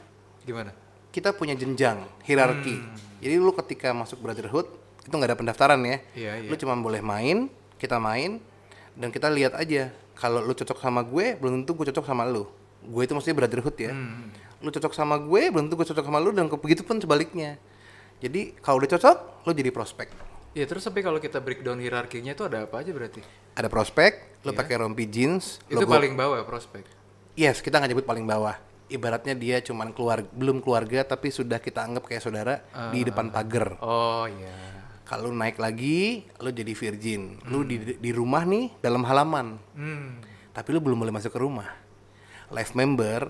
gimana? 0.45 0.73
Kita 1.09 1.33
punya 1.33 1.57
jenjang 1.57 2.05
hierarki. 2.25 2.77
Jadi 3.21 3.35
lu 3.37 3.49
ketika 3.53 3.93
masuk 3.93 4.21
Brotherhood 4.21 4.78
itu 5.03 5.13
nggak 5.13 5.29
ada 5.31 5.37
pendaftaran 5.37 5.79
ya. 5.81 5.97
Iya 6.13 6.31
iya. 6.43 6.49
Lu 6.49 6.55
cuma 6.55 6.75
boleh 6.75 6.99
main, 6.99 7.47
kita 7.77 7.97
main 7.97 8.39
dan 8.95 9.09
kita 9.09 9.31
lihat 9.31 9.55
aja 9.55 9.91
kalau 10.13 10.43
lu 10.43 10.51
cocok 10.51 10.75
sama 10.75 10.99
gue 11.01 11.39
belum 11.39 11.63
tentu 11.63 11.71
gue 11.75 11.85
cocok 11.93 12.05
sama 12.05 12.27
lu. 12.27 12.43
Gue 12.79 13.07
itu 13.07 13.13
maksudnya 13.15 13.37
brotherhood 13.37 13.77
ya. 13.79 13.91
Hmm. 13.95 14.31
Lu 14.59 14.69
cocok 14.69 14.91
sama 14.91 15.15
gue 15.15 15.41
belum 15.47 15.67
tentu 15.67 15.75
gue 15.79 15.87
cocok 15.87 16.05
sama 16.05 16.19
lu 16.19 16.35
dan 16.35 16.51
begitu 16.51 16.83
pun 16.83 16.99
sebaliknya. 16.99 17.55
Jadi 18.19 18.59
kalau 18.59 18.83
udah 18.83 18.89
cocok 18.91 19.47
lu 19.47 19.51
jadi 19.55 19.71
prospek. 19.71 20.11
Iya 20.51 20.65
terus 20.65 20.81
tapi 20.81 21.05
kalau 21.05 21.21
kita 21.21 21.39
breakdown 21.39 21.77
hierarkinya 21.77 22.33
itu 22.33 22.43
ada 22.43 22.65
apa 22.65 22.81
aja 22.81 22.89
berarti? 22.89 23.21
Ada 23.53 23.69
prospek, 23.69 24.41
lu 24.43 24.51
pakai 24.51 24.81
rompi 24.81 25.05
jeans, 25.05 25.61
Itu 25.69 25.85
logo- 25.85 25.93
paling 25.93 26.17
bawah 26.17 26.41
prospek. 26.43 26.83
Yes, 27.37 27.61
kita 27.61 27.79
nggak 27.79 27.95
nyebut 27.95 28.07
paling 28.09 28.25
bawah. 28.25 28.57
Ibaratnya 28.89 29.37
dia 29.37 29.61
cuman 29.61 29.93
keluar 29.93 30.25
belum 30.25 30.59
keluarga 30.59 31.05
tapi 31.05 31.29
sudah 31.29 31.61
kita 31.61 31.85
anggap 31.85 32.09
kayak 32.09 32.25
saudara 32.25 32.65
di 32.89 33.05
depan 33.05 33.29
pagar. 33.29 33.77
Oh 33.79 34.25
iya. 34.25 34.78
Kalau 35.09 35.33
naik 35.33 35.57
lagi, 35.57 36.29
lu 36.37 36.53
jadi 36.53 36.69
virgin. 36.77 37.41
Lu 37.49 37.65
di, 37.65 37.97
di 37.97 38.11
rumah 38.13 38.45
nih 38.45 38.77
dalam 38.77 39.01
halaman. 39.09 39.57
Hmm. 39.73 40.21
Tapi 40.53 40.69
lu 40.69 40.77
belum 40.85 41.01
boleh 41.01 41.13
masuk 41.17 41.33
ke 41.33 41.41
rumah. 41.41 41.65
live 42.49 42.73
member 42.73 43.29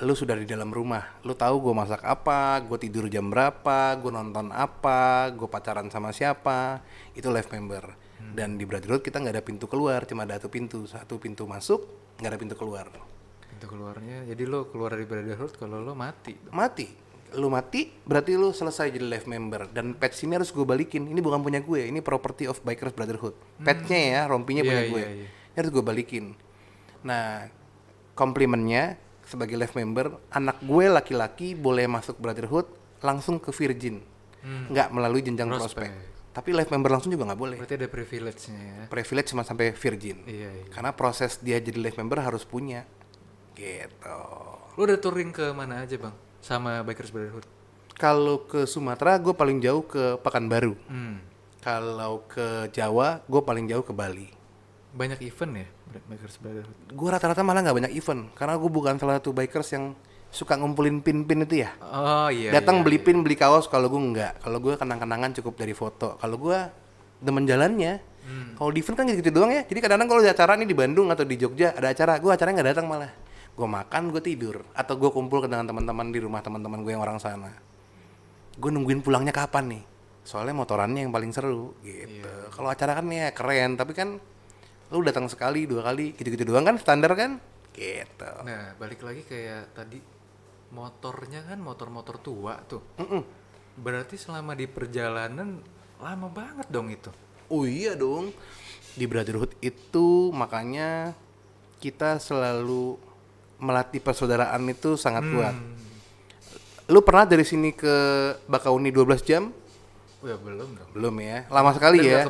lu 0.00 0.12
sudah 0.16 0.36
di 0.36 0.48
dalam 0.48 0.72
rumah 0.72 1.20
lu 1.24 1.36
tahu 1.36 1.60
gue 1.60 1.74
masak 1.76 2.00
apa 2.04 2.60
gue 2.64 2.76
tidur 2.76 3.08
jam 3.08 3.28
berapa 3.28 3.96
gue 4.00 4.12
nonton 4.12 4.48
apa 4.48 5.28
gue 5.32 5.48
pacaran 5.48 5.88
sama 5.92 6.12
siapa 6.12 6.80
itu 7.12 7.28
live 7.28 7.48
member 7.52 7.84
dan 8.32 8.56
di 8.56 8.64
Brotherhood 8.64 9.04
kita 9.04 9.20
nggak 9.20 9.34
ada 9.36 9.44
pintu 9.44 9.68
keluar 9.68 10.04
cuma 10.04 10.24
ada 10.24 10.40
satu 10.40 10.48
pintu 10.48 10.84
satu 10.88 11.16
pintu 11.20 11.44
masuk 11.44 11.84
nggak 12.20 12.30
ada 12.32 12.40
pintu 12.40 12.56
keluar 12.56 12.88
Pintu 13.50 13.66
keluarnya, 13.76 14.24
jadi 14.24 14.48
lo 14.48 14.72
keluar 14.72 14.96
dari 14.96 15.04
Brotherhood 15.04 15.52
kalau 15.58 15.82
lo 15.84 15.92
mati. 15.92 16.32
mati 16.48 17.09
lu 17.32 17.46
mati 17.46 17.90
berarti 18.02 18.34
lu 18.34 18.50
selesai 18.50 18.90
jadi 18.90 19.02
live 19.02 19.24
member 19.24 19.70
dan 19.70 19.92
patch 19.92 20.22
ini 20.22 20.34
harus 20.34 20.50
gue 20.50 20.62
balikin 20.62 21.06
ini 21.06 21.18
bukan 21.18 21.38
punya 21.38 21.58
gue 21.58 21.86
ini 21.86 22.00
property 22.00 22.44
of 22.44 22.58
bikers 22.60 22.90
brotherhood 22.90 23.34
patchnya 23.58 23.98
ya 23.98 24.20
rompinya 24.24 24.60
Iya, 24.60 24.68
punya 24.68 24.82
iya, 24.82 24.90
gue 24.90 25.02
iya. 25.02 25.26
ini 25.50 25.56
harus 25.56 25.70
gue 25.70 25.84
balikin 25.84 26.24
nah 27.00 27.46
komplimennya 28.12 28.98
sebagai 29.22 29.54
live 29.54 29.74
member 29.74 30.18
anak 30.28 30.58
gue 30.60 30.84
laki-laki 30.86 31.54
boleh 31.54 31.86
masuk 31.86 32.16
brotherhood 32.16 32.66
langsung 33.00 33.38
ke 33.38 33.50
virgin 33.50 34.02
nggak 34.40 34.88
melalui 34.88 35.20
jenjang 35.20 35.46
prospek. 35.46 35.84
Hmm. 35.84 35.92
Prospek. 35.92 36.32
tapi 36.32 36.50
live 36.50 36.70
member 36.70 36.90
langsung 36.90 37.10
juga 37.10 37.28
nggak 37.28 37.40
boleh 37.40 37.56
Berarti 37.60 37.76
ada 37.76 37.88
privilege-nya 37.88 38.60
ya. 38.60 38.82
privilege 38.88 39.28
cuma 39.28 39.42
sampai 39.42 39.70
virgin 39.70 40.16
Iya, 40.24 40.48
iya. 40.50 40.64
karena 40.68 40.90
proses 40.92 41.36
dia 41.38 41.58
jadi 41.58 41.76
live 41.76 41.96
member 41.96 42.18
harus 42.18 42.42
punya 42.42 42.88
gitu 43.54 44.18
Lo 44.74 44.80
udah 44.80 44.96
touring 44.96 45.30
ke 45.30 45.52
mana 45.52 45.84
aja 45.84 45.94
bang? 45.94 46.14
Sama 46.40 46.80
Bikers 46.82 47.12
Brotherhood? 47.12 47.44
Kalau 48.00 48.48
ke 48.48 48.64
Sumatera, 48.64 49.20
gue 49.20 49.36
paling 49.36 49.60
jauh 49.60 49.84
ke 49.84 50.16
Pekanbaru. 50.24 50.72
Hmm. 50.88 51.20
Kalau 51.60 52.24
ke 52.24 52.72
Jawa, 52.72 53.20
gue 53.28 53.40
paling 53.44 53.68
jauh 53.68 53.84
ke 53.84 53.92
Bali. 53.92 54.32
Banyak 54.96 55.20
event 55.22 55.52
ya 55.64 55.68
Bikers 56.08 56.40
Brotherhood? 56.40 56.78
Gue 56.88 57.08
rata-rata 57.12 57.44
malah 57.44 57.60
nggak 57.60 57.76
banyak 57.76 57.92
event, 57.92 58.32
karena 58.32 58.56
gue 58.56 58.70
bukan 58.70 58.96
salah 58.96 59.20
satu 59.20 59.36
bikers 59.36 59.68
yang 59.76 59.92
suka 60.30 60.54
ngumpulin 60.54 61.02
pin-pin 61.02 61.42
itu 61.42 61.66
ya. 61.66 61.74
Oh 61.82 62.30
iya. 62.30 62.54
Datang 62.54 62.80
iya, 62.80 62.84
beli 62.86 62.98
pin, 63.02 63.20
beli 63.20 63.34
kaos. 63.34 63.66
Kalau 63.66 63.90
gue 63.90 64.00
nggak, 64.00 64.46
kalau 64.46 64.58
gue 64.62 64.74
kenang-kenangan 64.78 65.30
cukup 65.42 65.54
dari 65.58 65.74
foto. 65.74 66.16
Kalau 66.16 66.36
gue 66.38 66.58
demen 67.20 67.44
jalannya. 67.44 68.00
Hmm. 68.20 68.54
Kalau 68.54 68.70
di 68.70 68.80
event 68.80 68.96
kan 68.96 69.04
gitu-gitu 69.10 69.32
doang 69.34 69.50
ya. 69.50 69.62
Jadi 69.66 69.78
kadang-kadang 69.82 70.08
kalau 70.08 70.20
ada 70.22 70.32
acara 70.32 70.52
nih 70.54 70.68
di 70.70 70.76
Bandung 70.76 71.10
atau 71.10 71.26
di 71.26 71.34
Jogja 71.34 71.74
ada 71.74 71.90
acara, 71.90 72.16
gue 72.22 72.30
acaranya 72.30 72.62
nggak 72.62 72.70
datang 72.72 72.86
malah. 72.86 73.10
Gue 73.60 73.68
makan, 73.68 74.08
gue 74.08 74.24
tidur, 74.24 74.64
atau 74.72 74.96
gue 74.96 75.12
kumpul 75.12 75.44
dengan 75.44 75.68
teman-teman 75.68 76.08
di 76.08 76.16
rumah 76.24 76.40
teman-teman 76.40 76.80
gue 76.80 76.96
yang 76.96 77.04
orang 77.04 77.20
sana. 77.20 77.52
Gue 78.56 78.72
nungguin 78.72 79.04
pulangnya 79.04 79.36
kapan 79.36 79.76
nih? 79.76 79.84
Soalnya 80.24 80.56
motorannya 80.56 81.04
yang 81.04 81.12
paling 81.12 81.28
seru 81.28 81.76
gitu. 81.84 82.24
Iya. 82.24 82.48
Kalau 82.48 82.72
acara 82.72 82.96
kan 82.96 83.04
ya 83.12 83.36
keren, 83.36 83.76
tapi 83.76 83.92
kan 83.92 84.16
lu 84.88 85.04
datang 85.04 85.28
sekali, 85.28 85.68
dua 85.68 85.84
kali, 85.84 86.16
gitu-gitu 86.16 86.48
doang 86.48 86.64
kan 86.64 86.80
standar 86.80 87.12
kan? 87.12 87.36
Gitu. 87.76 88.32
Nah 88.48 88.72
balik 88.80 89.04
lagi 89.04 89.28
kayak 89.28 89.76
tadi 89.76 90.00
motornya 90.72 91.44
kan 91.44 91.60
motor-motor 91.60 92.16
tua 92.16 92.56
tuh. 92.64 92.80
Mm-mm. 92.96 93.22
Berarti 93.76 94.16
selama 94.16 94.56
di 94.56 94.64
perjalanan 94.64 95.60
lama 96.00 96.28
banget 96.32 96.64
dong 96.72 96.88
itu. 96.88 97.12
Oh 97.52 97.68
iya 97.68 97.92
dong. 97.92 98.32
Di 98.96 99.04
Brotherhood 99.04 99.52
itu 99.60 100.32
makanya 100.32 101.12
kita 101.80 102.20
selalu 102.20 102.96
melatih 103.60 104.00
persaudaraan 104.00 104.64
itu 104.72 104.96
sangat 104.96 105.24
kuat. 105.28 105.54
Lu 106.90 107.06
pernah 107.06 107.28
dari 107.28 107.46
sini 107.46 107.70
ke 107.70 107.94
Bakauni 108.50 108.90
12 108.90 109.22
jam? 109.22 109.54
Oh 110.20 110.26
ya 110.26 110.36
belum 110.36 110.68
dong. 110.74 110.88
Belum 110.96 111.14
ya. 111.22 111.46
Lama 111.48 111.70
sekali 111.70 112.02
Dan 112.02 112.10
ya. 112.10 112.20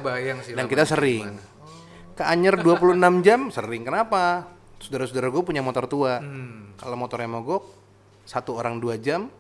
sih 0.45 0.53
Dan 0.53 0.67
kita 0.69 0.85
sering. 0.85 1.41
Ke 2.13 2.29
Anyer 2.29 2.61
26 2.61 3.01
jam 3.25 3.49
sering. 3.49 3.83
Kenapa? 3.89 4.47
Saudara-saudara 4.77 5.33
gue 5.33 5.43
punya 5.43 5.65
motor 5.65 5.89
tua. 5.89 6.21
Hmm. 6.21 6.77
Kalau 6.77 6.95
motornya 7.01 7.31
mogok, 7.31 7.65
satu 8.29 8.61
orang 8.61 8.77
dua 8.79 9.01
jam. 9.01 9.33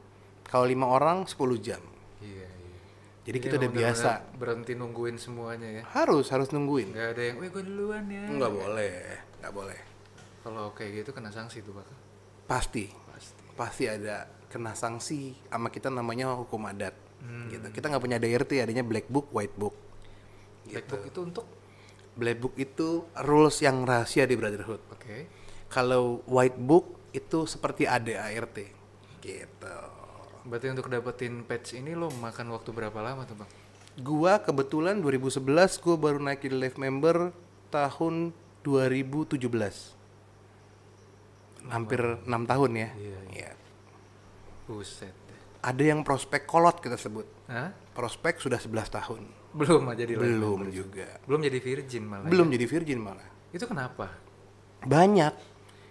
Kalau 0.49 0.67
lima 0.67 0.91
orang 0.91 1.29
10 1.31 1.37
jam. 1.63 1.79
Iya 2.19 2.49
iya. 2.49 2.81
Jadi 3.23 3.39
kita 3.39 3.55
udah 3.61 3.71
biasa. 3.71 4.11
Berhenti 4.35 4.73
nungguin 4.75 5.15
semuanya 5.21 5.69
ya. 5.79 5.83
Harus, 5.95 6.27
harus 6.35 6.51
nungguin. 6.51 6.91
Nggak 6.91 7.09
ada 7.15 7.23
yang, 7.23 7.37
weh 7.39 7.51
gue 7.55 7.63
duluan 7.63 8.03
ya. 8.11 8.25
Nggak 8.27 8.51
boleh, 8.51 8.95
nggak 9.39 9.53
boleh. 9.55 9.90
Kalau 10.41 10.73
kayak 10.73 11.05
gitu 11.05 11.11
kena 11.13 11.29
sanksi 11.29 11.61
tuh 11.61 11.75
bakal. 11.75 11.97
Pasti. 12.47 12.89
Pasti. 13.11 13.43
pasti 13.53 13.85
ada 13.85 14.25
kena 14.49 14.73
sanksi 14.73 15.37
sama 15.47 15.69
kita 15.69 15.93
namanya 15.93 16.33
hukum 16.33 16.65
adat 16.65 16.97
Hmm. 17.21 17.53
gitu 17.53 17.69
kita 17.69 17.93
nggak 17.93 18.01
punya 18.01 18.17
DRT 18.17 18.65
adanya 18.65 18.81
black 18.81 19.05
book 19.13 19.29
white 19.31 19.53
book 19.53 19.77
Black 20.65 20.89
book 20.89 21.05
itu 21.05 21.21
untuk 21.21 21.45
black 22.17 22.41
book 22.41 22.57
itu 22.57 23.05
rules 23.21 23.61
yang 23.61 23.85
rahasia 23.85 24.25
di 24.25 24.41
brotherhood 24.41 24.81
oke. 24.89 25.29
kalau 25.69 26.25
white 26.25 26.57
book 26.57 26.97
itu 27.13 27.45
seperti 27.45 27.85
ADART 27.85 28.57
gitu 29.21 29.77
Berarti 30.41 30.73
untuk 30.73 30.89
dapetin 30.89 31.45
patch 31.45 31.77
ini 31.77 31.93
lo 31.93 32.09
makan 32.09 32.57
waktu 32.57 32.73
berapa 32.73 32.97
lama 32.97 33.29
tuh 33.29 33.37
bang? 33.37 33.51
gua 34.01 34.41
kebetulan 34.41 35.05
2011 35.05 35.45
gua 35.77 36.01
baru 36.01 36.17
naik 36.17 36.41
jadi 36.41 36.57
live 36.57 36.81
member 36.81 37.37
tahun 37.69 38.33
2017 38.65 39.37
hampir 41.69 42.01
enam 42.25 42.43
tahun 42.43 42.71
ya 42.75 42.89
Iya, 42.95 43.19
Iya. 43.31 43.51
Buset. 44.65 45.13
deh. 45.13 45.39
ada 45.61 45.83
yang 45.83 46.01
prospek 46.01 46.45
kolot 46.45 46.79
kita 46.79 46.95
sebut 46.95 47.27
Hah? 47.47 47.75
prospek 47.91 48.39
sudah 48.39 48.57
11 48.57 48.71
tahun 48.89 49.23
Belum 49.51 49.83
aja 49.85 50.01
di 50.01 50.15
live 50.15 50.23
belum 50.31 50.59
member. 50.63 50.73
juga 50.73 51.09
Belum 51.23 51.41
jadi 51.43 51.59
virgin 51.59 52.03
malah. 52.03 52.27
belum 52.27 52.49
jadi 52.49 52.67
virgin 52.67 52.99
malah 52.99 53.29
Itu 53.51 53.67
kenapa? 53.67 54.09
banyak 54.81 55.35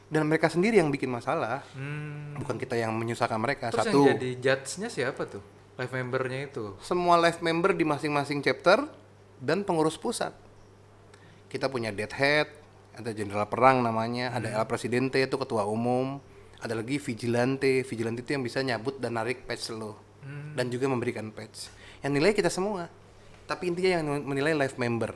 dan 0.09 0.25
mereka 0.25 0.47
sendiri 0.47 0.75
yang 0.75 0.89
bikin 0.89 1.07
masalah 1.07 1.61
Hmm. 1.71 2.33
bukan 2.35 2.57
kita 2.57 2.73
yang 2.73 2.89
menyusahkan 2.91 3.37
mereka 3.37 3.69
Terus 3.69 3.85
satu 3.85 3.99
yang 4.01 4.17
jadi 4.17 4.29
judge-nya 4.41 4.89
siapa 4.89 5.21
tuh? 5.23 5.43
Live 5.75 5.93
membernya 5.93 6.39
itu. 6.45 6.75
semua 6.79 7.15
live 7.15 7.39
member 7.39 7.71
di 7.71 7.83
masing-masing 7.83 8.41
chapter 8.41 8.83
dan 9.37 9.61
pengurus 9.61 9.95
pusat 9.95 10.33
kita 11.45 11.65
punya 11.65 11.89
dead 11.89 12.09
head 12.09 12.47
ada 12.99 13.15
jenderal 13.15 13.47
perang 13.47 13.79
namanya 13.79 14.35
ada 14.35 14.51
el 14.51 14.65
presidente 14.67 15.15
itu 15.15 15.39
ketua 15.39 15.63
umum. 15.63 16.19
Ada 16.59 16.75
lagi 16.75 16.99
vigilante. 16.99 17.87
Vigilante 17.87 18.19
itu 18.19 18.35
yang 18.35 18.43
bisa 18.43 18.59
nyabut 18.59 18.99
dan 18.99 19.15
narik 19.15 19.47
patch 19.47 19.71
lo. 19.71 19.95
Dan 20.53 20.67
juga 20.67 20.91
memberikan 20.91 21.31
patch 21.31 21.71
yang 22.03 22.11
nilai 22.11 22.35
kita 22.35 22.51
semua. 22.51 22.91
Tapi 23.47 23.71
intinya 23.71 23.97
yang 23.97 24.05
menilai 24.27 24.51
live 24.53 24.75
member. 24.75 25.15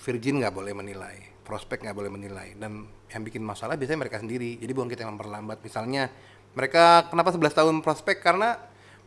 Virgin 0.00 0.40
nggak 0.40 0.52
boleh 0.52 0.72
menilai, 0.76 1.16
prospek 1.44 1.84
nggak 1.84 1.96
boleh 1.96 2.10
menilai, 2.12 2.52
dan 2.60 2.84
yang 3.08 3.22
bikin 3.24 3.40
masalah 3.40 3.78
biasanya 3.78 4.04
mereka 4.04 4.20
sendiri. 4.20 4.60
Jadi 4.60 4.72
bukan 4.74 4.88
kita 4.90 5.06
yang 5.06 5.16
memperlambat. 5.16 5.64
Misalnya 5.64 6.12
mereka 6.52 7.08
kenapa 7.08 7.32
11 7.32 7.56
tahun 7.56 7.74
prospek? 7.80 8.20
Karena 8.20 8.58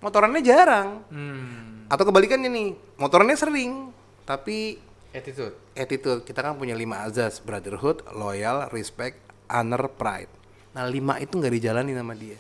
motorannya 0.02 0.42
jarang, 0.42 1.06
Hmm. 1.12 1.86
atau 1.86 2.04
kebalikannya 2.08 2.50
nih, 2.50 2.70
motorannya 2.98 3.38
sering, 3.38 3.94
tapi 4.26 4.82
Attitude. 5.16 5.56
attitude 5.74 6.22
kita 6.28 6.44
kan 6.44 6.60
punya 6.60 6.76
lima 6.76 7.08
azas 7.08 7.40
brotherhood, 7.42 8.04
loyal, 8.14 8.68
respect, 8.70 9.18
honor, 9.50 9.90
pride. 9.96 10.30
Nah 10.76 10.86
lima 10.86 11.18
itu 11.18 11.40
nggak 11.40 11.54
dijalani 11.58 11.96
sama 11.96 12.14
dia. 12.14 12.40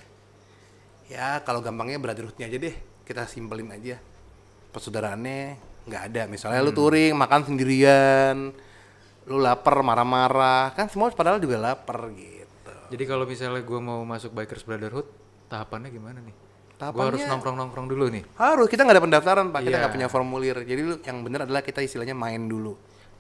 Ya 1.07 1.39
kalau 1.41 1.63
gampangnya 1.63 1.97
brotherhoodnya 1.97 2.45
aja 2.45 2.57
deh, 2.59 2.76
kita 3.07 3.24
simpelin 3.26 3.72
aja. 3.72 3.97
Persaudaraannya 4.76 5.57
nggak 5.88 6.03
ada. 6.11 6.22
Misalnya 6.28 6.59
lu 6.59 6.76
touring 6.76 7.15
makan 7.15 7.47
sendirian, 7.47 8.51
lu 9.26 9.38
lapar 9.39 9.80
marah-marah, 9.80 10.76
kan 10.76 10.91
semua 10.91 11.09
padahal 11.15 11.39
juga 11.39 11.57
lapar 11.57 12.11
gitu. 12.13 12.76
Jadi 12.91 13.03
kalau 13.07 13.24
misalnya 13.28 13.63
gue 13.63 13.80
mau 13.80 14.03
masuk 14.03 14.36
Bikers 14.36 14.63
Brotherhood, 14.68 15.07
tahapannya 15.47 15.91
gimana 15.91 16.20
nih? 16.24 16.47
Tahapannya- 16.78 17.10
harus 17.10 17.22
nongkrong-nongkrong 17.26 17.88
dulu 17.90 18.06
nih. 18.08 18.24
Harus 18.38 18.70
kita 18.70 18.86
nggak 18.86 18.96
ada 18.96 19.04
pendaftaran 19.04 19.46
pak, 19.50 19.62
kita 19.62 19.70
Iya. 19.72 19.82
nggak 19.82 19.94
punya 19.94 20.08
formulir. 20.08 20.56
Jadi 20.62 20.82
lu 20.82 20.96
yang 21.02 21.26
bener 21.26 21.44
adalah 21.44 21.62
kita 21.62 21.82
istilahnya 21.82 22.14
main 22.14 22.46
dulu. 22.46 22.78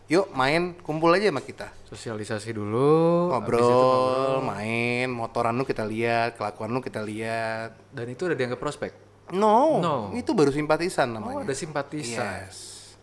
Yuk 0.07 0.31
main, 0.31 0.77
kumpul 0.79 1.11
aja 1.11 1.27
sama 1.27 1.41
kita. 1.41 1.67
Sosialisasi 1.83 2.53
dulu. 2.53 3.27
habis 3.27 3.49
itu 3.49 3.59
ngobrol, 3.59 4.39
main, 4.41 5.07
motoran 5.09 5.51
lu 5.51 5.65
kita 5.65 5.83
lihat, 5.83 6.37
kelakuan 6.37 6.69
lu 6.69 6.79
kita 6.79 7.01
lihat. 7.01 7.75
Dan 7.91 8.07
itu 8.07 8.23
udah 8.23 8.33
dianggap 8.33 8.55
prospek. 8.55 8.93
No, 9.27 9.83
No. 9.83 9.95
itu 10.15 10.31
baru 10.31 10.47
simpatisan 10.49 11.11
Oh, 11.11 11.19
namanya. 11.19 11.43
ada 11.43 11.51
simpatisan. 11.51 12.23
Yes. 12.45 12.95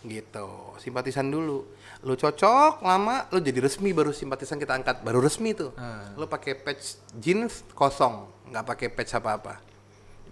Gitu, 0.00 0.48
simpatisan 0.78 1.28
dulu. 1.28 1.62
Lu 2.00 2.14
cocok 2.14 2.80
lama, 2.80 3.26
lu 3.28 3.38
jadi 3.38 3.58
resmi 3.60 3.90
baru 3.90 4.10
simpatisan 4.10 4.56
kita 4.56 4.72
angkat, 4.72 5.02
baru 5.02 5.18
resmi 5.18 5.50
tuh. 5.52 5.74
Ah. 5.74 6.10
Lu 6.14 6.26
pakai 6.26 6.54
patch 6.54 6.98
jeans 7.14 7.62
kosong, 7.70 8.26
nggak 8.48 8.64
pakai 8.64 8.88
patch 8.88 9.14
apa-apa. 9.14 9.58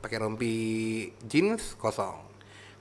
Pakai 0.07 0.23
rompi 0.23 0.55
jeans 1.27 1.75
kosong. 1.75 2.15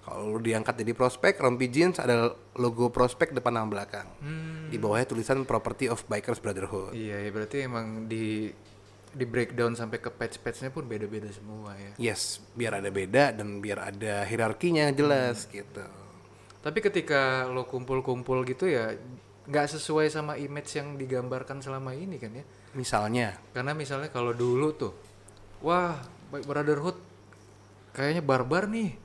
Kalau 0.05 0.37
diangkat 0.37 0.85
jadi 0.85 0.93
prospek, 0.93 1.41
rompi 1.41 1.73
jeans 1.73 1.97
ada 1.97 2.37
logo 2.61 2.93
prospek 2.93 3.33
depan 3.33 3.57
sama 3.57 3.67
belakang. 3.73 4.05
Hmm. 4.21 4.69
Di 4.69 4.77
bawahnya 4.77 5.09
tulisan 5.09 5.41
Property 5.49 5.89
of 5.89 6.05
Bikers 6.05 6.37
Brotherhood. 6.37 6.93
Iya, 6.93 7.25
ya 7.25 7.29
berarti 7.33 7.65
emang 7.65 8.05
di 8.05 8.53
di 9.15 9.25
breakdown 9.25 9.73
sampai 9.73 9.97
ke 9.97 10.13
patch-patchnya 10.13 10.69
pun 10.69 10.85
beda-beda 10.85 11.25
semua 11.33 11.73
ya. 11.73 12.13
Yes, 12.13 12.43
biar 12.53 12.77
ada 12.77 12.93
beda 12.93 13.33
dan 13.33 13.57
biar 13.57 13.89
ada 13.89 14.21
hierarkinya 14.29 14.93
jelas 14.93 15.49
gitu. 15.49 15.81
Tapi 16.61 16.79
ketika 16.85 17.49
lo 17.49 17.65
kumpul-kumpul 17.65 18.45
gitu 18.45 18.69
ya 18.69 18.93
nggak 19.45 19.67
sesuai 19.73 20.13
sama 20.13 20.37
image 20.37 20.77
yang 20.77 21.01
digambarkan 21.01 21.65
selama 21.65 21.97
ini 21.97 22.21
kan 22.21 22.29
ya. 22.29 22.45
Misalnya, 22.77 23.41
Karena 23.55 23.71
misalnya 23.71 24.13
kalau 24.13 24.37
dulu 24.37 24.69
tuh, 24.77 24.93
wah 25.63 25.97
Brotherhood 26.29 27.14
kayaknya 27.95 28.19
barbar 28.19 28.67
nih. 28.67 28.99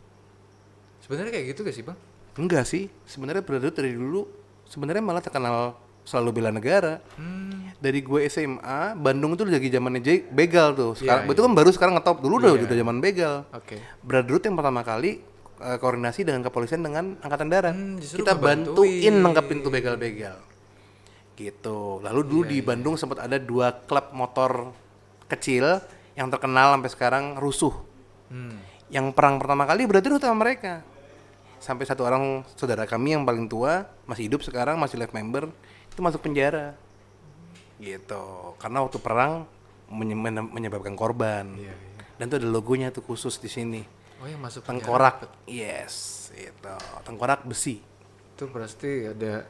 Sebenarnya 1.00 1.30
kayak 1.30 1.46
gitu 1.48 1.60
gak 1.62 1.72
sih 1.72 1.84
bang? 1.84 1.98
enggak 2.32 2.64
sih. 2.64 2.88
Sebenarnya 3.04 3.40
Brotherhood 3.40 3.76
dari 3.76 3.92
dulu 3.92 4.24
sebenarnya 4.64 5.00
malah 5.00 5.20
terkenal 5.20 5.76
selalu 6.02 6.30
bela 6.34 6.50
negara. 6.50 6.98
Hmm. 7.14 7.68
Dari 7.76 8.00
gue 8.00 8.20
SMA, 8.26 8.94
Bandung 8.94 9.34
tuh 9.34 9.44
lagi 9.44 9.68
zamannya 9.68 10.00
J- 10.00 10.24
begal 10.26 10.72
tuh. 10.72 10.92
Sekarang 10.94 11.24
Iya, 11.24 11.32
itu 11.32 11.42
kan 11.42 11.52
baru 11.52 11.70
sekarang 11.70 11.94
ngetop 11.94 12.18
dulu 12.18 12.34
udah 12.38 12.50
Iya. 12.50 12.64
udah 12.64 12.76
zaman 12.78 12.96
begal. 12.98 13.34
Oke. 13.50 13.76
Brotherhood 14.00 14.42
yang 14.42 14.56
pertama 14.56 14.80
kali 14.82 15.20
eh, 15.60 15.76
koordinasi 15.76 16.24
dengan 16.24 16.40
kepolisian 16.40 16.80
dengan 16.80 17.20
angkatan 17.20 17.48
darat. 17.48 17.76
Hmm, 17.76 18.00
Kita 18.00 18.32
bantuin 18.32 19.12
nangkepin 19.14 19.60
tuh 19.60 19.68
begal-begal. 19.68 20.40
Gitu. 21.34 21.78
Lalu 22.00 22.20
dulu 22.22 22.42
Iya, 22.42 22.50
di 22.50 22.58
Bandung 22.60 22.94
sempat 22.94 23.20
ada 23.20 23.36
dua 23.36 23.72
klub 23.78 24.12
motor 24.12 24.72
kecil 25.26 25.80
yang 26.14 26.28
terkenal 26.28 26.72
sampai 26.72 26.90
sekarang 26.90 27.24
rusuh. 27.36 27.72
Hmm. 28.28 28.56
Yang 28.90 29.14
perang 29.14 29.38
pertama 29.38 29.64
kali 29.64 29.86
Brotherhood 29.86 30.22
sama 30.22 30.42
mereka. 30.42 30.82
Sampai 31.62 31.86
satu 31.86 32.02
orang 32.02 32.42
saudara 32.58 32.84
kami 32.84 33.14
yang 33.14 33.22
paling 33.22 33.46
tua 33.46 33.86
masih 34.04 34.26
hidup 34.26 34.42
sekarang 34.42 34.80
masih 34.80 34.98
life 34.98 35.14
member 35.14 35.46
itu 35.86 36.00
masuk 36.02 36.20
penjara. 36.26 36.74
Gitu. 37.78 38.24
Karena 38.58 38.82
waktu 38.82 38.98
perang 38.98 39.46
menye- 39.86 40.18
menye- 40.18 40.50
menyebabkan 40.50 40.98
korban. 40.98 41.46
Iya, 41.54 41.70
iya. 41.72 42.02
Dan 42.18 42.28
tuh 42.28 42.36
ada 42.42 42.48
logonya 42.50 42.90
tuh 42.90 43.06
khusus 43.06 43.38
di 43.38 43.48
sini. 43.48 43.82
Oh 44.20 44.28
yang 44.28 44.42
masuk 44.42 44.66
penjara 44.66 44.84
Tengkorak. 44.84 45.16
Yes, 45.48 46.28
itu. 46.34 46.74
Tengkorak 47.06 47.46
besi. 47.46 47.80
itu 48.40 48.48
pasti 48.56 49.04
ada 49.04 49.44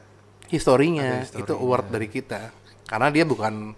Historinya, 0.51 1.23
Ada 1.23 1.39
itu 1.47 1.53
award 1.55 1.95
dari 1.95 2.11
kita. 2.11 2.51
Karena 2.83 3.07
dia 3.07 3.23
bukan 3.23 3.71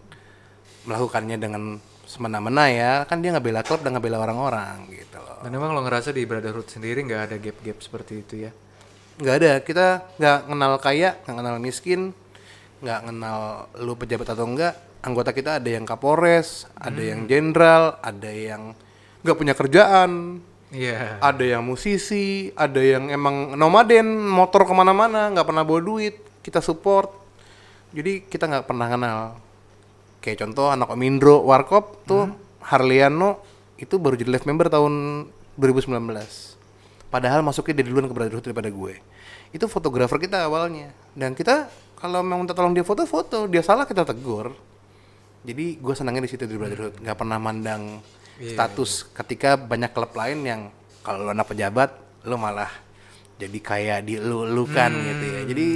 melakukannya 0.89 1.38
dengan 1.38 1.78
semena-mena 2.14 2.70
ya, 2.70 2.91
kan 3.09 3.18
dia 3.26 3.34
nggak 3.34 3.45
bela 3.49 3.61
klub 3.66 3.82
dan 3.82 3.97
nggak 3.97 4.05
bela 4.05 4.22
orang-orang 4.22 4.86
gitu 4.93 5.18
loh. 5.18 5.41
dan 5.41 5.49
emang 5.49 5.74
lo 5.74 5.82
ngerasa 5.82 6.14
di 6.14 6.22
Brotherhood 6.30 6.70
sendiri 6.70 7.01
nggak 7.01 7.22
ada 7.34 7.36
gap-gap 7.41 7.82
seperti 7.82 8.22
itu 8.22 8.36
ya? 8.45 8.51
nggak 9.18 9.36
ada. 9.41 9.51
Kita 9.61 9.86
nggak 10.22 10.38
kenal 10.49 10.74
kaya 10.78 11.09
nggak 11.26 11.38
kenal 11.38 11.55
miskin 11.57 12.14
nggak 12.84 12.99
kenal 13.09 13.39
lu 13.80 13.95
pejabat 13.95 14.28
atau 14.36 14.43
enggak 14.43 14.76
anggota 15.03 15.32
kita 15.32 15.64
ada 15.64 15.70
yang 15.72 15.88
kapolres 15.88 16.68
ada 16.76 16.99
yang 16.99 17.24
jenderal 17.32 17.95
ada 18.03 18.28
yang 18.28 18.76
nggak 19.24 19.38
punya 19.39 19.55
kerjaan 19.55 20.43
Iya. 20.74 21.22
ada 21.22 21.43
yang 21.45 21.61
musisi 21.61 22.49
ada 22.57 22.82
yang 22.82 23.07
emang 23.14 23.53
nomaden 23.53 24.03
motor 24.26 24.66
ke 24.66 24.74
mana-mana 24.74 25.30
nggak 25.30 25.45
pernah 25.45 25.61
bawa 25.61 25.80
duit. 25.86 26.18
Kita 26.41 26.66
support. 26.66 27.14
Jadi 27.93 28.26
kita 28.26 28.49
nggak 28.49 28.66
pernah 28.66 28.89
kenal 28.89 29.20
kayak 30.24 30.39
contoh 30.39 30.71
anak 30.71 30.88
Om 30.88 31.03
Indro 31.03 31.43
Warkop 31.43 32.07
tuh 32.07 32.32
Harliano 32.63 33.43
itu 33.76 33.99
baru 33.99 34.15
jadi 34.15 34.32
live 34.32 34.47
member 34.47 34.71
tahun 34.71 35.28
2019 35.59 35.91
padahal 37.11 37.43
masuknya 37.43 37.84
dia 37.84 37.86
duluan 37.91 38.07
ke 38.09 38.15
Brotherhood 38.15 38.41
daripada 38.41 38.74
gue. 38.74 38.97
Itu 39.53 39.69
fotografer 39.69 40.17
kita 40.17 40.49
awalnya. 40.49 40.89
Dan 41.13 41.38
kita 41.38 41.69
kalau 41.99 42.26
memang 42.26 42.41
minta 42.41 42.57
tolong 42.57 42.74
dia 42.74 42.82
foto-foto 42.82 43.45
dia 43.45 43.61
salah 43.61 43.86
kita 43.86 44.01
tegur. 44.01 44.49
Jadi 45.45 45.78
gue 45.78 45.93
senangnya 45.93 46.26
di 46.26 46.32
situ 46.34 46.49
di 46.49 46.57
Brotherhood. 46.57 46.97
Nggak 47.03 47.17
pernah 47.19 47.38
mandang 47.38 48.01
Iya, 48.41 48.57
status. 48.57 49.13
ketika 49.13 49.53
banyak 49.53 49.93
klub 49.93 50.09
lain 50.17 50.41
yang 50.41 50.61
kalau 51.05 51.21
lo 51.21 51.38
anak 51.38 51.53
pejabat 51.53 51.93
lo 52.26 52.34
malah 52.34 52.71
jadi 53.38 53.59
kayak 53.61 53.99
di 54.09 54.17
lu 54.17 54.49
lu 54.49 54.65
kan 54.65 54.89
gitu 54.89 55.26
ya. 55.30 55.41
Jadi 55.45 55.67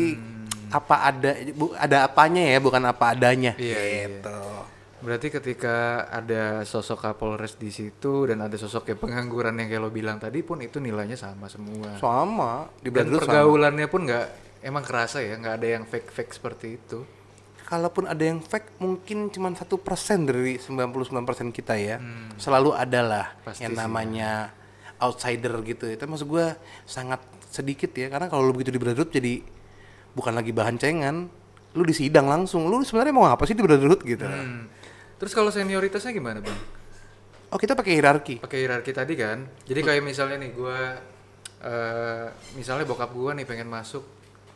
apa 0.70 0.96
ada 1.06 1.30
bu, 1.50 1.72
ada 1.74 1.98
apanya 2.04 2.44
ya 2.46 2.58
bukan 2.58 2.84
apa 2.84 3.06
adanya 3.10 3.54
Iya, 3.56 3.80
iya. 3.80 4.06
gitu 4.10 4.40
Berarti 4.98 5.30
ketika 5.30 5.76
ada 6.06 6.64
sosok 6.64 6.98
Kapolres 7.00 7.54
di 7.54 7.70
situ 7.70 8.26
dan 8.26 8.42
ada 8.42 8.54
sosok 8.54 8.82
kayak 8.84 8.98
pengangguran 9.00 9.54
yang 9.56 9.70
kayak 9.70 9.80
lo 9.80 9.90
bilang 9.90 10.18
tadi 10.18 10.42
pun 10.42 10.58
itu 10.58 10.78
nilainya 10.78 11.14
sama 11.14 11.46
semua. 11.46 11.94
sama 11.96 12.66
di 12.78 12.90
dan 12.90 13.06
Brotherhood 13.06 13.22
sama. 13.22 13.30
pergaulannya 13.30 13.88
pun 13.88 14.02
nggak 14.04 14.26
emang 14.60 14.82
kerasa 14.82 15.22
ya 15.22 15.38
nggak 15.38 15.56
ada 15.56 15.68
yang 15.70 15.84
fake-fake 15.84 16.32
seperti 16.32 16.68
itu. 16.76 17.06
kalaupun 17.64 18.08
ada 18.08 18.24
yang 18.24 18.40
fake 18.40 18.80
mungkin 18.80 19.28
cuma 19.28 19.52
satu 19.52 19.78
persen 19.78 20.24
dari 20.24 20.58
99% 20.58 21.06
kita 21.52 21.76
ya 21.76 22.02
selalu 22.36 22.74
ada 22.74 23.00
lah 23.00 23.26
Hmm. 23.30 23.44
Pasti 23.46 23.62
yang 23.62 23.74
sih, 23.74 23.78
ya. 23.78 23.84
namanya 23.84 24.32
outsider 24.98 25.54
gitu 25.62 25.86
itu 25.86 26.00
maksud 26.02 26.26
gue 26.26 26.48
sangat 26.84 27.22
sedikit 27.46 27.92
ya 27.92 28.08
karena 28.08 28.26
kalau 28.26 28.44
lu 28.44 28.56
begitu 28.56 28.72
di 28.72 28.80
Brotherhood 28.80 29.12
jadi 29.12 29.46
bukan 30.18 30.34
lagi 30.34 30.50
bahan 30.50 30.76
cengan 30.76 31.30
lu 31.72 31.84
disidang 31.84 32.26
langsung 32.26 32.66
lu 32.66 32.82
sebenarnya 32.82 33.14
mau 33.14 33.26
apa 33.26 33.46
sih 33.46 33.54
di 33.54 33.62
Brotherhood 33.62 34.02
gitu 34.02 34.26
Hmm. 34.26 34.66
Terus 35.16 35.32
kalau 35.32 35.50
senioritasnya 35.50 36.10
gimana 36.12 36.42
bang? 36.42 36.58
oh 37.48 37.56
kita 37.56 37.74
pakai 37.74 37.96
hierarki 37.96 38.36
Pakai 38.38 38.60
hierarki 38.60 38.92
tadi 38.92 39.14
kan. 39.14 39.46
Jadi 39.64 39.80
kayak 39.80 40.02
misalnya 40.02 40.38
nih 40.38 40.52
gue, 40.52 40.78
eh 41.60 42.26
misalnya 42.54 42.84
bokap 42.84 43.10
gue 43.10 43.32
nih 43.34 43.46
pengen 43.46 43.66
masuk, 43.68 44.04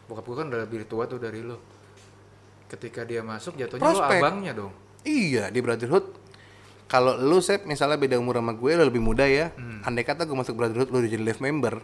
bokap 0.05 0.21
gue 0.23 0.35
kan 0.35 0.45
udah 0.47 0.59
lebih 0.61 0.85
tua 0.85 1.05
tuh 1.05 1.17
dari 1.17 1.39
lo. 1.39 1.57
Ketika 2.67 3.01
dia 3.03 3.21
masuk 3.21 3.55
jatuhnya 3.55 3.81
lo 3.81 3.89
Prospek. 3.95 4.17
abangnya 4.17 4.53
dong. 4.53 4.73
Iya 5.01 5.49
di 5.49 5.59
Brotherhood 5.59 6.05
kalau 6.85 7.15
lu 7.15 7.39
Sep 7.39 7.63
misalnya 7.63 7.95
beda 7.95 8.15
umur 8.15 8.35
sama 8.35 8.51
gue 8.51 8.71
lu 8.71 8.83
lebih 8.83 8.99
muda 8.99 9.23
ya 9.23 9.49
Hmm. 9.51 9.81
andai 9.81 10.03
kata 10.03 10.23
gue 10.23 10.35
masuk 10.35 10.53
Brotherhood 10.53 10.89
lu 10.89 10.99
udah 10.99 11.09
jadi 11.09 11.23
live 11.23 11.39
member 11.39 11.79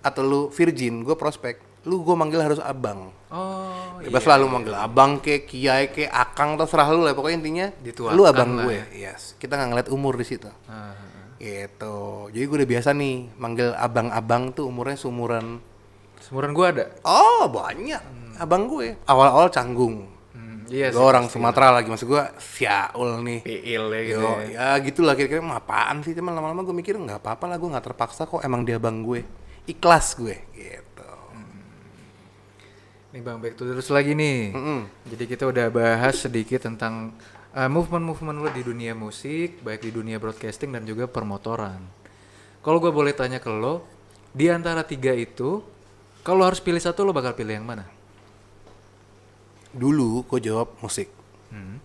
atau 0.00 0.22
lu 0.22 0.40
virgin 0.48 1.00
gue 1.00 1.14
prospek 1.14 1.58
lu 1.82 2.06
gue 2.06 2.14
manggil 2.14 2.40
harus 2.42 2.60
abang. 2.62 3.10
Oh 3.32 3.98
bebas 4.02 4.26
lah 4.26 4.36
lu 4.38 4.50
manggil 4.50 4.74
abang 4.74 5.22
ke 5.22 5.46
kiai 5.46 5.90
ke 5.94 6.06
akang 6.10 6.58
terserah 6.58 6.90
lu 6.90 7.06
lah. 7.06 7.14
Pokoknya 7.14 7.36
intinya 7.38 7.66
Dituakan 7.82 8.14
lu 8.14 8.22
abang 8.26 8.50
lah 8.58 8.66
gue. 8.66 8.78
yes. 8.98 9.34
Kita 9.38 9.54
nggak 9.58 9.68
ngeliat 9.70 9.88
umur 9.90 10.18
di 10.18 10.26
situ. 10.26 10.50
Ah, 10.66 10.94
gitu. 11.38 12.28
Jadi 12.30 12.44
gue 12.46 12.56
udah 12.62 12.70
biasa 12.70 12.88
nih 12.94 13.16
manggil 13.38 13.68
abang-abang 13.74 14.54
tuh 14.54 14.66
umurnya 14.70 14.98
seumuran. 14.98 15.58
Semuran 16.22 16.50
gue 16.54 16.66
ada. 16.66 16.84
oh 17.02 17.46
banyak. 17.50 18.02
Abang 18.38 18.70
gue. 18.70 18.98
Awal-awal 19.06 19.50
canggung. 19.50 20.06
Hmm, 20.34 20.66
iya 20.70 20.90
gue 20.90 21.02
orang 21.02 21.26
Sumatera 21.26 21.74
lagi. 21.74 21.90
Maksud 21.90 22.06
gue 22.06 22.22
siaul 22.38 23.22
nih. 23.26 23.40
Piil 23.42 23.84
ya 23.90 24.00
gitu. 24.06 24.22
Yo, 24.22 24.30
ya. 24.46 24.46
ya 24.50 24.66
gitulah 24.82 25.14
kira-kira. 25.18 25.42
"Emang 25.42 25.58
apaan 25.58 26.02
sih? 26.02 26.14
Cuman 26.14 26.34
lama-lama 26.34 26.62
gue 26.62 26.74
mikir 26.74 26.94
nggak 26.94 27.22
apa-apa 27.22 27.44
lah 27.50 27.56
gue 27.58 27.68
nggak 27.70 27.86
terpaksa 27.90 28.26
kok 28.26 28.42
emang 28.42 28.62
dia 28.62 28.78
bang 28.82 29.02
gue. 29.02 29.22
Ikhlas 29.66 30.18
gue. 30.18 30.34
Gitu 30.54 30.81
Nih 33.12 33.20
bang 33.20 33.38
back 33.38 33.54
to 33.60 33.68
the 33.68 33.76
roots 33.76 33.92
lagi 33.92 34.16
nih. 34.16 34.56
Mm-mm. 34.56 34.80
Jadi 35.12 35.24
kita 35.28 35.44
udah 35.44 35.68
bahas 35.68 36.16
sedikit 36.16 36.64
tentang 36.64 37.12
uh, 37.52 37.68
movement-movement 37.68 38.40
lo 38.40 38.48
di 38.48 38.64
dunia 38.64 38.96
musik, 38.96 39.60
baik 39.60 39.84
di 39.84 39.92
dunia 39.92 40.16
broadcasting 40.16 40.72
dan 40.72 40.88
juga 40.88 41.04
permotoran. 41.04 41.84
Kalau 42.64 42.78
gue 42.80 42.88
boleh 42.88 43.12
tanya 43.12 43.36
ke 43.36 43.52
lo, 43.52 43.84
di 44.32 44.48
antara 44.48 44.80
tiga 44.80 45.12
itu, 45.12 45.60
kalau 46.24 46.48
harus 46.48 46.62
pilih 46.64 46.80
satu 46.80 47.04
lo 47.04 47.12
bakal 47.12 47.36
pilih 47.36 47.52
yang 47.52 47.68
mana? 47.68 47.84
dulu 49.72 50.24
gue 50.28 50.40
jawab 50.52 50.76
musik 50.84 51.08
Hmm. 51.52 51.84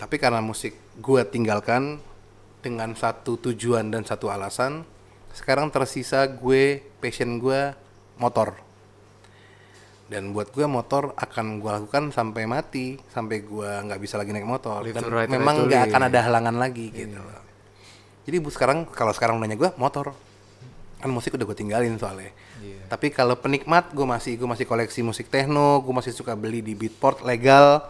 tapi 0.00 0.16
karena 0.16 0.40
musik 0.40 0.72
gue 0.96 1.20
tinggalkan 1.28 2.00
dengan 2.64 2.96
satu 2.96 3.36
tujuan 3.36 3.92
dan 3.92 4.00
satu 4.00 4.32
alasan 4.32 4.80
sekarang 5.36 5.68
tersisa 5.68 6.24
gue 6.24 6.80
passion 6.96 7.36
gue 7.36 7.76
motor 8.16 8.56
dan 10.06 10.30
buat 10.30 10.54
gue 10.54 10.66
motor 10.70 11.10
akan 11.18 11.58
gue 11.58 11.70
lakukan 11.70 12.14
sampai 12.14 12.46
mati 12.46 12.94
sampai 13.10 13.42
gue 13.42 13.70
nggak 13.90 13.98
bisa 13.98 14.14
lagi 14.14 14.30
naik 14.30 14.46
motor. 14.46 14.86
Live 14.86 14.94
dan 14.94 15.10
right, 15.10 15.30
memang 15.30 15.66
nggak 15.66 15.90
akan 15.90 16.02
ada 16.06 16.18
halangan 16.22 16.54
lagi 16.54 16.94
gitu 16.94 17.18
loh. 17.18 17.42
Jadi 18.26 18.36
bu 18.38 18.50
sekarang 18.50 18.86
kalau 18.86 19.10
sekarang 19.10 19.42
nanya 19.42 19.58
gue 19.58 19.70
motor. 19.78 20.14
Kan 20.96 21.12
musik 21.12 21.34
udah 21.34 21.44
gue 21.44 21.58
tinggalin 21.58 21.94
soalnya. 21.98 22.32
Iya. 22.56 22.88
tapi 22.88 23.12
kalau 23.12 23.36
penikmat 23.36 23.92
gue 23.92 24.06
masih 24.08 24.40
gue 24.40 24.48
masih 24.48 24.64
koleksi 24.64 25.04
musik 25.04 25.28
techno 25.28 25.84
gue 25.84 25.92
masih 25.92 26.16
suka 26.16 26.32
beli 26.32 26.62
di 26.62 26.72
beatport 26.72 27.20
legal. 27.26 27.84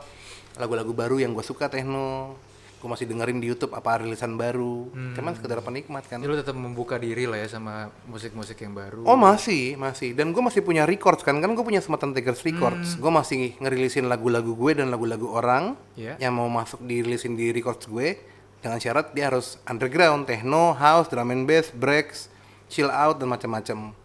Lagu-lagu 0.57 0.91
baru 0.97 1.21
yang 1.21 1.37
gue 1.37 1.45
suka 1.45 1.69
techno 1.69 2.35
gue 2.77 2.89
masih 2.89 3.09
dengerin 3.09 3.41
di 3.41 3.49
YouTube 3.49 3.73
apa 3.73 3.99
rilisan 3.99 4.37
baru 4.37 4.93
cuman 5.17 5.33
sekedar 5.33 5.59
penikmat 5.59 6.05
kan 6.07 6.21
Jadi 6.21 6.29
lo 6.29 6.37
tetap 6.37 6.53
membuka 6.55 7.01
diri 7.01 7.25
lah 7.25 7.41
ya 7.41 7.49
sama 7.49 7.89
musik-musik 8.05 8.61
yang 8.61 8.77
baru. 8.77 9.03
Oh 9.09 9.17
masih, 9.17 9.81
masih. 9.81 10.13
Dan 10.13 10.31
gue 10.31 10.43
masih 10.45 10.61
punya 10.61 10.85
records 10.85 11.25
kan, 11.25 11.41
kan 11.41 11.51
gue 11.51 11.65
punya 11.65 11.81
Sematan 11.81 12.13
Tigers 12.13 12.45
Records. 12.45 13.01
Gue 13.01 13.09
masih 13.09 13.57
ngerilisin 13.59 14.07
lagu-lagu 14.07 14.53
gue 14.53 14.73
dan 14.77 14.93
lagu-lagu 14.93 15.25
orang 15.33 15.73
Iya. 15.97 16.21
yang 16.21 16.37
mau 16.37 16.47
masuk 16.47 16.85
dirilisin 16.85 17.33
di 17.33 17.49
records 17.51 17.89
gue 17.89 18.21
dengan 18.61 18.77
syarat 18.77 19.17
dia 19.17 19.33
harus 19.33 19.57
underground, 19.65 20.29
techno, 20.29 20.77
house, 20.77 21.09
drum 21.09 21.33
and 21.33 21.49
bass, 21.49 21.73
breaks, 21.73 22.29
chill 22.69 22.93
out 22.93 23.17
dan 23.17 23.33
macam-macam. 23.33 23.97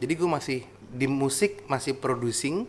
Jadi 0.00 0.12
gue 0.16 0.28
masih 0.28 0.58
di 0.88 1.04
musik 1.04 1.68
masih 1.68 1.92
producing 1.92 2.64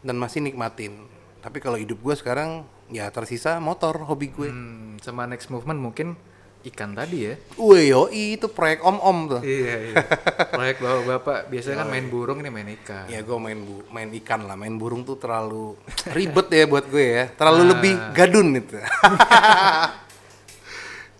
dan 0.00 0.14
masih 0.14 0.38
nikmatin. 0.40 1.04
Tapi 1.40 1.58
kalau 1.58 1.74
hidup 1.74 1.98
gue 1.98 2.14
sekarang 2.14 2.62
ya 2.90 3.08
tersisa 3.14 3.62
motor 3.62 4.02
hobi 4.04 4.30
gue. 4.30 4.50
Hmm, 4.50 4.98
sama 5.00 5.24
next 5.24 5.48
movement 5.48 5.80
mungkin 5.80 6.18
ikan 6.60 6.92
tadi 6.92 7.32
ya. 7.32 7.34
Wih, 7.56 7.88
yoi, 7.88 8.36
itu 8.36 8.46
proyek 8.52 8.84
om-om 8.84 9.38
tuh. 9.38 9.40
iya 9.40 9.74
iya. 9.90 9.96
Proyek 10.52 10.76
bapak-bapak 10.84 11.48
biasanya 11.48 11.86
kan 11.86 11.88
main 11.88 12.06
burung 12.12 12.44
ini 12.44 12.50
main 12.52 12.68
ikan. 12.82 13.08
Ya 13.08 13.24
gue 13.24 13.38
main 13.40 13.56
bu 13.56 13.80
main 13.88 14.12
ikan 14.20 14.44
lah, 14.44 14.60
main 14.60 14.76
burung 14.76 15.00
tuh 15.08 15.16
terlalu 15.16 15.80
ribet 16.12 16.52
ya 16.52 16.64
buat 16.68 16.84
gue 16.84 17.06
ya, 17.06 17.24
terlalu 17.32 17.62
lebih 17.72 17.94
gadun 18.12 18.48
itu. 18.60 18.76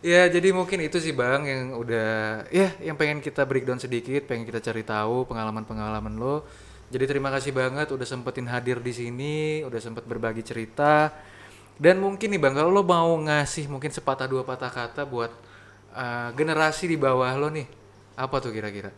Ya 0.01 0.25
jadi 0.33 0.57
mungkin 0.57 0.81
itu 0.81 0.97
sih 0.97 1.13
bang 1.13 1.45
yang 1.45 1.77
udah 1.77 2.49
ya 2.49 2.73
yang 2.81 2.97
pengen 2.97 3.21
kita 3.21 3.45
breakdown 3.45 3.77
sedikit, 3.77 4.25
pengen 4.25 4.49
kita 4.49 4.57
cari 4.65 4.81
tahu 4.81 5.29
pengalaman-pengalaman 5.29 6.17
lo. 6.17 6.49
Jadi 6.89 7.05
terima 7.05 7.29
kasih 7.29 7.53
banget 7.53 7.93
udah 7.93 8.09
sempetin 8.09 8.49
hadir 8.49 8.81
di 8.81 8.97
sini, 8.97 9.61
udah 9.61 9.77
sempet 9.77 10.09
berbagi 10.09 10.41
cerita. 10.41 11.13
Dan 11.77 12.01
mungkin 12.03 12.33
nih 12.33 12.41
bang 12.41 12.55
kalau 12.57 12.71
lo 12.73 12.83
mau 12.83 13.13
ngasih 13.21 13.69
mungkin 13.71 13.93
sepatah 13.93 14.27
dua 14.27 14.43
patah 14.45 14.69
kata 14.73 15.05
buat 15.07 15.33
uh, 15.95 16.29
generasi 16.35 16.91
di 16.91 16.97
bawah 16.99 17.31
lo 17.37 17.49
nih, 17.49 17.67
apa 18.17 18.37
tuh 18.43 18.53
kira-kira? 18.53 18.93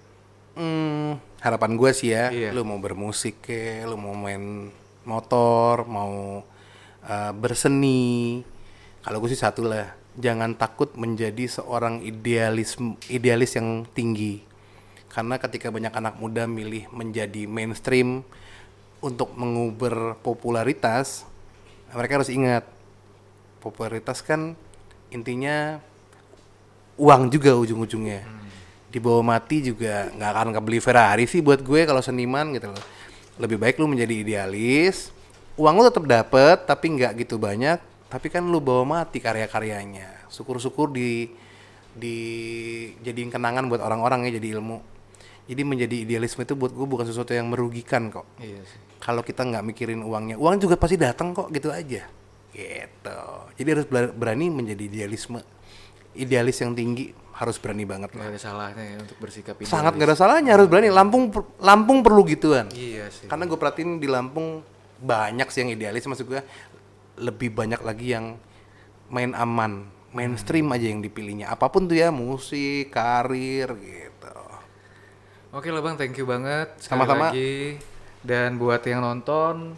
Hmm, 0.52 1.16
harapan 1.40 1.72
gue 1.80 1.90
sih 1.96 2.12
ya, 2.12 2.28
Iya. 2.28 2.50
lu 2.52 2.60
mau 2.66 2.76
bermusik 2.76 3.40
ke, 3.40 3.80
lu 3.88 3.96
mau 3.96 4.12
main 4.12 4.68
motor, 5.08 5.88
mau 5.88 6.44
uh, 7.08 7.32
berseni. 7.32 8.44
Kalau 9.00 9.18
gue 9.24 9.30
sih 9.32 9.40
satu 9.40 9.64
lah, 9.64 9.96
jangan 10.20 10.52
takut 10.54 10.92
menjadi 10.94 11.48
seorang 11.48 12.04
idealis 12.04 12.76
idealis 13.08 13.56
yang 13.56 13.88
tinggi. 13.96 14.44
Karena 15.08 15.40
ketika 15.40 15.72
banyak 15.72 15.92
anak 15.92 16.20
muda 16.20 16.44
milih 16.44 16.88
menjadi 16.92 17.48
mainstream 17.48 18.20
untuk 19.00 19.32
menguber 19.34 20.16
popularitas, 20.20 21.24
mereka 21.93 22.20
harus 22.20 22.32
ingat 22.32 22.64
popularitas 23.62 24.24
kan 24.24 24.59
intinya 25.12 25.78
uang 26.97 27.28
juga 27.32 27.55
ujung-ujungnya. 27.57 28.24
Dibawa 28.93 29.24
mati 29.24 29.64
juga 29.64 30.12
nggak 30.12 30.30
akan 30.36 30.49
kebeli 30.53 30.78
Ferrari 30.80 31.24
sih 31.24 31.40
buat 31.40 31.64
gue 31.64 31.88
kalau 31.88 32.05
seniman 32.05 32.53
gitu 32.53 32.68
loh. 32.68 32.84
Lebih 33.40 33.57
baik 33.57 33.80
lu 33.80 33.88
menjadi 33.88 34.12
idealis, 34.12 35.09
uang 35.57 35.80
lu 35.80 35.84
tetap 35.88 36.05
dapet 36.05 36.68
tapi 36.68 36.93
nggak 37.01 37.24
gitu 37.24 37.40
banyak, 37.40 37.80
tapi 38.12 38.28
kan 38.28 38.45
lu 38.45 38.61
bawa 38.61 38.84
mati 38.84 39.16
karya-karyanya. 39.16 40.28
Syukur-syukur 40.28 40.93
di 40.93 41.32
di 41.93 42.16
jadiin 43.05 43.32
kenangan 43.32 43.68
buat 43.68 43.80
orang-orang 43.80 44.28
ya 44.28 44.36
jadi 44.36 44.61
ilmu. 44.61 44.80
Jadi 45.49 45.62
menjadi 45.64 45.97
idealisme 46.07 46.45
itu 46.45 46.55
buat 46.55 46.70
gue 46.70 46.86
bukan 46.86 47.03
sesuatu 47.03 47.34
yang 47.34 47.51
merugikan 47.51 48.14
kok 48.14 48.24
Iya 48.38 48.62
sih. 48.62 48.91
Kalau 49.03 49.26
kita 49.26 49.42
nggak 49.42 49.66
mikirin 49.66 50.07
uangnya 50.07 50.38
uang 50.38 50.62
juga 50.62 50.78
pasti 50.78 50.94
datang 50.94 51.34
kok 51.34 51.50
gitu 51.50 51.74
aja. 51.74 52.07
Gitu. 52.55 53.18
Jadi 53.59 53.68
harus 53.74 53.86
berani 54.14 54.46
menjadi 54.46 54.86
idealisme. 54.86 55.42
Idealis 56.14 56.62
yang 56.62 56.76
tinggi 56.78 57.11
harus 57.34 57.59
berani 57.59 57.82
banget 57.82 58.14
lah. 58.14 58.28
Gak 58.28 58.32
ada 58.36 58.40
salahnya 58.40 58.84
ya 58.84 58.96
untuk 59.03 59.16
bersikap 59.18 59.59
idealis. 59.59 59.72
sangat 59.72 59.92
nggak 59.98 60.09
ada 60.12 60.16
salahnya 60.16 60.50
harus 60.55 60.68
berani. 60.70 60.92
Lampung 60.92 61.34
per- 61.34 61.48
Lampung 61.59 61.98
perlu 62.07 62.22
gituan. 62.28 62.70
Iya 62.70 63.11
sih. 63.11 63.26
karena 63.26 63.50
gue 63.50 63.59
perhatiin 63.59 63.98
di 63.98 64.07
Lampung 64.07 64.62
banyak 65.03 65.50
sih 65.50 65.66
yang 65.66 65.74
idealis 65.74 66.07
maksud 66.07 66.30
gue 66.30 66.40
lebih 67.18 67.50
banyak 67.50 67.82
lagi 67.82 68.14
yang 68.14 68.38
main 69.11 69.34
aman 69.34 69.90
mainstream 70.12 70.70
aja 70.70 70.86
yang 70.86 71.03
dipilihnya. 71.03 71.50
Apa 71.50 71.72
pun 71.72 71.88
tuh 71.88 71.96
ya 71.98 72.12
musik 72.14 72.92
karir 72.92 73.66
gitu. 73.80 74.38
Oke 75.50 75.72
lah 75.72 75.82
bang, 75.82 75.96
thank 75.98 76.14
you 76.14 76.28
banget 76.28 76.70
Sama-sama. 76.78 77.32
lagi. 77.32 77.80
Dan 78.22 78.54
buat 78.54 78.86
yang 78.86 79.02
nonton, 79.02 79.74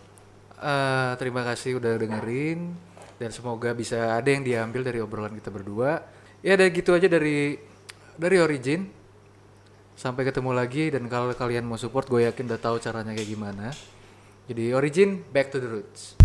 eh 0.61 1.12
terima 1.16 1.40
kasih 1.49 1.80
udah 1.80 1.97
dengerin. 1.97 2.76
Dan 3.16 3.30
semoga 3.32 3.72
bisa 3.72 4.20
ada 4.20 4.28
yang 4.28 4.45
diambil 4.45 4.84
dari 4.84 5.01
obrolan 5.01 5.32
kita 5.32 5.49
berdua. 5.49 6.05
Ya 6.45 6.61
ada 6.61 6.68
gitu 6.68 6.92
aja 6.92 7.09
dari 7.09 7.57
dari 8.20 8.36
Origin. 8.36 8.84
Sampai 9.97 10.28
ketemu 10.28 10.53
lagi 10.53 10.90
dan 10.92 11.07
kalau 11.09 11.32
kalian 11.32 11.64
mau 11.64 11.78
support, 11.78 12.11
gue 12.11 12.26
yakin 12.26 12.51
udah 12.51 12.61
tahu 12.61 12.76
caranya 12.82 13.14
kayak 13.14 13.30
gimana. 13.30 13.70
Jadi 14.45 14.74
Origin, 14.76 15.24
back 15.32 15.49
to 15.55 15.62
the 15.62 15.70
roots. 15.70 16.18